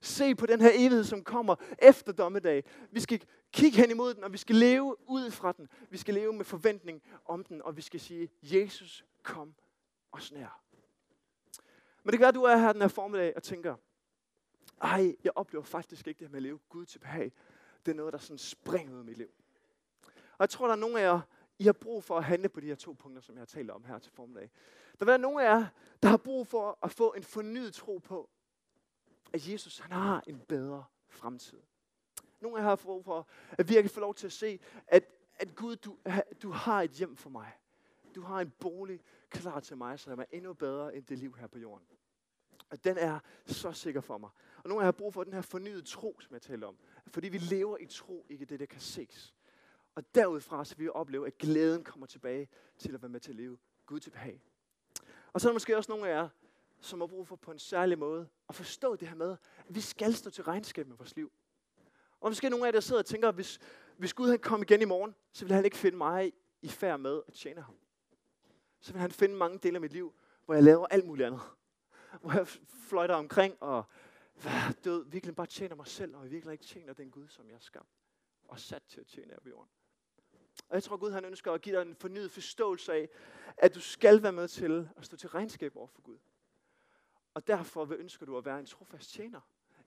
Se 0.00 0.34
på 0.34 0.46
den 0.46 0.60
her 0.60 0.70
evighed, 0.74 1.04
som 1.04 1.24
kommer 1.24 1.54
efter 1.78 2.12
dommedag. 2.12 2.64
Vi 2.90 3.00
skal 3.00 3.22
kigge 3.52 3.76
hen 3.76 3.90
imod 3.90 4.14
den, 4.14 4.24
og 4.24 4.32
vi 4.32 4.38
skal 4.38 4.56
leve 4.56 4.96
ud 5.08 5.30
fra 5.30 5.52
den. 5.52 5.68
Vi 5.90 5.98
skal 5.98 6.14
leve 6.14 6.32
med 6.32 6.44
forventning 6.44 7.02
om 7.24 7.44
den, 7.44 7.62
og 7.62 7.76
vi 7.76 7.82
skal 7.82 8.00
sige, 8.00 8.30
Jesus, 8.42 9.04
kom 9.22 9.54
os 10.12 10.32
nær. 10.32 10.62
Men 12.02 12.12
det 12.12 12.18
kan 12.18 12.20
være, 12.20 12.28
at 12.28 12.34
du 12.34 12.42
er 12.42 12.56
her 12.56 12.72
den 12.72 12.80
her 12.80 12.88
formiddag 12.88 13.32
og 13.36 13.42
tænker, 13.42 13.76
ej, 14.80 15.16
jeg 15.24 15.32
oplever 15.34 15.64
faktisk 15.64 16.06
ikke 16.06 16.18
det 16.18 16.26
her 16.26 16.30
med 16.30 16.38
at 16.38 16.42
leve 16.42 16.58
Gud 16.68 16.86
til 16.86 16.98
behag. 16.98 17.32
det 17.86 17.92
er 17.92 17.96
noget, 17.96 18.12
der 18.12 18.18
sådan 18.18 18.38
springer 18.38 18.92
ud 18.94 18.98
af 18.98 19.04
mit 19.04 19.16
liv. 19.18 19.30
Og 20.06 20.40
jeg 20.40 20.50
tror, 20.50 20.66
der 20.66 20.74
er 20.74 20.78
nogle 20.78 21.00
af 21.00 21.04
jer, 21.04 21.20
I 21.58 21.64
har 21.64 21.72
brug 21.72 22.04
for 22.04 22.18
at 22.18 22.24
handle 22.24 22.48
på 22.48 22.60
de 22.60 22.66
her 22.66 22.74
to 22.74 22.92
punkter, 22.92 23.22
som 23.22 23.34
jeg 23.34 23.40
har 23.40 23.46
talt 23.46 23.70
om 23.70 23.84
her 23.84 23.98
til 23.98 24.12
formiddag. 24.12 24.50
Der 24.92 25.04
vil 25.04 25.06
være 25.06 25.18
nogle 25.18 25.42
af 25.42 25.54
jer, 25.54 25.66
der 26.02 26.08
har 26.08 26.16
brug 26.16 26.46
for 26.46 26.78
at 26.82 26.90
få 26.90 27.12
en 27.12 27.22
fornyet 27.22 27.74
tro 27.74 27.98
på, 27.98 28.30
at 29.32 29.48
Jesus 29.48 29.78
han 29.78 29.92
har 29.92 30.22
en 30.26 30.40
bedre 30.40 30.84
fremtid. 31.08 31.58
Nogle 32.42 32.58
af 32.58 32.62
jer 32.62 32.68
har 32.68 32.76
brug 32.76 33.04
for 33.04 33.28
at 33.50 33.68
virkelig 33.68 33.90
få 33.90 34.00
lov 34.00 34.14
til 34.14 34.26
at 34.26 34.32
se, 34.32 34.60
at, 34.86 35.04
at 35.36 35.54
Gud, 35.54 35.76
du, 35.76 35.96
du 36.42 36.50
har 36.50 36.82
et 36.82 36.90
hjem 36.90 37.16
for 37.16 37.30
mig. 37.30 37.52
Du 38.14 38.22
har 38.22 38.40
en 38.40 38.52
bolig 38.60 39.00
klar 39.30 39.60
til 39.60 39.76
mig, 39.76 39.98
som 39.98 40.20
er 40.20 40.24
endnu 40.30 40.52
bedre 40.52 40.96
end 40.96 41.04
det 41.04 41.18
liv 41.18 41.36
her 41.40 41.46
på 41.46 41.58
jorden. 41.58 41.86
Og 42.70 42.84
den 42.84 42.98
er 42.98 43.18
så 43.46 43.72
sikker 43.72 44.00
for 44.00 44.18
mig. 44.18 44.30
Og 44.56 44.68
nogle 44.68 44.82
af 44.82 44.84
jer 44.84 44.86
har 44.86 44.92
brug 44.92 45.14
for 45.14 45.24
den 45.24 45.32
her 45.32 45.40
fornyede 45.40 45.82
tro, 45.82 46.20
som 46.20 46.34
jeg 46.34 46.42
taler 46.42 46.66
om. 46.66 46.76
Fordi 47.06 47.28
vi 47.28 47.38
lever 47.38 47.76
i 47.80 47.86
tro, 47.86 48.26
ikke 48.28 48.44
det, 48.44 48.60
der 48.60 48.66
kan 48.66 48.80
ses. 48.80 49.34
Og 49.94 50.14
derudfra 50.14 50.64
så 50.64 50.76
vil 50.76 50.84
vi 50.84 50.90
opleve, 50.94 51.26
at 51.26 51.38
glæden 51.38 51.84
kommer 51.84 52.06
tilbage 52.06 52.48
til 52.78 52.94
at 52.94 53.02
være 53.02 53.08
med 53.08 53.20
til 53.20 53.30
at 53.30 53.36
leve 53.36 53.58
Gud 53.86 54.00
til 54.00 54.10
behag. 54.10 54.42
Og 55.32 55.40
så 55.40 55.48
er 55.48 55.50
der 55.50 55.54
måske 55.54 55.76
også 55.76 55.92
nogle 55.92 56.08
af 56.08 56.14
jer, 56.14 56.28
som 56.80 57.00
har 57.00 57.06
brug 57.06 57.28
for 57.28 57.36
på 57.36 57.50
en 57.50 57.58
særlig 57.58 57.98
måde 57.98 58.28
at 58.48 58.54
forstå 58.54 58.96
det 58.96 59.08
her 59.08 59.14
med, 59.14 59.36
at 59.68 59.74
vi 59.74 59.80
skal 59.80 60.14
stå 60.14 60.30
til 60.30 60.44
regnskab 60.44 60.86
med 60.86 60.96
vores 60.96 61.16
liv. 61.16 61.32
Og 62.22 62.30
måske 62.30 62.50
nogle 62.50 62.64
af 62.64 62.66
jer, 62.66 62.72
der 62.72 62.80
sidder 62.80 62.98
og 62.98 63.06
tænker, 63.06 63.28
at 63.28 63.34
hvis, 63.34 63.58
hvis 63.96 64.14
Gud 64.14 64.30
han 64.30 64.38
kom 64.38 64.62
igen 64.62 64.82
i 64.82 64.84
morgen, 64.84 65.14
så 65.32 65.44
vil 65.44 65.54
han 65.54 65.64
ikke 65.64 65.76
finde 65.76 65.98
mig 65.98 66.32
i 66.62 66.68
færd 66.68 67.00
med 67.00 67.22
at 67.28 67.34
tjene 67.34 67.60
ham. 67.60 67.74
Så 68.80 68.92
vil 68.92 69.00
han 69.00 69.10
finde 69.10 69.34
mange 69.34 69.58
dele 69.58 69.74
af 69.74 69.80
mit 69.80 69.92
liv, 69.92 70.14
hvor 70.44 70.54
jeg 70.54 70.62
laver 70.62 70.86
alt 70.86 71.06
muligt 71.06 71.26
andet. 71.26 71.40
Hvor 72.20 72.32
jeg 72.32 72.46
fløjter 72.88 73.14
omkring 73.14 73.62
og 73.62 73.84
død, 74.84 75.10
virkelig 75.10 75.36
bare 75.36 75.46
tjener 75.46 75.74
mig 75.74 75.86
selv, 75.86 76.16
og 76.16 76.22
jeg 76.22 76.30
virkelig 76.30 76.52
ikke 76.52 76.64
tjener 76.64 76.92
den 76.92 77.10
Gud, 77.10 77.28
som 77.28 77.48
jeg 77.48 77.54
er 77.54 77.60
skabt 77.60 77.88
og 78.48 78.60
sat 78.60 78.82
til 78.82 79.00
at 79.00 79.06
tjene 79.06 79.32
her 79.32 79.40
på 79.40 79.48
jorden. 79.48 79.70
Og 80.68 80.74
jeg 80.74 80.82
tror, 80.82 80.96
Gud 80.96 81.10
han 81.10 81.24
ønsker 81.24 81.52
at 81.52 81.62
give 81.62 81.76
dig 81.76 81.82
en 81.82 81.94
fornyet 81.94 82.30
forståelse 82.30 82.92
af, 82.92 83.08
at 83.56 83.74
du 83.74 83.80
skal 83.80 84.22
være 84.22 84.32
med 84.32 84.48
til 84.48 84.90
at 84.96 85.04
stå 85.04 85.16
til 85.16 85.28
regnskab 85.28 85.76
over 85.76 85.86
for 85.86 86.02
Gud. 86.02 86.18
Og 87.34 87.46
derfor 87.46 87.94
ønsker 87.94 88.26
du 88.26 88.38
at 88.38 88.44
være 88.44 88.60
en 88.60 88.66
trofast 88.66 89.10
tjener. 89.10 89.40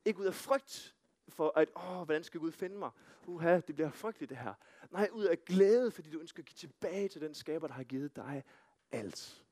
Ikke 0.05 0.19
ud 0.19 0.25
af 0.25 0.33
frygt 0.33 0.95
for, 1.29 1.53
at, 1.55 1.69
åh, 1.75 2.03
hvordan 2.03 2.23
skal 2.23 2.39
Gud 2.39 2.51
finde 2.51 2.77
mig? 2.77 2.89
Uha, 3.27 3.59
det 3.59 3.75
bliver 3.75 3.91
frygteligt 3.91 4.29
det 4.29 4.37
her. 4.37 4.53
Nej, 4.91 5.09
ud 5.11 5.23
af 5.23 5.45
glæde, 5.45 5.91
fordi 5.91 6.09
du 6.09 6.19
ønsker 6.19 6.39
at 6.39 6.45
give 6.45 6.55
tilbage 6.55 7.07
til 7.07 7.21
den 7.21 7.33
skaber, 7.33 7.67
der 7.67 7.73
har 7.73 7.83
givet 7.83 8.15
dig 8.15 8.43
alt. 8.91 9.43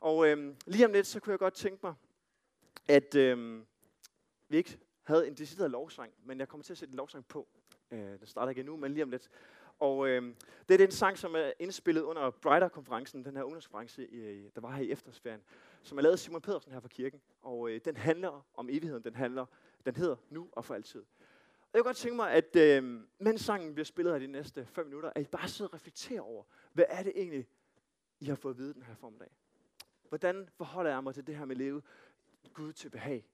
Og 0.00 0.28
øhm, 0.28 0.56
lige 0.66 0.86
om 0.86 0.92
lidt, 0.92 1.06
så 1.06 1.20
kunne 1.20 1.30
jeg 1.30 1.38
godt 1.38 1.54
tænke 1.54 1.86
mig, 1.86 1.94
at 2.88 3.14
øhm, 3.14 3.66
vi 4.48 4.56
ikke 4.56 4.78
havde 5.02 5.28
en 5.28 5.34
decideret 5.34 5.70
lovsang, 5.70 6.12
men 6.24 6.38
jeg 6.38 6.48
kommer 6.48 6.64
til 6.64 6.72
at 6.72 6.78
sætte 6.78 6.92
en 6.92 6.96
lovsang 6.96 7.26
på. 7.28 7.48
Øh, 7.90 8.18
den 8.18 8.26
starter 8.26 8.50
ikke 8.50 8.62
nu, 8.62 8.76
men 8.76 8.92
lige 8.92 9.02
om 9.02 9.10
lidt. 9.10 9.30
Og 9.78 10.08
øh, 10.08 10.34
det 10.68 10.74
er 10.74 10.78
den 10.78 10.90
sang, 10.90 11.18
som 11.18 11.34
er 11.34 11.52
indspillet 11.58 12.02
under 12.02 12.30
Brighter-konferencen, 12.30 13.24
den 13.24 13.36
her 13.36 13.42
ungdomskonference, 13.42 14.06
der 14.54 14.60
var 14.60 14.70
her 14.70 14.82
i 14.82 14.90
efterårsferien, 14.90 15.42
som 15.82 15.98
er 15.98 16.02
lavet 16.02 16.12
af 16.12 16.18
Simon 16.18 16.40
Pedersen 16.40 16.72
her 16.72 16.80
fra 16.80 16.88
kirken. 16.88 17.20
Og 17.42 17.70
øh, 17.70 17.80
den 17.84 17.96
handler 17.96 18.46
om 18.54 18.68
evigheden, 18.68 19.04
den, 19.04 19.14
handler, 19.14 19.46
den 19.86 19.96
hedder 19.96 20.16
Nu 20.30 20.48
og 20.52 20.64
for 20.64 20.74
altid. 20.74 21.00
Og 21.00 21.70
jeg 21.74 21.82
kunne 21.82 21.88
godt 21.88 21.96
tænke 21.96 22.16
mig, 22.16 22.30
at 22.30 22.56
øh, 22.56 23.00
mens 23.18 23.40
sangen 23.40 23.74
bliver 23.74 23.84
spillet 23.84 24.14
her 24.14 24.18
de 24.18 24.26
næste 24.26 24.66
5 24.66 24.86
minutter, 24.86 25.12
at 25.14 25.22
I 25.22 25.26
bare 25.26 25.48
sidder 25.48 25.68
og 25.68 25.74
reflekterer 25.74 26.20
over, 26.20 26.44
hvad 26.72 26.84
er 26.88 27.02
det 27.02 27.12
egentlig, 27.16 27.48
I 28.20 28.24
har 28.24 28.34
fået 28.34 28.54
at 28.54 28.58
vide 28.58 28.74
den 28.74 28.82
her 28.82 28.94
formiddag? 28.94 29.30
Hvordan 30.08 30.48
forholder 30.56 30.90
jeg 30.90 31.02
mig 31.02 31.14
til 31.14 31.26
det 31.26 31.36
her 31.36 31.44
med 31.44 31.54
at 31.54 31.58
leve 31.58 31.82
Gud 32.54 32.72
til 32.72 32.90
behag? 32.90 33.26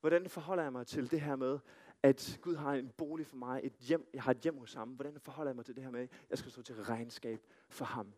Hvordan 0.00 0.28
forholder 0.28 0.62
jeg 0.62 0.72
mig 0.72 0.86
til 0.86 1.10
det 1.10 1.20
her 1.20 1.36
med, 1.36 1.58
at 2.02 2.38
Gud 2.42 2.56
har 2.56 2.74
en 2.74 2.88
bolig 2.96 3.26
for 3.26 3.36
mig, 3.36 3.60
et 3.64 3.72
hjem, 3.72 4.10
jeg 4.14 4.22
har 4.22 4.30
et 4.30 4.40
hjem 4.40 4.58
hos 4.58 4.74
ham. 4.74 4.88
Hvordan 4.88 5.20
forholder 5.20 5.50
jeg 5.50 5.56
mig 5.56 5.64
til 5.64 5.76
det 5.76 5.84
her 5.84 5.90
med, 5.90 6.00
at 6.00 6.10
jeg 6.30 6.38
skal 6.38 6.50
stå 6.50 6.62
til 6.62 6.74
regnskab 6.82 7.40
for 7.68 7.84
ham? 7.84 8.12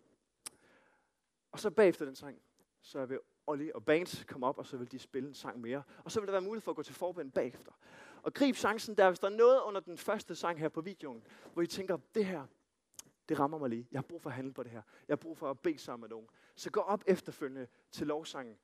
Og 1.53 1.61
så 1.61 1.71
bagefter 1.71 2.05
den 2.05 2.15
sang, 2.15 2.43
så 2.81 3.07
vil 3.07 3.21
Olli 3.47 3.71
og 3.75 3.85
Bands 3.85 4.25
komme 4.25 4.47
op, 4.47 4.59
og 4.59 4.67
så 4.67 4.77
vil 4.77 4.93
de 4.93 4.99
spille 4.99 5.29
en 5.29 5.35
sang 5.35 5.61
mere. 5.61 5.83
Og 6.05 6.13
så 6.13 6.21
vil 6.21 6.27
der 6.27 6.33
være 6.33 6.41
mulighed 6.41 6.61
for 6.61 6.73
at 6.73 6.77
gå 6.77 6.83
til 6.83 6.95
forband 6.95 7.33
bagefter. 7.33 7.73
Og 8.23 8.35
grib 8.35 8.57
chancen 8.57 8.97
der, 8.97 9.09
hvis 9.09 9.19
der 9.19 9.27
er 9.27 9.37
noget 9.37 9.61
under 9.61 9.81
den 9.81 9.99
første 9.99 10.35
sang 10.35 10.59
her 10.59 10.69
på 10.69 10.81
videoen, 10.81 11.23
hvor 11.53 11.63
I 11.63 11.67
tænker, 11.67 11.99
det 12.15 12.27
her, 12.27 12.47
det 13.29 13.39
rammer 13.39 13.59
mig 13.59 13.69
lige. 13.69 13.89
Jeg 13.93 13.99
har 13.99 14.03
brug 14.03 14.23
for 14.23 14.31
at 14.31 14.37
handle 14.37 14.53
på 14.53 14.63
det 14.63 14.71
her. 14.71 14.83
Jeg 15.09 15.13
har 15.13 15.17
brug 15.17 15.39
for 15.39 15.51
at 15.51 15.61
bede 15.61 15.79
sammen 15.79 16.01
med 16.01 16.09
nogen. 16.09 16.29
Så 16.55 16.71
gå 16.71 16.81
op 16.81 17.05
efterfølgende 17.07 17.67
til 17.91 18.07
lovsangen 18.07 18.59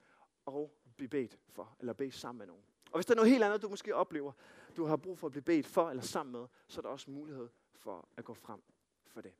og 0.46 0.78
blive 0.96 1.08
bedt 1.08 1.38
for, 1.48 1.76
eller 1.80 1.92
bede 1.92 2.12
sammen 2.12 2.38
med 2.38 2.46
nogen. 2.46 2.62
Og 2.90 2.98
hvis 2.98 3.06
der 3.06 3.14
er 3.14 3.16
noget 3.16 3.30
helt 3.30 3.44
andet, 3.44 3.62
du 3.62 3.68
måske 3.68 3.94
oplever, 3.94 4.32
du 4.76 4.84
har 4.84 4.96
brug 4.96 5.18
for 5.18 5.26
at 5.26 5.30
blive 5.30 5.42
bedt 5.42 5.66
for 5.66 5.90
eller 5.90 6.02
sammen 6.02 6.32
med, 6.32 6.46
så 6.66 6.80
er 6.80 6.82
der 6.82 6.88
også 6.88 7.10
mulighed 7.10 7.48
for 7.74 8.08
at 8.16 8.24
gå 8.24 8.34
frem 8.34 8.60
for 9.06 9.20
det. 9.20 9.32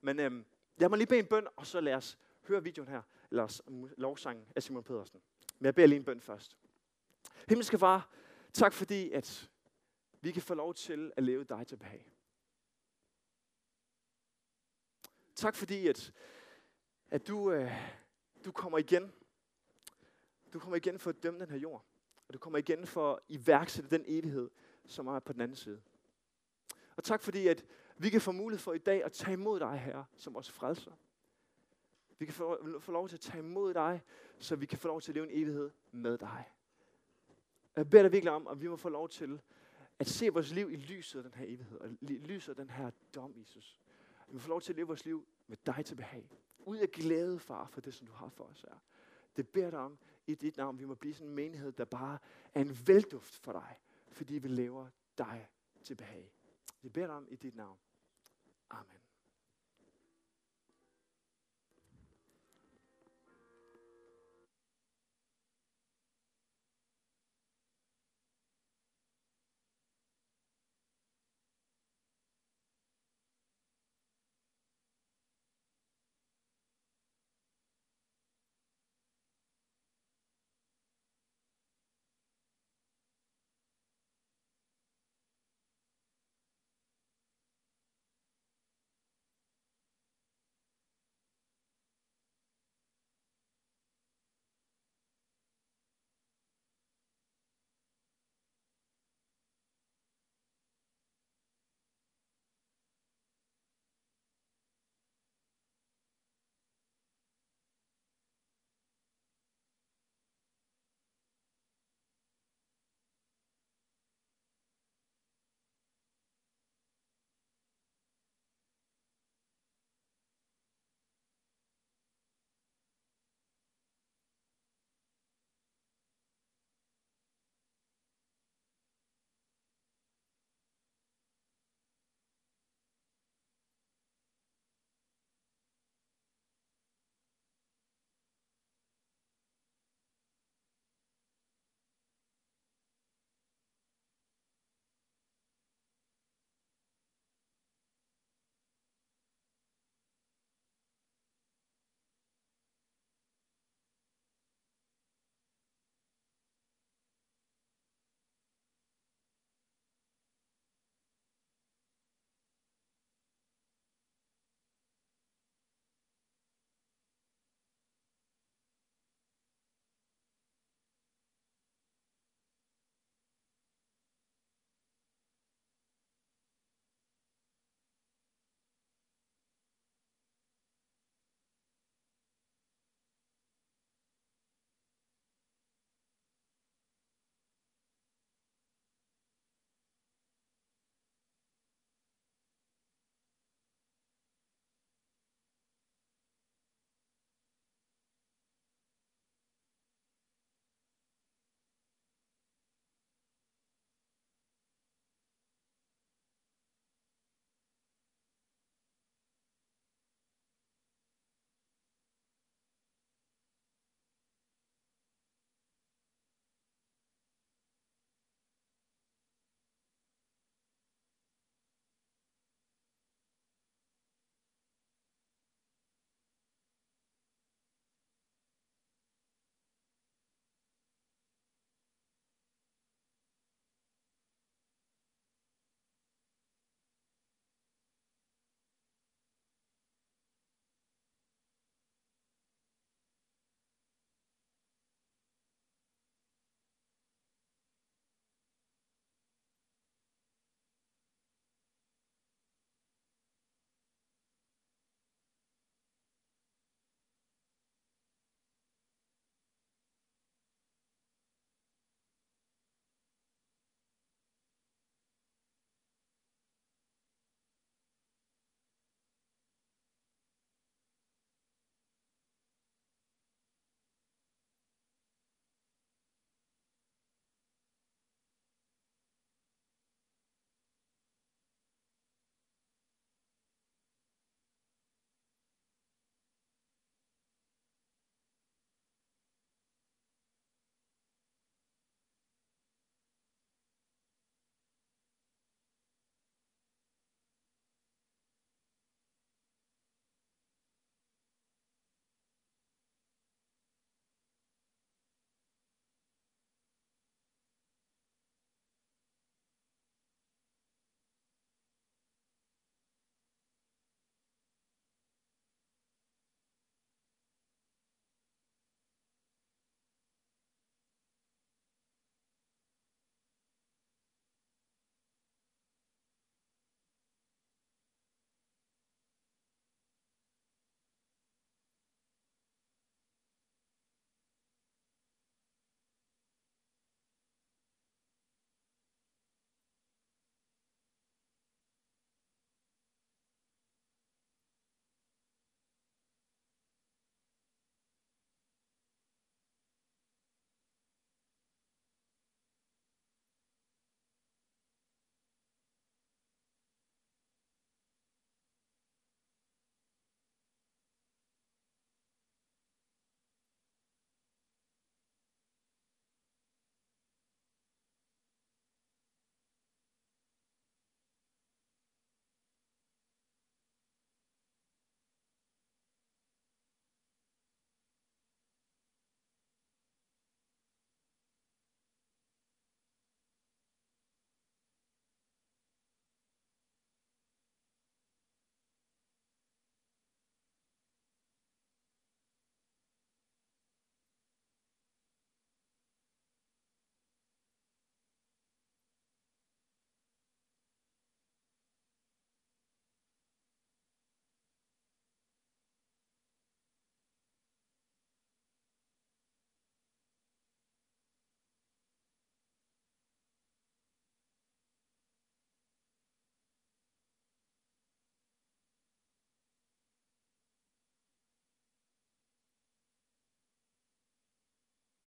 Men 0.00 0.20
øhm, 0.20 0.44
jeg 0.80 0.90
må 0.90 0.96
lige 0.96 1.06
bede 1.06 1.20
en 1.20 1.26
bøn, 1.26 1.46
og 1.56 1.66
så 1.66 1.80
lad 1.80 1.94
os 1.94 2.18
høre 2.48 2.62
videoen 2.62 2.88
her, 2.88 3.02
eller 3.30 3.60
lovsangen 3.96 4.46
af 4.56 4.62
Simon 4.62 4.84
Pedersen. 4.84 5.20
Men 5.58 5.66
jeg 5.66 5.74
beder 5.74 5.88
lige 5.88 5.98
en 5.98 6.04
bøn 6.04 6.20
først. 6.20 6.58
Himmelske 7.48 7.78
far, 7.78 8.10
tak 8.52 8.72
fordi, 8.72 9.10
at 9.10 9.50
vi 10.20 10.32
kan 10.32 10.42
få 10.42 10.54
lov 10.54 10.74
til 10.74 11.12
at 11.16 11.22
leve 11.22 11.44
dig 11.44 11.66
tilbage. 11.66 12.06
Tak 15.34 15.56
fordi, 15.56 15.88
at, 15.88 16.12
at 17.10 17.28
du, 17.28 17.52
øh, 17.52 17.72
du 18.44 18.52
kommer 18.52 18.78
igen. 18.78 19.12
Du 20.52 20.58
kommer 20.58 20.76
igen 20.76 20.98
for 20.98 21.10
at 21.10 21.22
dømme 21.22 21.40
den 21.40 21.50
her 21.50 21.58
jord. 21.58 21.84
Og 22.28 22.34
du 22.34 22.38
kommer 22.38 22.58
igen 22.58 22.86
for 22.86 23.12
at 23.12 23.18
iværksætte 23.28 23.90
den 23.90 24.04
evighed, 24.06 24.50
som 24.86 25.06
er 25.06 25.20
på 25.20 25.32
den 25.32 25.40
anden 25.40 25.56
side. 25.56 25.82
Og 26.96 27.04
tak 27.04 27.22
fordi, 27.22 27.48
at 27.48 27.64
vi 27.96 28.10
kan 28.10 28.20
få 28.20 28.32
mulighed 28.32 28.60
for 28.60 28.72
i 28.72 28.78
dag 28.78 29.04
at 29.04 29.12
tage 29.12 29.32
imod 29.32 29.60
dig, 29.60 29.78
Herre, 29.78 30.04
som 30.16 30.34
vores 30.34 30.50
frelser. 30.50 30.92
Vi 32.18 32.24
kan 32.24 32.34
få, 32.34 32.80
få 32.80 32.92
lov 32.92 33.08
til 33.08 33.16
at 33.16 33.20
tage 33.20 33.38
imod 33.38 33.74
dig, 33.74 34.02
så 34.38 34.56
vi 34.56 34.66
kan 34.66 34.78
få 34.78 34.88
lov 34.88 35.00
til 35.00 35.10
at 35.10 35.14
leve 35.14 35.32
en 35.32 35.42
evighed 35.42 35.70
med 35.92 36.18
dig. 36.18 36.44
Jeg 37.76 37.90
beder 37.90 38.02
dig 38.02 38.12
virkelig 38.12 38.32
om, 38.32 38.46
at 38.46 38.60
vi 38.60 38.68
må 38.68 38.76
få 38.76 38.88
lov 38.88 39.08
til 39.08 39.40
at 39.98 40.06
se 40.06 40.28
vores 40.28 40.52
liv 40.52 40.72
i 40.72 40.76
lyset 40.76 41.18
af 41.18 41.22
den 41.22 41.34
her 41.34 41.44
evighed, 41.46 41.78
og 41.78 41.90
i 42.00 42.06
lyset 42.06 42.48
af 42.48 42.56
den 42.56 42.70
her 42.70 42.90
dom, 43.14 43.34
Jesus. 43.36 43.80
Vi 44.28 44.32
må 44.32 44.38
få 44.38 44.48
lov 44.48 44.60
til 44.60 44.72
at 44.72 44.76
leve 44.76 44.86
vores 44.86 45.04
liv 45.04 45.26
med 45.46 45.56
dig 45.66 45.84
til 45.86 45.94
behag. 45.94 46.30
Ud 46.58 46.76
af 46.76 46.90
glæde, 46.90 47.38
far, 47.38 47.66
for 47.66 47.80
det, 47.80 47.94
som 47.94 48.06
du 48.06 48.12
har 48.12 48.28
for 48.28 48.44
os, 48.44 48.60
her. 48.60 48.78
Det 49.36 49.48
beder 49.48 49.70
dig 49.70 49.78
om 49.78 49.98
i 50.26 50.34
dit 50.34 50.56
navn. 50.56 50.78
Vi 50.78 50.84
må 50.84 50.94
blive 50.94 51.14
sådan 51.14 51.28
en 51.28 51.34
menighed, 51.34 51.72
der 51.72 51.84
bare 51.84 52.18
er 52.54 52.60
en 52.60 52.78
velduft 52.86 53.36
for 53.36 53.52
dig, 53.52 53.78
fordi 54.12 54.34
vi 54.34 54.48
lever 54.48 54.88
dig 55.18 55.48
til 55.84 55.94
behag. 55.94 56.32
Det 56.82 56.92
beder 56.92 57.06
dig 57.06 57.16
om 57.16 57.26
i 57.30 57.36
dit 57.36 57.56
navn. 57.56 57.78
Amen. 58.70 59.00